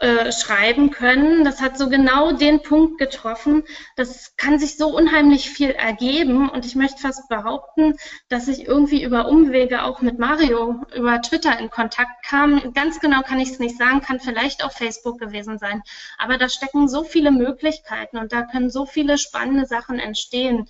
äh, 0.00 0.32
schreiben 0.32 0.90
können. 0.90 1.44
Das 1.44 1.60
hat 1.60 1.78
so 1.78 1.88
genau 1.88 2.32
den 2.32 2.62
Punkt 2.62 2.98
getroffen. 2.98 3.64
Das 3.96 4.36
kann 4.36 4.58
sich 4.58 4.76
so 4.76 4.88
unheimlich 4.88 5.50
viel 5.50 5.70
ergeben 5.70 6.48
und 6.48 6.66
ich 6.66 6.74
möchte 6.74 7.00
fast 7.00 7.28
behaupten, 7.28 7.94
dass 8.28 8.48
ich 8.48 8.66
irgendwie 8.66 9.02
über 9.02 9.28
Umwege 9.28 9.84
auch 9.84 10.00
mit 10.00 10.18
Mario 10.18 10.82
über 10.94 11.20
Twitter 11.22 11.58
in 11.58 11.70
Kontakt 11.70 12.24
kam. 12.24 12.72
Ganz 12.74 13.00
genau 13.00 13.22
kann 13.22 13.40
ich 13.40 13.50
es 13.50 13.58
nicht 13.58 13.78
sagen, 13.78 14.00
kann 14.00 14.20
vielleicht 14.20 14.64
auf 14.64 14.72
Facebook 14.72 15.18
gewesen 15.18 15.58
sein. 15.58 15.82
Aber 16.18 16.38
da 16.38 16.48
stecken 16.48 16.88
so 16.88 17.04
viele 17.04 17.30
Möglichkeiten 17.30 18.18
und 18.18 18.32
da 18.32 18.42
können 18.42 18.70
so 18.70 18.86
viele 18.86 19.18
spannende 19.18 19.66
Sachen 19.66 19.98
entstehen 19.98 20.68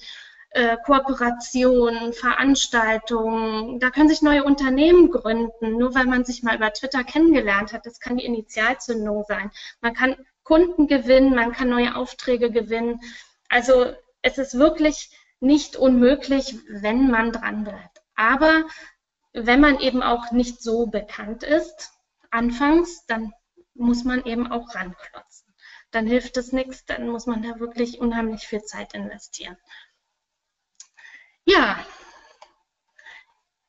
äh, 0.54 0.76
Kooperationen, 0.84 2.12
Veranstaltungen. 2.12 3.80
Da 3.80 3.90
können 3.90 4.08
sich 4.08 4.22
neue 4.22 4.44
Unternehmen 4.44 5.10
gründen, 5.10 5.76
nur 5.76 5.94
weil 5.96 6.06
man 6.06 6.24
sich 6.24 6.44
mal 6.44 6.56
über 6.56 6.72
Twitter 6.72 7.02
kennengelernt 7.02 7.72
hat. 7.72 7.86
Das 7.86 7.98
kann 7.98 8.16
die 8.16 8.24
Initialzündung 8.24 9.24
sein. 9.26 9.50
Man 9.80 9.94
kann 9.94 10.16
Kunden 10.44 10.86
gewinnen, 10.86 11.34
man 11.34 11.52
kann 11.52 11.68
neue 11.68 11.96
Aufträge 11.96 12.52
gewinnen. 12.52 13.00
Also 13.48 13.94
es 14.22 14.38
ist 14.38 14.56
wirklich 14.56 15.10
nicht 15.40 15.76
unmöglich, 15.76 16.56
wenn 16.68 17.10
man 17.10 17.32
dran 17.32 17.64
bleibt. 17.64 18.00
Aber 18.14 18.64
wenn 19.32 19.60
man 19.60 19.80
eben 19.80 20.04
auch 20.04 20.30
nicht 20.30 20.62
so 20.62 20.86
bekannt 20.86 21.42
ist, 21.42 21.90
anfangs, 22.30 23.06
dann 23.06 23.32
muss 23.74 24.04
man 24.04 24.24
eben 24.24 24.52
auch 24.52 24.72
ranklotzen. 24.72 25.52
Dann 25.90 26.06
hilft 26.06 26.36
es 26.36 26.52
nichts, 26.52 26.84
dann 26.84 27.08
muss 27.08 27.26
man 27.26 27.42
da 27.42 27.58
wirklich 27.58 27.98
unheimlich 28.00 28.46
viel 28.46 28.62
Zeit 28.62 28.94
investieren. 28.94 29.56
Ja, 31.46 31.78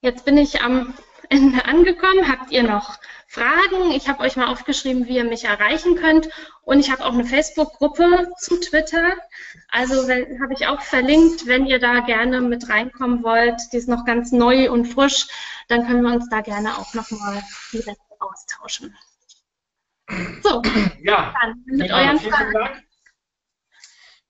jetzt 0.01 0.26
bin 0.26 0.38
ich 0.38 0.61
am 0.61 0.93
Ende 1.30 1.65
angekommen. 1.65 2.30
Habt 2.30 2.51
ihr 2.51 2.63
noch 2.63 2.97
Fragen? 3.28 3.91
Ich 3.91 4.07
habe 4.07 4.21
euch 4.21 4.36
mal 4.36 4.47
aufgeschrieben, 4.47 5.07
wie 5.07 5.17
ihr 5.17 5.23
mich 5.23 5.45
erreichen 5.45 5.95
könnt. 5.95 6.30
Und 6.61 6.80
ich 6.80 6.91
habe 6.91 7.05
auch 7.05 7.13
eine 7.13 7.26
Facebook-Gruppe 7.26 8.32
zu 8.39 8.59
Twitter. 8.59 9.13
Also 9.69 10.03
habe 10.03 10.53
ich 10.53 10.67
auch 10.67 10.82
verlinkt, 10.82 11.47
wenn 11.47 11.65
ihr 11.65 11.80
da 11.80 11.99
gerne 11.99 12.41
mit 12.41 12.69
reinkommen 12.69 13.23
wollt. 13.23 13.59
Die 13.73 13.78
ist 13.78 13.89
noch 13.89 14.05
ganz 14.05 14.32
neu 14.32 14.71
und 14.71 14.86
frisch. 14.86 15.28
Dann 15.67 15.86
können 15.88 16.03
wir 16.03 16.13
uns 16.13 16.30
da 16.30 16.41
gerne 16.41 16.78
auch 16.78 16.93
nochmal 16.93 17.43
direkt 17.73 17.99
austauschen. 18.19 18.95
So, 20.43 20.61
ja, 21.01 21.34
dann 21.41 21.63
mit 21.65 21.91
euren 21.91 22.19
vielen 22.19 22.34
Fragen. 22.34 22.53
Dank. 22.53 22.84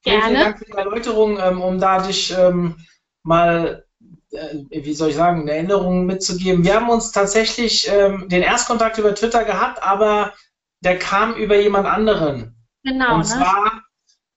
Gerne. 0.04 0.24
Vielen 0.24 0.40
Dank 0.40 0.60
für 0.60 0.66
die 0.66 0.72
Erläuterung, 0.72 1.40
ähm, 1.40 1.62
um 1.62 1.80
da 1.80 2.00
dich 2.00 2.32
ähm, 2.32 2.78
mal, 3.26 3.86
äh, 4.32 4.58
wie 4.70 4.94
soll 4.94 5.10
ich 5.10 5.16
sagen, 5.16 5.42
eine 5.42 5.52
Erinnerung 5.52 6.06
mitzugeben. 6.06 6.64
Wir 6.64 6.76
haben 6.76 6.90
uns 6.90 7.12
tatsächlich 7.12 7.90
ähm, 7.92 8.30
den 8.30 8.44
Erstkontakt 8.44 8.98
über 8.98 9.14
Twitter 9.16 9.44
gehabt, 9.44 9.82
aber 9.82 10.34
der 10.82 11.00
kam 11.00 11.34
über 11.36 11.60
jemand 11.60 11.88
anderen. 11.88 12.56
Genau. 12.84 13.16
Und 13.16 13.22
ne? 13.22 13.26
zwar 13.26 13.84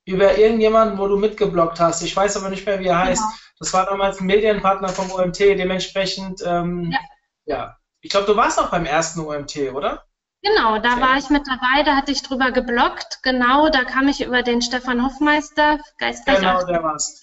über 0.07 0.39
irgendjemanden, 0.39 0.99
wo 0.99 1.07
du 1.07 1.17
mitgeblockt 1.17 1.79
hast. 1.81 2.03
Ich 2.03 2.17
weiß 2.17 2.39
aber 2.39 2.49
nicht 2.49 2.65
mehr, 2.65 2.81
wie 2.81 2.87
er 2.87 2.99
heißt. 2.99 3.21
Genau. 3.21 3.35
Das 3.59 3.75
war 3.75 3.87
damals 3.87 4.21
ein 4.21 4.27
Medienpartner 4.27 4.89
vom 4.89 5.11
OMT, 5.11 5.41
dementsprechend, 5.41 6.43
ähm, 6.47 6.91
ja. 6.93 6.99
ja. 7.45 7.77
Ich 8.01 8.11
glaube, 8.11 8.27
du 8.27 8.37
warst 8.37 8.59
auch 8.61 8.71
beim 8.71 8.87
ersten 8.87 9.21
OMT, 9.21 9.73
oder? 9.75 10.05
Genau, 10.43 10.79
da 10.79 11.01
war 11.01 11.19
ich 11.19 11.29
mit 11.31 11.43
dabei, 11.47 11.83
da 11.83 11.97
hatte 11.97 12.13
ich 12.13 12.23
drüber 12.23 12.53
geblockt. 12.53 13.19
Genau, 13.25 13.69
da 13.69 13.83
kam 13.83 14.07
ich 14.07 14.25
über 14.25 14.43
den 14.43 14.63
Stefan 14.63 15.05
Hofmeister, 15.05 15.81
Geistreich. 15.99 16.37
Genau, 16.37 16.65
der 16.65 16.83
war's. 16.83 17.21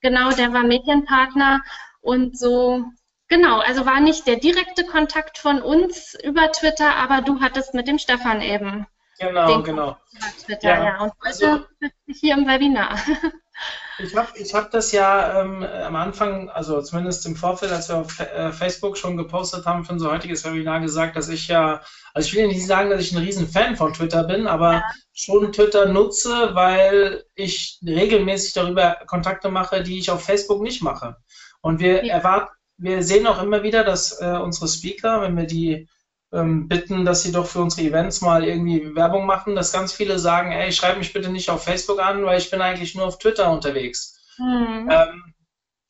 Genau, 0.00 0.30
der 0.30 0.52
war 0.52 0.62
Medienpartner 0.62 1.62
und 2.00 2.38
so. 2.38 2.84
Genau, 3.28 3.60
also 3.60 3.86
war 3.86 4.00
nicht 4.00 4.26
der 4.26 4.36
direkte 4.36 4.84
Kontakt 4.84 5.38
von 5.38 5.62
uns 5.62 6.18
über 6.22 6.50
Twitter, 6.52 6.96
aber 6.96 7.22
du 7.22 7.40
hattest 7.40 7.74
mit 7.74 7.86
dem 7.86 7.98
Stefan 7.98 8.40
eben 8.40 8.86
Genau, 9.20 9.62
genau. 9.62 9.96
Twitter, 10.44 10.68
ja. 10.68 10.84
ja. 10.84 11.00
Und 11.02 11.12
heute 11.20 11.26
also, 11.26 11.64
hier 12.06 12.34
im 12.34 12.46
Webinar. 12.46 12.98
Ich 13.98 14.16
habe 14.16 14.28
ich 14.38 14.54
hab 14.54 14.70
das 14.70 14.92
ja 14.92 15.40
ähm, 15.40 15.62
am 15.62 15.94
Anfang, 15.94 16.48
also 16.48 16.80
zumindest 16.80 17.26
im 17.26 17.36
Vorfeld, 17.36 17.70
als 17.72 17.88
wir 17.88 17.98
auf 17.98 18.18
äh, 18.18 18.50
Facebook 18.52 18.96
schon 18.96 19.16
gepostet 19.16 19.66
haben 19.66 19.84
für 19.84 19.92
unser 19.92 20.10
heutiges 20.10 20.44
Webinar 20.44 20.80
gesagt, 20.80 21.16
dass 21.16 21.28
ich 21.28 21.48
ja, 21.48 21.82
also 22.14 22.26
ich 22.26 22.34
will 22.34 22.46
nicht 22.46 22.66
sagen, 22.66 22.90
dass 22.90 23.00
ich 23.02 23.12
ein 23.12 23.22
riesen 23.22 23.46
Fan 23.46 23.76
von 23.76 23.92
Twitter 23.92 24.24
bin, 24.24 24.46
aber 24.46 24.72
ja. 24.72 24.84
schon 25.12 25.52
Twitter 25.52 25.86
nutze, 25.86 26.54
weil 26.54 27.24
ich 27.34 27.78
regelmäßig 27.84 28.54
darüber 28.54 28.96
Kontakte 29.06 29.50
mache, 29.50 29.82
die 29.82 29.98
ich 29.98 30.10
auf 30.10 30.24
Facebook 30.24 30.62
nicht 30.62 30.82
mache. 30.82 31.16
Und 31.60 31.80
wir 31.80 32.04
ja. 32.04 32.14
erwarten, 32.14 32.54
wir 32.78 33.02
sehen 33.02 33.26
auch 33.26 33.42
immer 33.42 33.62
wieder, 33.62 33.84
dass 33.84 34.18
äh, 34.20 34.38
unsere 34.42 34.68
Speaker, 34.68 35.20
wenn 35.20 35.36
wir 35.36 35.46
die 35.46 35.86
ähm, 36.32 36.68
bitten, 36.68 37.04
dass 37.04 37.22
sie 37.22 37.32
doch 37.32 37.46
für 37.46 37.60
unsere 37.60 37.86
Events 37.88 38.20
mal 38.20 38.44
irgendwie 38.44 38.94
Werbung 38.94 39.26
machen, 39.26 39.56
dass 39.56 39.72
ganz 39.72 39.92
viele 39.92 40.18
sagen, 40.18 40.52
ey, 40.52 40.70
schreib 40.72 40.98
mich 40.98 41.12
bitte 41.12 41.30
nicht 41.30 41.50
auf 41.50 41.64
Facebook 41.64 42.00
an, 42.00 42.24
weil 42.24 42.38
ich 42.38 42.50
bin 42.50 42.60
eigentlich 42.60 42.94
nur 42.94 43.06
auf 43.06 43.18
Twitter 43.18 43.50
unterwegs. 43.50 44.18
Mhm. 44.38 44.88
Ähm, 44.90 45.34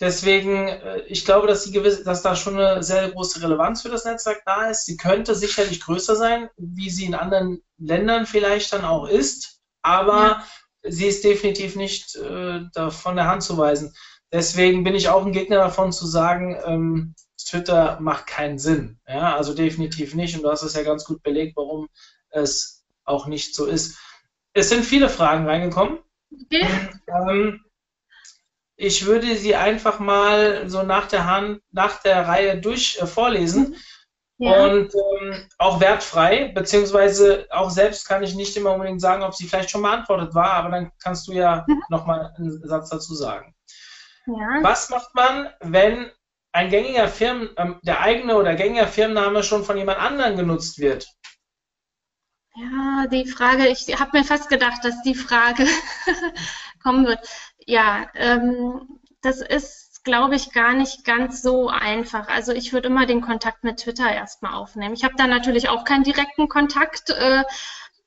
deswegen, 0.01 0.69
äh, 0.69 1.01
ich 1.07 1.25
glaube, 1.25 1.47
dass, 1.47 1.65
die 1.65 1.73
gewisse, 1.73 2.05
dass 2.05 2.23
da 2.23 2.35
schon 2.35 2.59
eine 2.59 2.83
sehr 2.83 3.11
große 3.11 3.43
Relevanz 3.43 3.83
für 3.83 3.91
das 3.91 4.05
Netzwerk 4.05 4.43
da 4.47 4.71
ist. 4.71 4.87
Sie 4.87 4.97
könnte 4.97 5.35
sicherlich 5.35 5.81
größer 5.81 6.17
sein, 6.17 6.49
wie 6.57 6.91
sie 6.91 7.05
in 7.05 7.15
anderen 7.15 7.63
Ländern 7.79 8.27
vielleicht 8.27 8.73
dann 8.73 8.85
auch 8.85 9.07
ist, 9.07 9.61
aber 9.83 10.23
ja. 10.23 10.45
sie 10.83 11.07
ist 11.07 11.23
definitiv 11.23 11.77
nicht 11.77 12.17
äh, 12.17 12.91
von 12.91 13.17
der 13.17 13.27
Hand 13.27 13.43
zu 13.43 13.59
weisen. 13.59 13.95
Deswegen 14.33 14.85
bin 14.85 14.95
ich 14.95 15.09
auch 15.09 15.27
ein 15.27 15.33
Gegner 15.33 15.57
davon 15.57 15.93
zu 15.93 16.07
sagen, 16.07 16.57
ähm, 16.65 17.15
Twitter 17.51 17.99
macht 18.01 18.27
keinen 18.27 18.59
Sinn. 18.59 18.99
Ja, 19.09 19.37
also 19.37 19.55
definitiv 19.55 20.15
nicht. 20.15 20.37
Und 20.37 20.43
du 20.43 20.51
hast 20.51 20.63
es 20.63 20.75
ja 20.75 20.83
ganz 20.83 21.05
gut 21.05 21.23
belegt, 21.23 21.57
warum 21.57 21.89
es 22.31 22.85
auch 23.05 23.27
nicht 23.27 23.55
so 23.55 23.67
ist. 23.67 23.99
Es 24.53 24.69
sind 24.69 24.85
viele 24.85 25.09
Fragen 25.09 25.47
reingekommen. 25.47 25.99
Okay. 26.45 26.67
Ähm, 27.09 27.65
ich 28.77 29.05
würde 29.05 29.37
sie 29.37 29.57
einfach 29.57 29.99
mal 29.99 30.69
so 30.69 30.83
nach 30.83 31.07
der 31.07 31.27
Hand, 31.27 31.61
nach 31.71 32.01
der 32.03 32.27
Reihe 32.27 32.61
durch 32.61 32.99
äh, 33.01 33.07
vorlesen. 33.07 33.77
Ja. 34.39 34.65
Und 34.65 34.95
ähm, 34.95 35.49
auch 35.59 35.81
wertfrei, 35.81 36.49
beziehungsweise 36.55 37.47
auch 37.51 37.69
selbst 37.69 38.09
kann 38.09 38.23
ich 38.23 38.35
nicht 38.35 38.57
immer 38.57 38.73
unbedingt 38.73 39.03
sagen, 39.03 39.23
ob 39.23 39.35
sie 39.35 39.47
vielleicht 39.47 39.69
schon 39.69 39.83
beantwortet 39.83 40.35
war, 40.35 40.55
aber 40.55 40.71
dann 40.71 40.93
kannst 41.03 41.29
du 41.29 41.33
ja 41.33 41.65
mhm. 41.69 41.83
nochmal 41.91 42.33
einen 42.39 42.67
Satz 42.67 42.89
dazu 42.89 43.15
sagen. 43.15 43.55
Ja. 44.27 44.63
Was 44.63 44.89
macht 44.89 45.15
man, 45.15 45.51
wenn 45.61 46.11
ein 46.53 46.71
gängiger 46.71 47.09
Firmen, 47.09 47.51
ähm, 47.57 47.79
der 47.83 48.01
eigene 48.01 48.37
oder 48.37 48.55
gängiger 48.55 48.89
Firmenname 48.89 49.43
schon 49.43 49.65
von 49.65 49.77
jemand 49.77 49.99
anderem 49.99 50.37
genutzt 50.37 50.79
wird? 50.79 51.07
Ja, 52.57 53.07
die 53.07 53.27
Frage, 53.27 53.69
ich 53.69 54.01
habe 54.01 54.19
mir 54.19 54.25
fast 54.25 54.49
gedacht, 54.49 54.85
dass 54.85 55.03
die 55.03 55.15
Frage 55.15 55.67
kommen 56.83 57.07
wird. 57.07 57.21
Ja, 57.65 58.09
ähm, 58.15 59.01
das 59.23 59.41
ist, 59.41 60.03
glaube 60.05 60.35
ich, 60.35 60.53
gar 60.53 60.73
nicht 60.75 61.05
ganz 61.05 61.43
so 61.43 61.69
einfach. 61.69 62.29
Also 62.29 62.53
ich 62.53 62.73
würde 62.73 62.89
immer 62.89 63.07
den 63.07 63.21
Kontakt 63.21 63.63
mit 63.63 63.79
Twitter 63.79 64.13
erstmal 64.13 64.55
aufnehmen. 64.55 64.95
Ich 64.95 65.05
habe 65.05 65.15
da 65.17 65.27
natürlich 65.27 65.69
auch 65.69 65.85
keinen 65.85 66.05
direkten 66.05 66.49
Kontakt, 66.49 67.11
äh, 67.11 67.45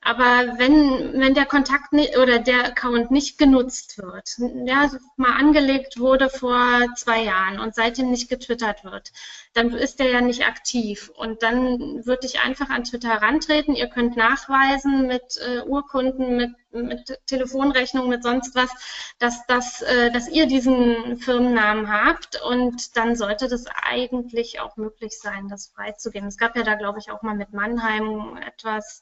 aber 0.04 0.58
wenn, 0.58 1.20
wenn 1.20 1.34
der 1.34 1.46
Kontakt 1.46 1.94
nicht, 1.94 2.18
oder 2.18 2.40
der 2.40 2.66
Account 2.66 3.10
nicht 3.10 3.38
genutzt 3.38 3.98
wird, 3.98 4.36
ja, 4.66 4.92
mal 5.16 5.38
angelegt 5.40 5.98
wurde 5.98 6.30
vor 6.30 6.82
zwei 6.96 7.24
Jahren 7.24 7.60
und 7.60 7.74
seitdem 7.74 8.12
nicht 8.12 8.30
getwittert 8.30 8.84
wird, 8.84 9.14
dann 9.54 9.72
ist 9.72 10.00
der 10.00 10.10
ja 10.10 10.22
nicht 10.22 10.46
aktiv. 10.46 11.10
Und 11.16 11.42
dann 11.42 12.06
würde 12.06 12.26
ich 12.26 12.42
einfach 12.42 12.70
an 12.70 12.84
Twitter 12.84 13.10
herantreten. 13.10 13.76
Ihr 13.76 13.88
könnt 13.88 14.18
nachweisen 14.18 15.08
mit 15.08 15.38
äh, 15.38 15.62
Urkunden, 15.62 16.36
mit, 16.36 16.52
mit 16.72 17.20
Telefonrechnungen, 17.28 18.10
mit 18.10 18.24
sonst 18.24 18.56
was, 18.56 18.72
dass, 19.20 19.46
das, 19.48 19.84
äh, 19.84 20.12
dass 20.12 20.28
ihr 20.28 20.48
diesen 20.48 21.18
Firmennamen 21.18 21.90
habt. 21.90 22.42
Und 22.42 22.98
dann 22.98 23.16
sollte 23.16 23.48
das 23.48 23.66
eigentlich 23.84 24.60
auch 24.60 24.76
möglich 24.76 25.18
sein, 25.18 25.48
das 25.48 25.68
freizugeben. 25.68 26.28
Es 26.28 26.38
gab 26.38 26.58
ja 26.58 26.64
da, 26.64 26.76
glaube 26.76 27.00
ich, 27.00 27.12
auch 27.12 27.22
mal 27.22 27.36
mit 27.36 27.54
Mannheim 27.54 28.38
etwas 28.38 29.02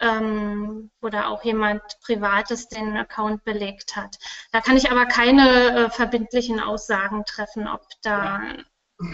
ähm, 0.00 0.90
oder 1.00 1.28
auch 1.28 1.44
jemand 1.44 1.82
Privates 2.02 2.68
den 2.68 2.96
Account 2.96 3.44
belegt 3.44 3.96
hat. 3.96 4.18
Da 4.52 4.60
kann 4.60 4.76
ich 4.76 4.90
aber 4.90 5.06
keine 5.06 5.86
äh, 5.86 5.90
verbindlichen 5.90 6.60
Aussagen 6.60 7.24
treffen, 7.24 7.66
ob 7.66 7.86
da 8.02 8.40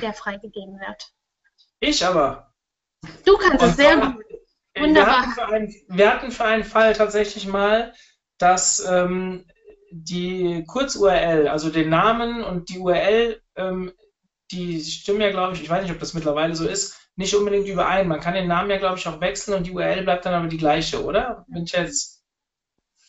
der 0.00 0.12
freigegeben 0.12 0.80
wird. 0.80 1.12
Ich 1.80 2.04
aber. 2.04 2.52
Du 3.24 3.36
kannst 3.36 3.62
Und 3.62 3.70
es 3.70 3.76
sehr 3.76 3.96
gut. 3.96 4.24
Wunderbar. 4.76 5.22
Wir 5.36 5.44
hatten, 5.44 5.54
einen, 5.54 5.74
wir 5.88 6.10
hatten, 6.10 6.30
für 6.32 6.44
einen, 6.44 6.64
Fall 6.64 6.94
tatsächlich 6.94 7.46
mal, 7.46 7.94
dass 8.38 8.84
ähm, 8.84 9.46
die 9.90 10.64
Kurz-URL, 10.66 11.46
also 11.46 11.70
den 11.70 11.90
Namen 11.90 12.42
und 12.42 12.68
die 12.68 12.78
URL, 12.78 13.40
ähm, 13.54 13.92
die 14.50 14.82
stimmen 14.82 15.20
ja, 15.20 15.30
glaube 15.30 15.54
ich, 15.54 15.62
ich 15.62 15.70
weiß 15.70 15.82
nicht, 15.82 15.92
ob 15.92 16.00
das 16.00 16.14
mittlerweile 16.14 16.56
so 16.56 16.66
ist, 16.66 17.03
nicht 17.16 17.34
unbedingt 17.34 17.68
überein. 17.68 18.08
Man 18.08 18.20
kann 18.20 18.34
den 18.34 18.48
Namen 18.48 18.70
ja, 18.70 18.78
glaube 18.78 18.98
ich, 18.98 19.06
auch 19.06 19.20
wechseln 19.20 19.54
und 19.54 19.66
die 19.66 19.72
URL 19.72 20.02
bleibt 20.02 20.26
dann 20.26 20.34
aber 20.34 20.48
die 20.48 20.56
gleiche, 20.56 21.04
oder? 21.04 21.44
Bin 21.48 21.64
ich 21.64 21.72
jetzt 21.72 22.24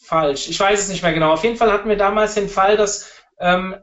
falsch? 0.01 0.47
Ich 0.49 0.59
weiß 0.59 0.79
es 0.79 0.89
nicht 0.89 1.01
mehr 1.01 1.13
genau. 1.13 1.33
Auf 1.33 1.43
jeden 1.43 1.57
Fall 1.57 1.71
hatten 1.71 1.89
wir 1.89 1.97
damals 1.97 2.35
den 2.35 2.49
Fall, 2.49 2.77
dass 2.77 3.11
ähm, 3.39 3.75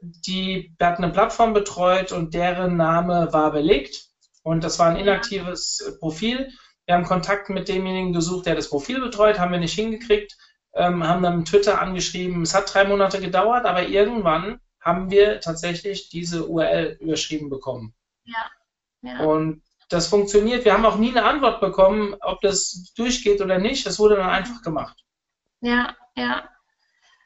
die, 0.00 0.74
wir 0.78 0.86
hatten 0.86 1.04
eine 1.04 1.12
Plattform 1.12 1.54
betreut 1.54 2.12
und 2.12 2.34
deren 2.34 2.76
Name 2.76 3.32
war 3.32 3.50
belegt 3.50 4.06
und 4.42 4.62
das 4.62 4.78
war 4.78 4.88
ein 4.88 4.96
inaktives 4.96 5.96
Profil. 6.00 6.50
Wir 6.84 6.94
haben 6.94 7.04
Kontakt 7.04 7.48
mit 7.48 7.68
demjenigen 7.68 8.12
gesucht, 8.12 8.46
der 8.46 8.54
das 8.54 8.70
Profil 8.70 9.00
betreut, 9.00 9.38
haben 9.38 9.52
wir 9.52 9.58
nicht 9.58 9.74
hingekriegt, 9.74 10.36
ähm, 10.74 11.06
haben 11.06 11.22
dann 11.22 11.44
Twitter 11.44 11.80
angeschrieben. 11.80 12.42
Es 12.42 12.54
hat 12.54 12.72
drei 12.72 12.84
Monate 12.84 13.20
gedauert, 13.20 13.64
aber 13.64 13.88
irgendwann 13.88 14.60
haben 14.80 15.10
wir 15.10 15.40
tatsächlich 15.40 16.10
diese 16.10 16.46
URL 16.46 16.96
überschrieben 17.00 17.50
bekommen. 17.50 17.94
Ja. 18.24 18.50
Und 19.24 19.62
das 19.88 20.08
funktioniert. 20.08 20.64
Wir 20.64 20.72
haben 20.72 20.84
auch 20.84 20.96
nie 20.96 21.10
eine 21.10 21.24
Antwort 21.24 21.60
bekommen, 21.60 22.16
ob 22.20 22.40
das 22.40 22.92
durchgeht 22.96 23.40
oder 23.40 23.58
nicht. 23.58 23.86
Das 23.86 23.98
wurde 23.98 24.16
dann 24.16 24.30
einfach 24.30 24.62
gemacht. 24.62 24.96
Ja, 25.60 25.94
ja. 26.16 26.48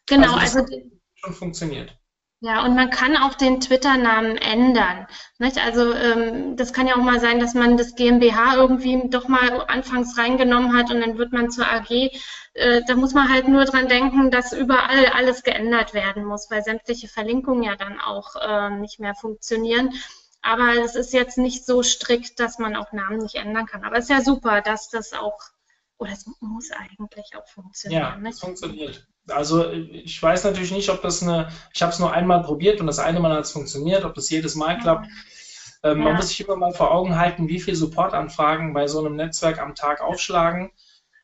Genau, 0.07 0.35
also, 0.35 0.61
also 0.61 0.77
schon 1.15 1.33
funktioniert. 1.33 1.97
Ja, 2.43 2.65
und 2.65 2.75
man 2.75 2.89
kann 2.89 3.19
auch 3.19 3.35
den 3.35 3.61
Twitter-Namen 3.61 4.39
ändern. 4.39 5.07
Nicht? 5.39 5.59
Also 5.59 5.93
ähm, 5.93 6.57
das 6.57 6.73
kann 6.73 6.87
ja 6.87 6.95
auch 6.95 7.03
mal 7.03 7.21
sein, 7.21 7.39
dass 7.39 7.53
man 7.53 7.77
das 7.77 7.95
GmbH 7.97 8.57
irgendwie 8.57 9.11
doch 9.11 9.29
mal 9.29 9.63
anfangs 9.69 10.17
reingenommen 10.17 10.75
hat 10.75 10.91
und 10.91 11.03
dann 11.03 11.19
wird 11.19 11.33
man 11.35 11.51
zur 11.51 11.67
AG. 11.71 11.91
Äh, 12.55 12.83
da 12.87 12.95
muss 12.97 13.13
man 13.13 13.31
halt 13.31 13.47
nur 13.47 13.67
dran 13.67 13.89
denken, 13.89 14.31
dass 14.31 14.55
überall 14.55 15.07
alles 15.15 15.43
geändert 15.43 15.93
werden 15.93 16.25
muss, 16.25 16.51
weil 16.51 16.63
sämtliche 16.63 17.09
Verlinkungen 17.09 17.63
ja 17.63 17.77
dann 17.77 18.01
auch 18.01 18.35
äh, 18.37 18.71
nicht 18.71 19.01
mehr 19.01 19.15
funktionieren. 19.15 19.93
Aber 20.43 20.75
es 20.85 20.95
ist 20.95 21.13
jetzt 21.13 21.39
nicht 21.39 21.67
so 21.67 21.83
strikt, 21.83 22.41
dass 22.41 22.59
man 22.59 22.77
auch 22.77 22.93
Namen 22.93 23.19
nicht 23.19 23.35
ändern 23.35 23.67
kann. 23.67 23.85
Aber 23.85 23.97
es 23.97 24.05
ist 24.05 24.11
ja 24.11 24.23
super, 24.23 24.63
dass 24.63 24.89
das 24.89 25.13
auch, 25.13 25.39
oder 25.99 26.13
es 26.13 26.27
muss 26.41 26.71
eigentlich 26.71 27.37
auch 27.37 27.47
funktionieren. 27.47 28.23
Ja, 28.23 28.29
es 28.29 28.41
funktioniert. 28.41 29.07
Also 29.29 29.71
ich 29.71 30.21
weiß 30.21 30.45
natürlich 30.45 30.73
nicht, 30.73 30.89
ob 30.89 31.03
das 31.03 31.23
eine, 31.23 31.51
ich 31.75 31.83
habe 31.83 31.93
es 31.93 31.99
nur 31.99 32.13
einmal 32.13 32.43
probiert 32.43 32.81
und 32.81 32.87
das 32.87 32.99
eine 32.99 33.21
Mal 33.21 33.33
hat 33.33 33.45
es 33.45 33.53
funktioniert, 33.53 34.05
ob 34.05 34.15
das 34.15 34.31
jedes 34.31 34.55
Mal 34.55 34.79
klappt. 34.79 35.07
Ähm, 35.83 35.99
ja. 35.99 36.05
Man 36.05 36.17
muss 36.17 36.29
sich 36.29 36.41
immer 36.41 36.57
mal 36.57 36.73
vor 36.73 36.91
Augen 36.91 37.17
halten, 37.19 37.49
wie 37.49 37.61
viele 37.61 37.77
Supportanfragen 37.77 38.73
bei 38.73 38.87
so 38.87 38.99
einem 38.99 39.17
Netzwerk 39.17 39.61
am 39.61 39.75
Tag 39.75 40.01
aufschlagen. 40.01 40.73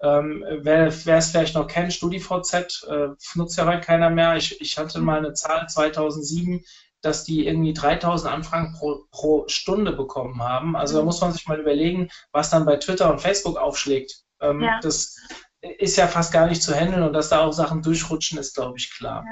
Ähm, 0.03 0.45
wer, 0.61 0.93
wer 1.07 1.17
es 1.17 1.31
vielleicht 1.31 1.55
noch 1.55 1.67
kennt, 1.67 1.93
StudiVZ, 1.93 2.87
äh, 2.89 3.09
nutzt 3.35 3.57
ja 3.57 3.67
heute 3.67 3.81
keiner 3.81 4.11
mehr. 4.11 4.37
Ich, 4.37 4.61
ich 4.61 4.77
hatte 4.79 5.01
mal 5.01 5.19
eine 5.19 5.33
Zahl 5.33 5.69
2007, 5.69 6.65
dass 7.07 7.25
die 7.25 7.47
irgendwie 7.47 7.73
3000 7.73 8.33
Anfragen 8.33 8.75
pro, 8.77 9.07
pro 9.11 9.49
Stunde 9.49 9.93
bekommen 9.93 10.43
haben. 10.43 10.77
Also 10.77 10.95
mhm. 10.95 10.99
da 10.99 11.05
muss 11.05 11.21
man 11.21 11.33
sich 11.33 11.47
mal 11.47 11.61
überlegen, 11.61 12.11
was 12.33 12.51
dann 12.51 12.67
bei 12.67 12.77
Twitter 12.77 13.11
und 13.11 13.21
Facebook 13.21 13.57
aufschlägt. 13.57 14.23
Ähm, 14.41 14.63
ja. 14.63 14.81
Das 14.81 15.17
ist 15.61 15.97
ja 15.97 16.07
fast 16.07 16.33
gar 16.33 16.47
nicht 16.47 16.63
zu 16.63 16.75
handeln 16.75 17.03
und 17.03 17.13
dass 17.13 17.29
da 17.29 17.45
auch 17.45 17.53
Sachen 17.53 17.83
durchrutschen, 17.83 18.39
ist, 18.39 18.55
glaube 18.55 18.79
ich, 18.79 18.91
klar. 18.91 19.25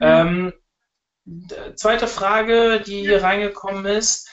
Ja. 0.00 0.20
Ähm, 0.22 0.52
zweite 1.74 2.06
Frage, 2.06 2.80
die 2.80 3.00
hier 3.00 3.22
reingekommen 3.22 3.84
ist, 3.86 4.28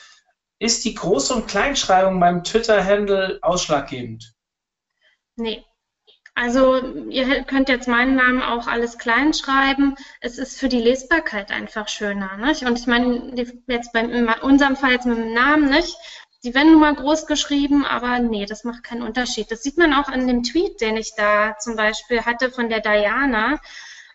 ist 0.59 0.85
die 0.85 0.97
Groß- 0.97 1.33
und 1.33 1.47
Kleinschreibung 1.47 2.19
beim 2.19 2.43
Twitter-Handle 2.43 3.39
ausschlaggebend? 3.41 4.33
Nee. 5.35 5.63
Also 6.35 6.83
ihr 7.09 7.43
könnt 7.45 7.69
jetzt 7.69 7.87
meinen 7.87 8.15
Namen 8.15 8.41
auch 8.41 8.67
alles 8.67 8.97
klein 8.97 9.33
schreiben. 9.33 9.95
Es 10.19 10.37
ist 10.37 10.59
für 10.59 10.67
die 10.67 10.81
Lesbarkeit 10.81 11.49
einfach 11.49 11.87
schöner. 11.87 12.35
Nicht? 12.37 12.63
Und 12.63 12.77
ich 12.77 12.87
meine, 12.87 13.33
jetzt 13.67 13.93
bei 13.93 14.05
unserem 14.41 14.75
Fall 14.75 14.91
jetzt 14.91 15.05
mit 15.05 15.17
dem 15.17 15.33
Namen, 15.33 15.69
nicht? 15.69 15.95
Die 16.43 16.53
werden 16.53 16.73
nun 16.73 16.81
mal 16.81 16.93
groß 16.93 17.25
geschrieben, 17.25 17.85
aber 17.85 18.19
nee, 18.19 18.45
das 18.45 18.65
macht 18.65 18.83
keinen 18.83 19.01
Unterschied. 19.01 19.49
Das 19.49 19.63
sieht 19.63 19.77
man 19.77 19.93
auch 19.93 20.09
an 20.09 20.27
dem 20.27 20.43
Tweet, 20.43 20.79
den 20.81 20.97
ich 20.97 21.15
da 21.15 21.57
zum 21.57 21.77
Beispiel 21.77 22.21
hatte 22.21 22.51
von 22.51 22.69
der 22.69 22.81
Diana 22.81 23.59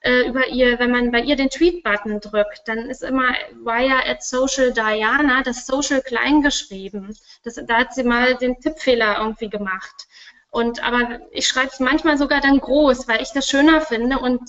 äh, 0.03 0.29
über 0.29 0.49
ihr, 0.49 0.79
wenn 0.79 0.91
man 0.91 1.11
bei 1.11 1.21
ihr 1.21 1.37
den 1.37 1.51
Tweet-Button 1.51 2.21
drückt, 2.21 2.63
dann 2.67 2.91
ist 2.91 3.03
immer 3.03 3.35
Wire 3.65 4.07
at 4.07 4.23
Social 4.23 4.73
Diana, 4.73 5.43
das 5.43 5.67
Social 5.67 6.03
klein 6.03 6.43
geschrieben. 6.43 7.17
Das, 7.45 7.55
da 7.67 7.79
hat 7.79 7.95
sie 7.95 8.05
mal 8.05 8.37
den 8.37 8.61
Tippfehler 8.61 9.19
irgendwie 9.19 9.51
gemacht. 9.51 10.07
Und 10.51 10.83
aber 10.83 11.21
ich 11.31 11.47
schreibe 11.47 11.71
es 11.73 11.81
manchmal 11.81 12.19
sogar 12.19 12.41
dann 12.41 12.59
groß, 12.59 13.07
weil 13.09 13.23
ich 13.23 13.31
das 13.31 13.49
schöner 13.49 13.81
finde. 13.81 14.19
Und 14.19 14.41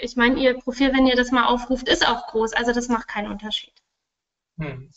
ich 0.00 0.16
meine, 0.16 0.40
ihr 0.40 0.54
Profil, 0.54 0.92
wenn 0.92 1.06
ihr 1.06 1.16
das 1.16 1.30
mal 1.30 1.46
aufruft, 1.46 1.88
ist 1.88 2.06
auch 2.08 2.26
groß. 2.28 2.54
Also 2.54 2.72
das 2.72 2.88
macht 2.88 3.08
keinen 3.08 3.30
Unterschied. 3.30 3.74
Hm. 4.58 4.90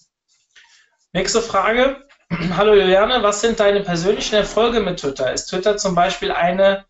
Nächste 1.13 1.41
Frage. 1.41 2.07
Hallo 2.55 2.73
Juliane, 2.73 3.23
was 3.23 3.41
sind 3.41 3.59
deine 3.59 3.81
persönlichen 3.81 4.35
Erfolge 4.35 4.79
mit 4.79 4.99
Twitter? 4.99 5.31
Ist 5.31 5.47
Twitter 5.47 5.77
zum 5.77 5.95
Beispiel 5.95 6.31
eine 6.31 6.85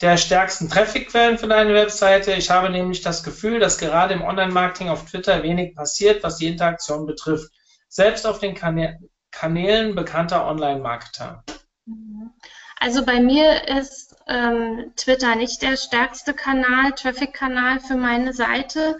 der 0.00 0.16
stärksten 0.16 0.68
Trafficquellen 0.68 1.38
für 1.38 1.46
deine 1.46 1.72
Webseite. 1.72 2.32
Ich 2.32 2.50
habe 2.50 2.68
nämlich 2.68 3.02
das 3.02 3.22
Gefühl, 3.22 3.60
dass 3.60 3.78
gerade 3.78 4.14
im 4.14 4.22
Online-Marketing 4.22 4.88
auf 4.88 5.04
Twitter 5.04 5.42
wenig 5.42 5.74
passiert, 5.74 6.22
was 6.22 6.36
die 6.36 6.48
Interaktion 6.48 7.06
betrifft. 7.06 7.52
Selbst 7.88 8.26
auf 8.26 8.38
den 8.38 8.54
Kanä 8.54 8.98
Kanälen 9.30 9.96
bekannter 9.96 10.46
Online-Marketer. 10.46 11.42
Also 12.84 13.02
bei 13.02 13.18
mir 13.18 13.66
ist 13.66 14.14
ähm, 14.26 14.92
Twitter 14.94 15.36
nicht 15.36 15.62
der 15.62 15.78
stärkste 15.78 16.34
Kanal, 16.34 16.92
Traffic-Kanal 16.92 17.80
für 17.80 17.96
meine 17.96 18.34
Seite. 18.34 18.98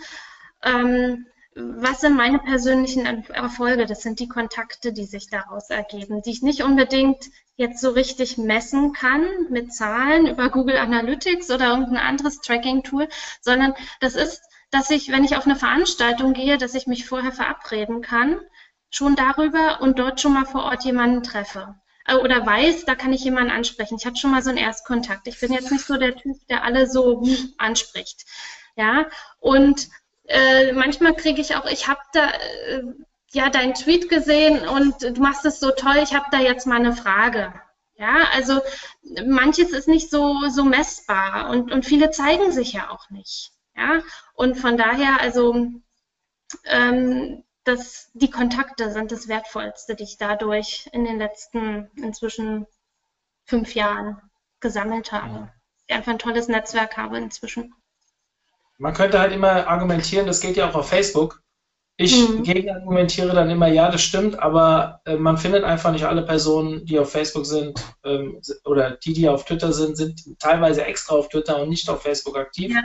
Ähm, 0.63 1.27
was 1.55 2.01
sind 2.01 2.17
meine 2.17 2.39
persönlichen 2.39 3.05
Erfolge? 3.05 3.85
Das 3.85 4.01
sind 4.01 4.21
die 4.21 4.27
Kontakte, 4.27 4.95
die 4.95 5.05
sich 5.05 5.29
daraus 5.29 5.69
ergeben, 5.69 6.23
die 6.23 6.31
ich 6.31 6.41
nicht 6.41 6.63
unbedingt 6.63 7.27
jetzt 7.57 7.83
so 7.83 7.91
richtig 7.91 8.39
messen 8.39 8.95
kann 8.95 9.23
mit 9.51 9.75
Zahlen 9.75 10.29
über 10.29 10.49
Google 10.49 10.79
Analytics 10.79 11.51
oder 11.51 11.69
irgendein 11.69 11.99
anderes 11.99 12.41
Tracking-Tool, 12.41 13.07
sondern 13.43 13.75
das 14.01 14.15
ist, 14.15 14.41
dass 14.71 14.89
ich, 14.89 15.13
wenn 15.13 15.25
ich 15.25 15.37
auf 15.37 15.45
eine 15.45 15.57
Veranstaltung 15.57 16.33
gehe, 16.33 16.57
dass 16.57 16.73
ich 16.73 16.87
mich 16.87 17.07
vorher 17.07 17.33
verabreden 17.33 18.01
kann, 18.01 18.41
schon 18.89 19.15
darüber 19.15 19.83
und 19.83 19.99
dort 19.99 20.23
schon 20.23 20.33
mal 20.33 20.47
vor 20.47 20.65
Ort 20.65 20.87
jemanden 20.87 21.23
treffe. 21.23 21.75
Äh, 22.07 22.17
oder 22.17 22.45
weiß, 22.45 22.85
da 22.85 22.95
kann 22.95 23.13
ich 23.13 23.25
jemanden 23.25 23.51
ansprechen. 23.51 23.97
Ich 23.99 24.07
hatte 24.07 24.17
schon 24.17 24.31
mal 24.31 24.43
so 24.43 24.51
einen 24.51 24.59
Erstkontakt. 24.59 25.27
Ich 25.27 25.41
bin 25.41 25.53
jetzt 25.53 25.73
nicht 25.73 25.87
so 25.87 25.97
der 25.97 26.17
Typ, 26.17 26.37
der 26.49 26.65
alle 26.65 26.89
so 26.89 27.23
anspricht. 27.59 28.25
Ja, 28.77 29.07
und 29.39 29.89
äh, 30.27 30.73
manchmal 30.73 31.15
kriege 31.15 31.41
ich 31.41 31.55
auch, 31.57 31.67
ich 31.67 31.87
habe 31.89 32.01
da 32.13 32.31
äh, 32.31 32.83
ja 33.33 33.51
deinen 33.51 33.75
Tweet 33.75 34.09
gesehen 34.09 34.67
und 34.67 35.03
du 35.03 35.21
machst 35.21 35.45
es 35.45 35.61
so 35.61 35.71
toll, 35.71 35.97
ich 36.03 36.15
habe 36.15 36.27
da 36.31 36.41
jetzt 36.41 36.67
mal 36.67 36.77
eine 36.77 36.95
Frage. 36.95 37.53
Ja, 37.97 38.29
also 38.33 38.61
manches 39.25 39.71
ist 39.71 39.87
nicht 39.87 40.11
so, 40.11 40.49
so 40.49 40.65
messbar 40.65 41.51
und, 41.51 41.71
und 41.71 41.85
viele 41.85 42.11
zeigen 42.11 42.51
sich 42.51 42.73
ja 42.73 42.91
auch 42.91 43.11
nicht. 43.11 43.53
Ja, 43.77 44.03
und 44.35 44.57
von 44.57 44.77
daher, 44.77 45.21
also 45.21 45.67
ähm, 46.65 47.45
das, 47.65 48.11
die 48.15 48.31
Kontakte 48.31 48.93
sind 48.93 49.11
das 49.11 49.29
Wertvollste, 49.29 49.95
die 49.95 50.05
ich 50.05 50.19
dadurch 50.19 50.89
in 50.93 51.05
den 51.05 51.19
letzten 51.19 51.91
inzwischen 51.97 52.67
fünf 53.47 53.75
Jahren 53.75 54.21
gesammelt 54.61 55.13
habe. 55.13 55.51
Ich 55.87 55.95
einfach 55.95 56.13
ein 56.13 56.19
tolles 56.19 56.49
Netzwerk 56.49 56.97
habe 56.97 57.19
inzwischen. 57.19 57.75
Man 58.79 58.95
könnte 58.95 59.19
halt 59.19 59.33
immer 59.33 59.67
argumentieren, 59.67 60.27
das 60.27 60.41
geht 60.41 60.57
ja 60.57 60.69
auch 60.69 60.75
auf 60.75 60.89
Facebook. 60.89 61.43
Ich 61.97 62.29
mhm. 62.29 62.43
gegenargumentiere 62.43 63.35
dann 63.35 63.51
immer, 63.51 63.69
ja, 63.69 63.89
das 63.89 64.03
stimmt, 64.03 64.39
aber 64.41 65.01
äh, 65.05 65.17
man 65.17 65.39
findet 65.39 65.63
einfach 65.63 65.93
nicht 65.93 66.05
alle 66.05 66.23
Personen, 66.23 66.85
die 66.85 66.99
auf 66.99 67.13
Facebook 67.13 67.47
sind 67.47 67.81
ähm, 68.03 68.41
oder 68.65 68.97
die, 68.97 69.13
die 69.13 69.29
auf 69.29 69.45
Twitter 69.45 69.73
sind, 69.73 69.97
sind 69.97 70.41
teilweise 70.41 70.85
extra 70.85 71.15
auf 71.15 71.29
Twitter 71.29 71.63
und 71.63 71.69
nicht 71.69 71.89
auf 71.89 72.03
Facebook 72.03 72.37
aktiv. 72.37 72.73
Ja. 72.73 72.83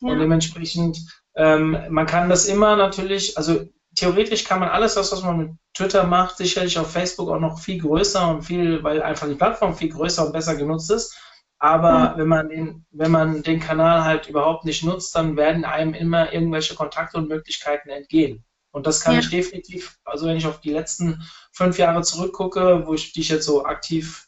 Ja. 0.00 0.12
Und 0.12 0.18
dementsprechend, 0.18 0.98
ähm, 1.34 1.78
man 1.88 2.04
kann 2.04 2.28
das 2.28 2.44
immer 2.44 2.76
natürlich, 2.76 3.38
also 3.38 3.64
theoretisch 3.94 4.44
kann 4.44 4.60
man 4.60 4.68
alles, 4.68 4.96
was, 4.96 5.12
was 5.12 5.22
man 5.22 5.36
mit 5.38 5.50
Twitter 5.74 6.04
macht, 6.04 6.36
sicherlich 6.36 6.78
auf 6.78 6.90
Facebook 6.90 7.30
auch 7.30 7.40
noch 7.40 7.58
viel 7.58 7.80
größer 7.80 8.28
und 8.28 8.42
viel, 8.42 8.82
weil 8.82 9.02
einfach 9.02 9.28
die 9.28 9.34
Plattform 9.34 9.74
viel 9.76 9.90
größer 9.90 10.26
und 10.26 10.32
besser 10.32 10.56
genutzt 10.56 10.90
ist. 10.90 11.18
Aber 11.58 12.10
mhm. 12.10 12.18
wenn 12.18 12.28
man 12.28 12.48
den, 12.48 12.86
wenn 12.90 13.10
man 13.10 13.42
den 13.42 13.60
Kanal 13.60 14.04
halt 14.04 14.28
überhaupt 14.28 14.64
nicht 14.64 14.84
nutzt, 14.84 15.14
dann 15.14 15.36
werden 15.36 15.64
einem 15.64 15.94
immer 15.94 16.32
irgendwelche 16.32 16.74
Kontakte 16.74 17.16
und 17.16 17.28
Möglichkeiten 17.28 17.88
entgehen. 17.90 18.44
Und 18.70 18.86
das 18.86 19.00
kann 19.00 19.14
ja. 19.14 19.20
ich 19.20 19.30
definitiv, 19.30 19.96
also 20.04 20.26
wenn 20.26 20.36
ich 20.36 20.46
auf 20.46 20.60
die 20.60 20.72
letzten 20.72 21.22
fünf 21.52 21.78
Jahre 21.78 22.02
zurückgucke, 22.02 22.86
wo 22.86 22.94
ich 22.94 23.12
die 23.12 23.20
ich 23.20 23.28
jetzt 23.28 23.46
so 23.46 23.64
aktiv 23.64 24.26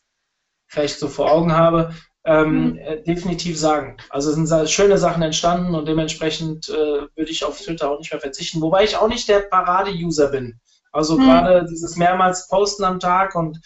vielleicht 0.69 0.99
so 0.99 1.09
vor 1.09 1.31
Augen 1.31 1.53
habe, 1.53 1.95
ähm, 2.27 2.73
mhm. 2.73 2.79
äh, 2.79 3.03
definitiv 3.03 3.59
sagen. 3.59 3.97
Also 4.11 4.33
sind 4.33 4.49
schöne 4.69 4.99
Sachen 4.99 5.23
entstanden 5.23 5.75
und 5.75 5.87
dementsprechend 5.87 6.69
äh, 6.69 6.73
würde 6.73 7.31
ich 7.31 7.45
auf 7.45 7.61
Twitter 7.61 7.91
auch 7.91 7.99
nicht 7.99 8.13
mehr 8.13 8.21
verzichten. 8.21 8.61
Wobei 8.61 8.85
ich 8.85 8.97
auch 8.97 9.09
nicht 9.09 9.29
der 9.29 9.41
Parade-User 9.41 10.29
bin. 10.29 10.59
Also 10.93 11.17
mhm. 11.17 11.23
gerade 11.23 11.67
dieses 11.67 11.97
mehrmals 11.97 12.49
Posten 12.49 12.85
am 12.85 12.99
Tag 12.99 13.35
und 13.37 13.61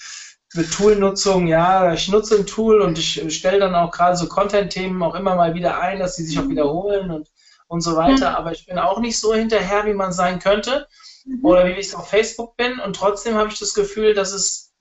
mit 0.55 0.71
Toolnutzung, 0.73 1.47
ja, 1.47 1.93
ich 1.95 2.09
nutze 2.09 2.37
ein 2.37 2.47
Tool 2.47 2.81
und 2.81 2.99
ich 2.99 3.35
stelle 3.35 3.61
dann 3.61 3.75
auch 3.75 3.93
gerade 3.93 4.17
so 4.17 4.27
Content-Themen 4.27 5.03
auch 5.03 5.15
immer 5.15 5.37
mal 5.37 5.55
wieder 5.55 5.81
ein, 5.81 6.01
dass 6.01 6.17
sie 6.17 6.25
sich 6.25 6.39
auch 6.39 6.45
mhm. 6.45 6.51
wiederholen 6.51 7.11
und, 7.11 7.29
und 7.69 7.81
so 7.81 7.97
weiter. 7.97 8.31
Mhm. 8.31 8.37
Aber 8.37 8.53
ich 8.53 8.67
bin 8.67 8.79
auch 8.79 9.01
nicht 9.01 9.19
so 9.19 9.33
hinterher, 9.33 9.87
wie 9.87 9.95
man 9.95 10.13
sein 10.13 10.39
könnte 10.39 10.87
mhm. 11.25 11.45
oder 11.45 11.67
wie 11.67 11.73
ich 11.73 11.87
es 11.87 11.95
auf 11.95 12.09
Facebook 12.09 12.57
bin. 12.57 12.79
Und 12.81 12.97
trotzdem 12.97 13.37
habe 13.37 13.49
ich 13.49 13.59
das 13.59 13.75
Gefühl, 13.75 14.13
dass 14.13 14.33
es 14.33 14.75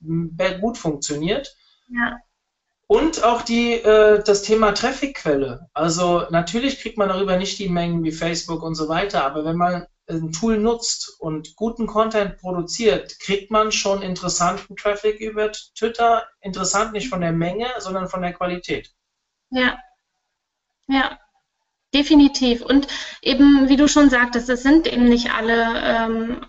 gut 0.60 0.76
funktioniert. 0.76 1.56
Ja. 1.88 2.18
Und 2.90 3.22
auch 3.22 3.42
die, 3.42 3.74
äh, 3.74 4.20
das 4.20 4.42
Thema 4.42 4.72
Trafficquelle. 4.72 5.68
Also 5.74 6.26
natürlich 6.30 6.80
kriegt 6.80 6.98
man 6.98 7.08
darüber 7.08 7.36
nicht 7.36 7.56
die 7.60 7.68
Mengen 7.68 8.02
wie 8.02 8.10
Facebook 8.10 8.64
und 8.64 8.74
so 8.74 8.88
weiter, 8.88 9.24
aber 9.24 9.44
wenn 9.44 9.54
man 9.54 9.86
ein 10.08 10.32
Tool 10.32 10.58
nutzt 10.58 11.20
und 11.20 11.54
guten 11.54 11.86
Content 11.86 12.38
produziert, 12.38 13.20
kriegt 13.20 13.52
man 13.52 13.70
schon 13.70 14.02
interessanten 14.02 14.74
Traffic 14.74 15.20
über 15.20 15.52
Twitter. 15.52 16.26
Interessant 16.40 16.92
nicht 16.92 17.08
von 17.08 17.20
der 17.20 17.30
Menge, 17.30 17.68
sondern 17.78 18.08
von 18.08 18.22
der 18.22 18.32
Qualität. 18.32 18.92
Ja, 19.50 19.78
ja, 20.88 21.16
definitiv. 21.94 22.60
Und 22.60 22.88
eben, 23.22 23.68
wie 23.68 23.76
du 23.76 23.86
schon 23.86 24.10
sagtest, 24.10 24.48
es 24.48 24.64
sind 24.64 24.88
eben 24.92 25.04
nicht 25.04 25.32
alle 25.32 25.80
ähm, 25.80 26.46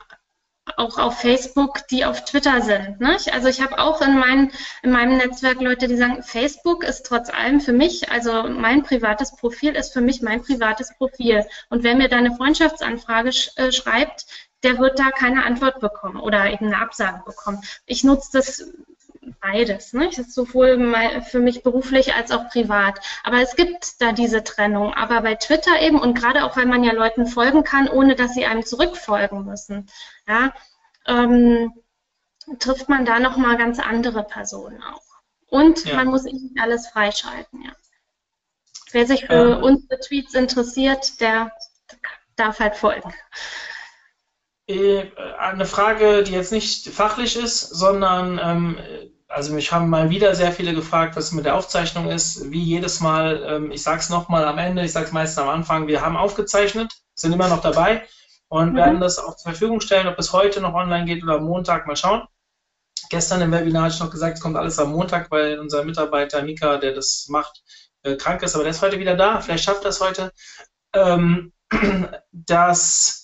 auch 0.78 0.98
auf 0.98 1.20
Facebook, 1.20 1.88
die 1.90 2.06
auf 2.06 2.26
Twitter 2.26 2.62
sind. 2.62 3.00
Nicht? 3.00 3.34
Also 3.34 3.48
ich 3.48 3.62
habe 3.62 3.80
auch 3.80 4.02
in, 4.02 4.18
mein, 4.18 4.52
in 4.84 4.92
meinem 4.92 5.18
Netzwerk 5.18 5.62
Leute, 5.62 5.88
die 5.88 5.98
sagen, 5.98 6.24
Facebook 6.24 6.84
ist 6.84 7.06
trotz 7.06 7.30
allem 7.30 7.62
für 7.62 7.74
mich, 7.74 8.12
also 8.12 8.44
mein 8.44 8.84
privates 8.84 9.36
Profil 9.36 9.76
ist 9.76 9.94
für 9.94 10.02
mich 10.02 10.22
mein 10.22 10.42
privates 10.42 10.96
Profil. 10.98 11.46
Und 11.70 11.84
wer 11.84 11.96
mir 11.96 12.10
da 12.10 12.18
eine 12.18 12.36
Freundschaftsanfrage 12.36 13.32
sch 13.32 13.52
äh, 13.58 13.72
schreibt, 13.72 14.26
der 14.64 14.78
wird 14.78 15.00
da 15.00 15.10
keine 15.12 15.46
Antwort 15.46 15.80
bekommen 15.80 16.20
oder 16.20 16.52
eben 16.52 16.68
eine 16.68 16.80
Absage 16.80 17.24
bekommen. 17.26 17.62
Ich 17.86 18.04
nutze 18.04 18.30
das 18.34 18.72
beides. 19.40 19.94
Ne? 19.94 20.08
Das 20.08 20.18
ist 20.18 20.34
sowohl 20.34 20.94
für 21.24 21.40
mich 21.40 21.64
beruflich 21.64 22.14
als 22.14 22.32
auch 22.32 22.50
privat. 22.50 23.00
Aber 23.24 23.42
es 23.42 23.56
gibt 23.56 24.02
da 24.02 24.12
diese 24.12 24.44
Trennung. 24.44 24.94
Aber 24.94 25.22
bei 25.22 25.36
Twitter 25.36 25.80
eben 25.82 26.00
und 26.00 26.18
gerade 26.18 26.44
auch, 26.44 26.58
weil 26.58 26.66
man 26.66 26.84
ja 26.84 26.94
Leuten 26.94 27.28
folgen 27.28 27.64
kann, 27.64 27.88
ohne 27.88 28.16
dass 28.16 28.34
sie 28.34 28.46
einem 28.46 28.66
zurückfolgen 28.66 29.46
müssen, 29.46 29.90
ja, 30.28 30.54
ähm, 31.08 31.74
trifft 32.60 32.90
man 32.90 33.06
da 33.06 33.20
nochmal 33.20 33.58
ganz 33.58 33.80
andere 33.80 34.24
Personen 34.24 34.82
auch. 34.84 35.04
Und 35.48 35.86
ja. 35.86 35.96
man 35.96 36.08
muss 36.08 36.24
nicht 36.24 36.60
alles 36.60 36.88
freischalten. 36.88 37.64
Ja. 37.64 37.72
Wer 38.92 39.06
sich 39.06 39.26
für 39.26 39.58
ähm, 39.58 39.64
unsere 39.64 40.00
Tweets 40.00 40.34
interessiert, 40.34 41.20
der 41.22 41.52
darf 42.36 42.60
halt 42.60 42.76
folgen. 42.76 43.14
Äh, 44.72 45.12
eine 45.40 45.66
Frage, 45.66 46.24
die 46.24 46.32
jetzt 46.32 46.52
nicht 46.52 46.88
fachlich 46.88 47.36
ist, 47.36 47.60
sondern 47.60 48.40
ähm, 48.42 48.78
also 49.28 49.54
mich 49.54 49.72
haben 49.72 49.90
mal 49.90 50.10
wieder 50.10 50.36
sehr 50.36 50.52
viele 50.52 50.74
gefragt, 50.74 51.16
was 51.16 51.32
mit 51.32 51.46
der 51.46 51.56
Aufzeichnung 51.56 52.10
ist. 52.10 52.52
Wie 52.52 52.64
jedes 52.64 53.00
Mal, 53.00 53.44
ähm, 53.48 53.72
ich 53.72 53.84
sage 53.84 54.00
es 54.00 54.10
nochmal 54.10 54.46
am 54.46 54.58
Ende, 54.58 54.84
ich 54.84 54.92
sage 54.92 55.08
es 55.08 55.12
meistens 55.12 55.40
am 55.40 55.50
Anfang, 55.50 55.88
wir 55.88 56.02
haben 56.02 56.18
aufgezeichnet, 56.18 56.92
sind 57.16 57.34
immer 57.34 57.48
noch 57.48 57.62
dabei 57.62 58.04
und 58.50 58.74
mhm. 58.74 58.78
werden 58.78 59.00
das 59.00 59.20
auch 59.20 59.36
zur 59.36 59.52
Verfügung 59.52 59.82
stellen, 59.82 60.08
ob 60.08 60.20
es 60.20 60.34
heute 60.34 60.62
noch 60.62 60.74
online 60.74 61.06
geht 61.06 61.24
oder 61.24 61.36
am 61.36 61.46
Montag, 61.46 61.88
mal 61.88 61.96
schauen. 61.96 62.24
Gestern 63.10 63.42
im 63.42 63.52
Webinar 63.52 63.84
habe 63.84 63.94
ich 63.94 64.00
noch 64.00 64.12
gesagt, 64.12 64.38
es 64.38 64.44
kommt 64.44 64.56
alles 64.56 64.80
am 64.80 64.92
Montag, 64.92 65.32
weil 65.32 65.60
unser 65.60 65.84
Mitarbeiter 65.84 66.44
Mika, 66.44 66.78
der 66.78 66.94
das 66.94 67.28
macht, 67.30 67.62
äh, 68.04 68.16
krank 68.16 68.42
ist, 68.42 68.56
aber 68.56 68.64
der 68.64 68.72
ist 68.72 68.82
heute 68.82 69.00
wieder 69.00 69.16
da, 69.16 69.42
vielleicht 69.42 69.64
schafft 69.64 69.84
er 69.84 69.90
es 69.90 70.02
heute. 70.02 70.32
Ähm, 70.94 71.52
dass 72.32 73.21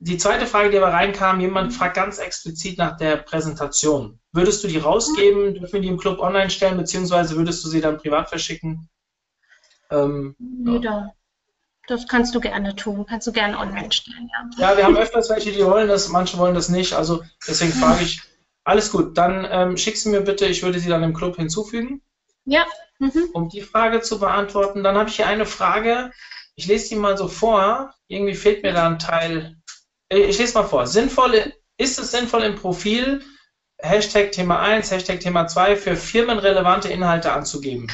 die 0.00 0.16
zweite 0.16 0.46
Frage, 0.46 0.70
die 0.70 0.78
aber 0.78 0.92
reinkam, 0.92 1.40
jemand 1.40 1.72
fragt 1.72 1.96
ganz 1.96 2.18
explizit 2.18 2.78
nach 2.78 2.96
der 2.96 3.16
Präsentation. 3.16 4.20
Würdest 4.32 4.62
du 4.62 4.68
die 4.68 4.78
rausgeben? 4.78 5.54
Dürfen 5.54 5.72
wir 5.72 5.80
die 5.80 5.88
im 5.88 5.98
Club 5.98 6.20
online 6.20 6.50
stellen, 6.50 6.76
beziehungsweise 6.76 7.36
würdest 7.36 7.64
du 7.64 7.68
sie 7.68 7.80
dann 7.80 7.98
privat 7.98 8.28
verschicken? 8.28 8.88
Ähm, 9.90 10.36
ja. 10.82 11.10
Das 11.88 12.06
kannst 12.06 12.34
du 12.34 12.40
gerne 12.40 12.76
tun, 12.76 13.06
kannst 13.06 13.26
du 13.26 13.32
gerne 13.32 13.58
online 13.58 13.90
stellen, 13.90 14.28
ja. 14.30 14.70
Ja, 14.70 14.76
wir 14.76 14.84
haben 14.84 14.96
öfters 14.96 15.30
welche, 15.30 15.52
die 15.52 15.64
wollen 15.64 15.88
das, 15.88 16.10
manche 16.10 16.36
wollen 16.36 16.54
das 16.54 16.68
nicht, 16.68 16.92
also 16.92 17.24
deswegen 17.46 17.72
frage 17.72 18.04
ich, 18.04 18.20
alles 18.64 18.92
gut, 18.92 19.16
dann 19.16 19.48
ähm, 19.50 19.78
schick 19.78 19.96
sie 19.96 20.10
mir 20.10 20.20
bitte, 20.20 20.44
ich 20.44 20.62
würde 20.62 20.78
sie 20.78 20.90
dann 20.90 21.02
im 21.02 21.14
Club 21.14 21.36
hinzufügen. 21.36 22.02
Ja. 22.44 22.66
Mhm. 22.98 23.30
Um 23.32 23.48
die 23.48 23.62
Frage 23.62 24.02
zu 24.02 24.18
beantworten. 24.18 24.82
Dann 24.82 24.98
habe 24.98 25.08
ich 25.08 25.16
hier 25.16 25.26
eine 25.26 25.46
Frage, 25.46 26.10
ich 26.56 26.66
lese 26.66 26.90
die 26.90 26.96
mal 26.96 27.16
so 27.16 27.28
vor, 27.28 27.94
irgendwie 28.08 28.34
fehlt 28.34 28.62
mir 28.62 28.74
da 28.74 28.86
ein 28.86 28.98
Teil. 28.98 29.56
Äh, 30.08 30.18
ich 30.18 30.38
lese 30.38 30.54
mal 30.54 30.64
vor. 30.64 30.86
Sinnvoll, 30.86 31.52
ist 31.76 31.98
es 31.98 32.10
sinnvoll 32.10 32.42
im 32.42 32.56
Profil 32.56 33.22
Hashtag 33.80 34.32
Thema 34.32 34.60
1, 34.60 34.90
Hashtag 34.90 35.20
Thema 35.20 35.46
2 35.46 35.76
für 35.76 35.96
firmenrelevante 35.96 36.88
Inhalte 36.88 37.32
anzugeben? 37.32 37.86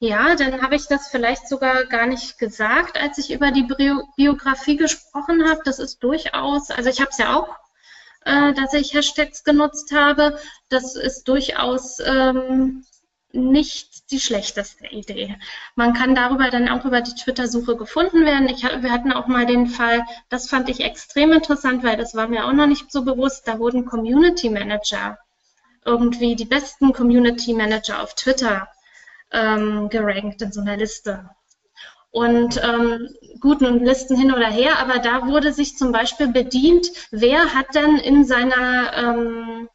Ja, 0.00 0.34
dann 0.36 0.60
habe 0.62 0.76
ich 0.76 0.86
das 0.86 1.08
vielleicht 1.08 1.48
sogar 1.48 1.84
gar 1.86 2.06
nicht 2.06 2.38
gesagt, 2.38 2.98
als 2.98 3.18
ich 3.18 3.32
über 3.32 3.50
die 3.52 3.62
Bio 3.62 4.02
Biografie 4.16 4.76
gesprochen 4.76 5.48
habe. 5.48 5.60
Das 5.64 5.78
ist 5.78 6.02
durchaus, 6.02 6.70
also 6.70 6.90
ich 6.90 7.00
habe 7.00 7.10
es 7.10 7.18
ja 7.18 7.36
auch, 7.36 7.56
äh, 8.24 8.52
dass 8.54 8.72
ich 8.74 8.92
Hashtags 8.92 9.44
genutzt 9.44 9.92
habe. 9.92 10.38
Das 10.68 10.96
ist 10.96 11.24
durchaus 11.24 12.00
ähm, 12.00 12.84
nicht 13.34 14.10
die 14.10 14.20
schlechteste 14.20 14.86
Idee. 14.86 15.36
Man 15.74 15.92
kann 15.92 16.14
darüber 16.14 16.50
dann 16.50 16.68
auch 16.68 16.84
über 16.84 17.00
die 17.00 17.14
Twitter-Suche 17.14 17.76
gefunden 17.76 18.24
werden. 18.24 18.48
Ich, 18.48 18.62
wir 18.62 18.90
hatten 18.90 19.12
auch 19.12 19.26
mal 19.26 19.46
den 19.46 19.66
Fall, 19.66 20.04
das 20.28 20.48
fand 20.48 20.68
ich 20.68 20.80
extrem 20.80 21.32
interessant, 21.32 21.82
weil 21.84 21.96
das 21.96 22.14
war 22.14 22.28
mir 22.28 22.46
auch 22.46 22.52
noch 22.52 22.66
nicht 22.66 22.90
so 22.90 23.04
bewusst, 23.04 23.46
da 23.48 23.58
wurden 23.58 23.84
Community 23.84 24.48
Manager 24.50 25.18
irgendwie 25.84 26.34
die 26.34 26.46
besten 26.46 26.92
Community 26.92 27.52
Manager 27.52 28.02
auf 28.02 28.14
Twitter 28.14 28.68
ähm, 29.30 29.88
gerankt 29.88 30.40
in 30.42 30.52
so 30.52 30.60
einer 30.60 30.76
Liste. 30.76 31.28
Und 32.10 32.62
ähm, 32.62 33.08
gut, 33.40 33.60
nun 33.60 33.84
Listen 33.84 34.16
hin 34.16 34.32
oder 34.32 34.46
her, 34.46 34.78
aber 34.78 35.00
da 35.00 35.26
wurde 35.26 35.52
sich 35.52 35.76
zum 35.76 35.90
Beispiel 35.90 36.28
bedient, 36.28 36.86
wer 37.10 37.54
hat 37.54 37.74
denn 37.74 37.96
in 37.96 38.24
seiner, 38.24 38.96
ähm, 38.96 39.68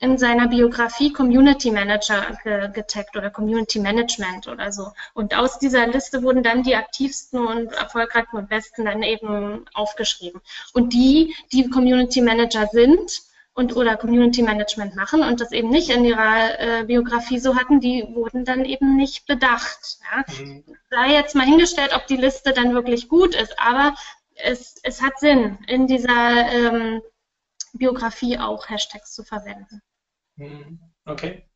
in 0.00 0.18
seiner 0.18 0.48
Biografie 0.48 1.12
Community 1.12 1.70
Manager 1.70 2.36
ge 2.42 2.68
getaggt 2.72 3.16
oder 3.16 3.30
Community 3.30 3.78
Management 3.78 4.48
oder 4.48 4.72
so. 4.72 4.88
Und 5.14 5.36
aus 5.36 5.58
dieser 5.58 5.86
Liste 5.86 6.22
wurden 6.22 6.42
dann 6.42 6.62
die 6.62 6.76
aktivsten 6.76 7.46
und 7.46 7.72
erfolgreichsten 7.72 8.36
und 8.36 8.48
besten 8.48 8.84
dann 8.84 9.02
eben 9.02 9.64
aufgeschrieben. 9.72 10.40
Und 10.72 10.92
die, 10.92 11.34
die 11.52 11.70
Community 11.70 12.20
Manager 12.20 12.66
sind, 12.66 13.22
und 13.54 13.76
oder 13.76 13.96
Community 13.96 14.42
Management 14.42 14.96
machen 14.96 15.22
und 15.22 15.40
das 15.40 15.52
eben 15.52 15.70
nicht 15.70 15.88
in 15.88 16.04
ihrer 16.04 16.58
äh, 16.58 16.84
Biografie 16.84 17.38
so 17.38 17.54
hatten, 17.54 17.80
die 17.80 18.04
wurden 18.12 18.44
dann 18.44 18.64
eben 18.64 18.96
nicht 18.96 19.26
bedacht. 19.26 19.98
Ja? 20.12 20.24
Mhm. 20.44 20.64
Sei 20.90 21.12
jetzt 21.12 21.36
mal 21.36 21.46
hingestellt, 21.46 21.94
ob 21.94 22.06
die 22.08 22.16
Liste 22.16 22.52
dann 22.52 22.74
wirklich 22.74 23.08
gut 23.08 23.34
ist, 23.34 23.58
aber 23.58 23.94
es, 24.34 24.80
es 24.82 25.00
hat 25.02 25.20
Sinn, 25.20 25.58
in 25.68 25.86
dieser 25.86 26.50
ähm, 26.52 27.00
Biografie 27.74 28.38
auch 28.38 28.68
Hashtags 28.68 29.12
zu 29.12 29.24
verwenden. 29.24 29.82
Mhm. 30.36 30.80
Okay. 31.04 31.48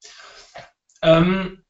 Ähm, 1.02 1.64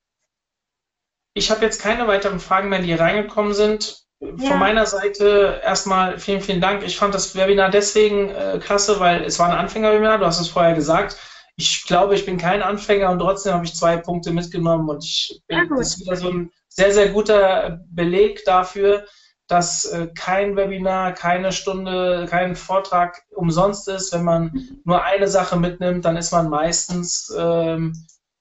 ich 1.34 1.50
habe 1.50 1.64
jetzt 1.64 1.80
keine 1.80 2.06
weiteren 2.08 2.40
Fragen 2.40 2.68
mehr, 2.68 2.80
die 2.80 2.92
reingekommen 2.92 3.54
sind. 3.54 4.04
Ja. 4.20 4.48
Von 4.48 4.58
meiner 4.58 4.84
Seite 4.84 5.60
erstmal 5.62 6.18
vielen, 6.18 6.40
vielen 6.40 6.60
Dank. 6.60 6.82
Ich 6.82 6.96
fand 6.96 7.14
das 7.14 7.36
Webinar 7.36 7.70
deswegen 7.70 8.30
äh, 8.30 8.58
klasse, 8.60 8.98
weil 8.98 9.22
es 9.22 9.38
war 9.38 9.48
ein 9.48 9.56
Anfängerwebinar, 9.56 10.18
du 10.18 10.26
hast 10.26 10.40
es 10.40 10.48
vorher 10.48 10.74
gesagt. 10.74 11.16
Ich 11.54 11.86
glaube, 11.86 12.14
ich 12.14 12.26
bin 12.26 12.38
kein 12.38 12.62
Anfänger 12.62 13.10
und 13.10 13.20
trotzdem 13.20 13.52
habe 13.52 13.64
ich 13.64 13.74
zwei 13.74 13.96
Punkte 13.96 14.32
mitgenommen 14.32 14.88
und 14.88 15.04
ich 15.04 15.40
bin, 15.46 15.58
ja, 15.58 15.64
das 15.76 15.90
ist 15.90 16.00
wieder 16.00 16.16
so 16.16 16.30
ein 16.30 16.50
sehr, 16.68 16.92
sehr 16.92 17.10
guter 17.10 17.80
Beleg 17.90 18.44
dafür, 18.44 19.06
dass 19.48 19.86
äh, 19.86 20.08
kein 20.08 20.56
Webinar, 20.56 21.12
keine 21.14 21.52
Stunde, 21.52 22.26
kein 22.28 22.54
Vortrag 22.54 23.24
umsonst 23.30 23.88
ist. 23.88 24.12
Wenn 24.12 24.24
man 24.24 24.80
nur 24.84 25.02
eine 25.02 25.26
Sache 25.26 25.56
mitnimmt, 25.56 26.04
dann 26.04 26.16
ist 26.18 26.32
man 26.32 26.50
meistens, 26.50 27.34
ähm, 27.36 27.94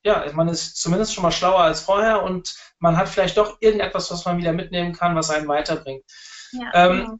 ja, 0.04 0.26
man 0.34 0.50
ist 0.50 0.76
zumindest 0.78 1.14
schon 1.14 1.24
mal 1.24 1.32
schlauer 1.32 1.62
als 1.62 1.82
vorher 1.82 2.24
und 2.24 2.56
man 2.80 2.98
hat 2.98 3.08
vielleicht 3.08 3.38
doch 3.38 3.58
irgendetwas, 3.62 4.12
was 4.12 4.26
man 4.26 4.38
wieder 4.38 4.52
mitnehmen 4.52 4.94
kann, 4.94 5.16
was 5.16 5.30
einen 5.30 5.48
weiterbringt. 5.48 6.04
Ja, 6.52 6.72
ähm, 6.74 6.92
genau. 6.92 7.20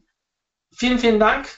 Vielen, 0.76 0.98
vielen 0.98 1.18
Dank. 1.18 1.48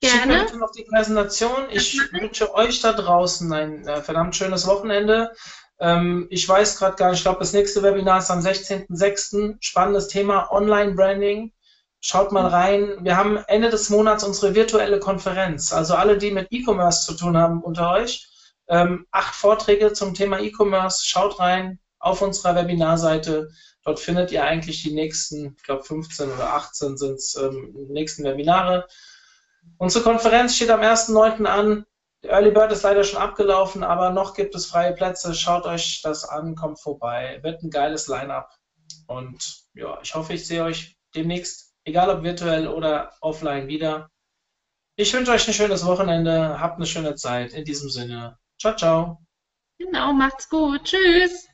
Gerne. 0.00 0.16
Schickt 0.16 0.26
mir 0.26 0.44
bitte 0.44 0.58
noch 0.58 0.70
die 0.70 0.84
Präsentation. 0.84 1.66
Ich 1.70 2.00
wünsche 2.12 2.54
euch 2.54 2.80
da 2.80 2.92
draußen 2.92 3.52
ein 3.52 3.86
äh, 3.86 4.00
verdammt 4.00 4.36
schönes 4.36 4.66
Wochenende. 4.66 5.34
Ähm, 5.80 6.26
ich 6.30 6.48
weiß 6.48 6.78
gerade 6.78 6.96
gar 6.96 7.10
nicht, 7.10 7.18
ich 7.18 7.24
glaube, 7.24 7.40
das 7.40 7.52
nächste 7.52 7.82
Webinar 7.82 8.18
ist 8.18 8.30
am 8.30 8.40
16.06. 8.40 9.56
Spannendes 9.60 10.08
Thema 10.08 10.50
Online-Branding. 10.50 11.52
Schaut 12.00 12.32
mal 12.32 12.46
rein. 12.46 12.96
Wir 13.00 13.16
haben 13.16 13.38
Ende 13.48 13.70
des 13.70 13.90
Monats 13.90 14.22
unsere 14.24 14.54
virtuelle 14.54 15.00
Konferenz. 15.00 15.72
Also 15.72 15.94
alle, 15.94 16.16
die 16.18 16.30
mit 16.30 16.48
E-Commerce 16.50 17.06
zu 17.06 17.14
tun 17.14 17.36
haben 17.36 17.62
unter 17.62 17.90
euch. 17.92 18.28
Ähm, 18.68 19.06
acht 19.10 19.34
Vorträge 19.34 19.92
zum 19.92 20.14
Thema 20.14 20.40
E-Commerce. 20.40 21.04
Schaut 21.04 21.40
rein 21.40 21.78
auf 21.98 22.22
unserer 22.22 22.54
Webinarseite. 22.54 23.50
Dort 23.84 24.00
findet 24.00 24.30
ihr 24.32 24.44
eigentlich 24.44 24.82
die 24.82 24.92
nächsten, 24.92 25.54
ich 25.56 25.62
glaube 25.62 25.82
15 25.82 26.30
oder 26.30 26.52
18 26.54 26.96
sind 26.98 27.14
es, 27.14 27.36
ähm, 27.36 27.74
nächsten 27.88 28.24
Webinare. 28.24 28.86
Unsere 29.78 30.04
Konferenz 30.04 30.56
steht 30.56 30.70
am 30.70 30.80
1.9. 30.80 31.46
an. 31.46 31.84
Der 32.24 32.32
Early 32.32 32.50
Bird 32.50 32.72
ist 32.72 32.82
leider 32.82 33.04
schon 33.04 33.20
abgelaufen, 33.20 33.84
aber 33.84 34.10
noch 34.10 34.34
gibt 34.34 34.54
es 34.54 34.66
freie 34.66 34.92
Plätze. 34.92 35.34
Schaut 35.34 35.66
euch 35.66 36.02
das 36.02 36.24
an, 36.28 36.56
kommt 36.56 36.80
vorbei. 36.80 37.38
Wird 37.42 37.62
ein 37.62 37.70
geiles 37.70 38.08
Line-up. 38.08 38.50
Und 39.06 39.64
ja, 39.74 39.98
ich 40.02 40.14
hoffe, 40.14 40.32
ich 40.32 40.46
sehe 40.46 40.64
euch 40.64 40.96
demnächst, 41.14 41.74
egal 41.84 42.10
ob 42.10 42.22
virtuell 42.22 42.66
oder 42.66 43.12
offline, 43.20 43.68
wieder. 43.68 44.10
Ich 44.96 45.14
wünsche 45.14 45.30
euch 45.30 45.46
ein 45.46 45.54
schönes 45.54 45.86
Wochenende. 45.86 46.58
Habt 46.60 46.76
eine 46.76 46.86
schöne 46.86 47.14
Zeit. 47.14 47.52
In 47.52 47.64
diesem 47.64 47.88
Sinne. 47.88 48.36
Ciao, 48.60 48.74
ciao. 48.74 49.22
Genau, 49.78 50.12
macht's 50.12 50.48
gut. 50.48 50.82
Tschüss. 50.82 51.46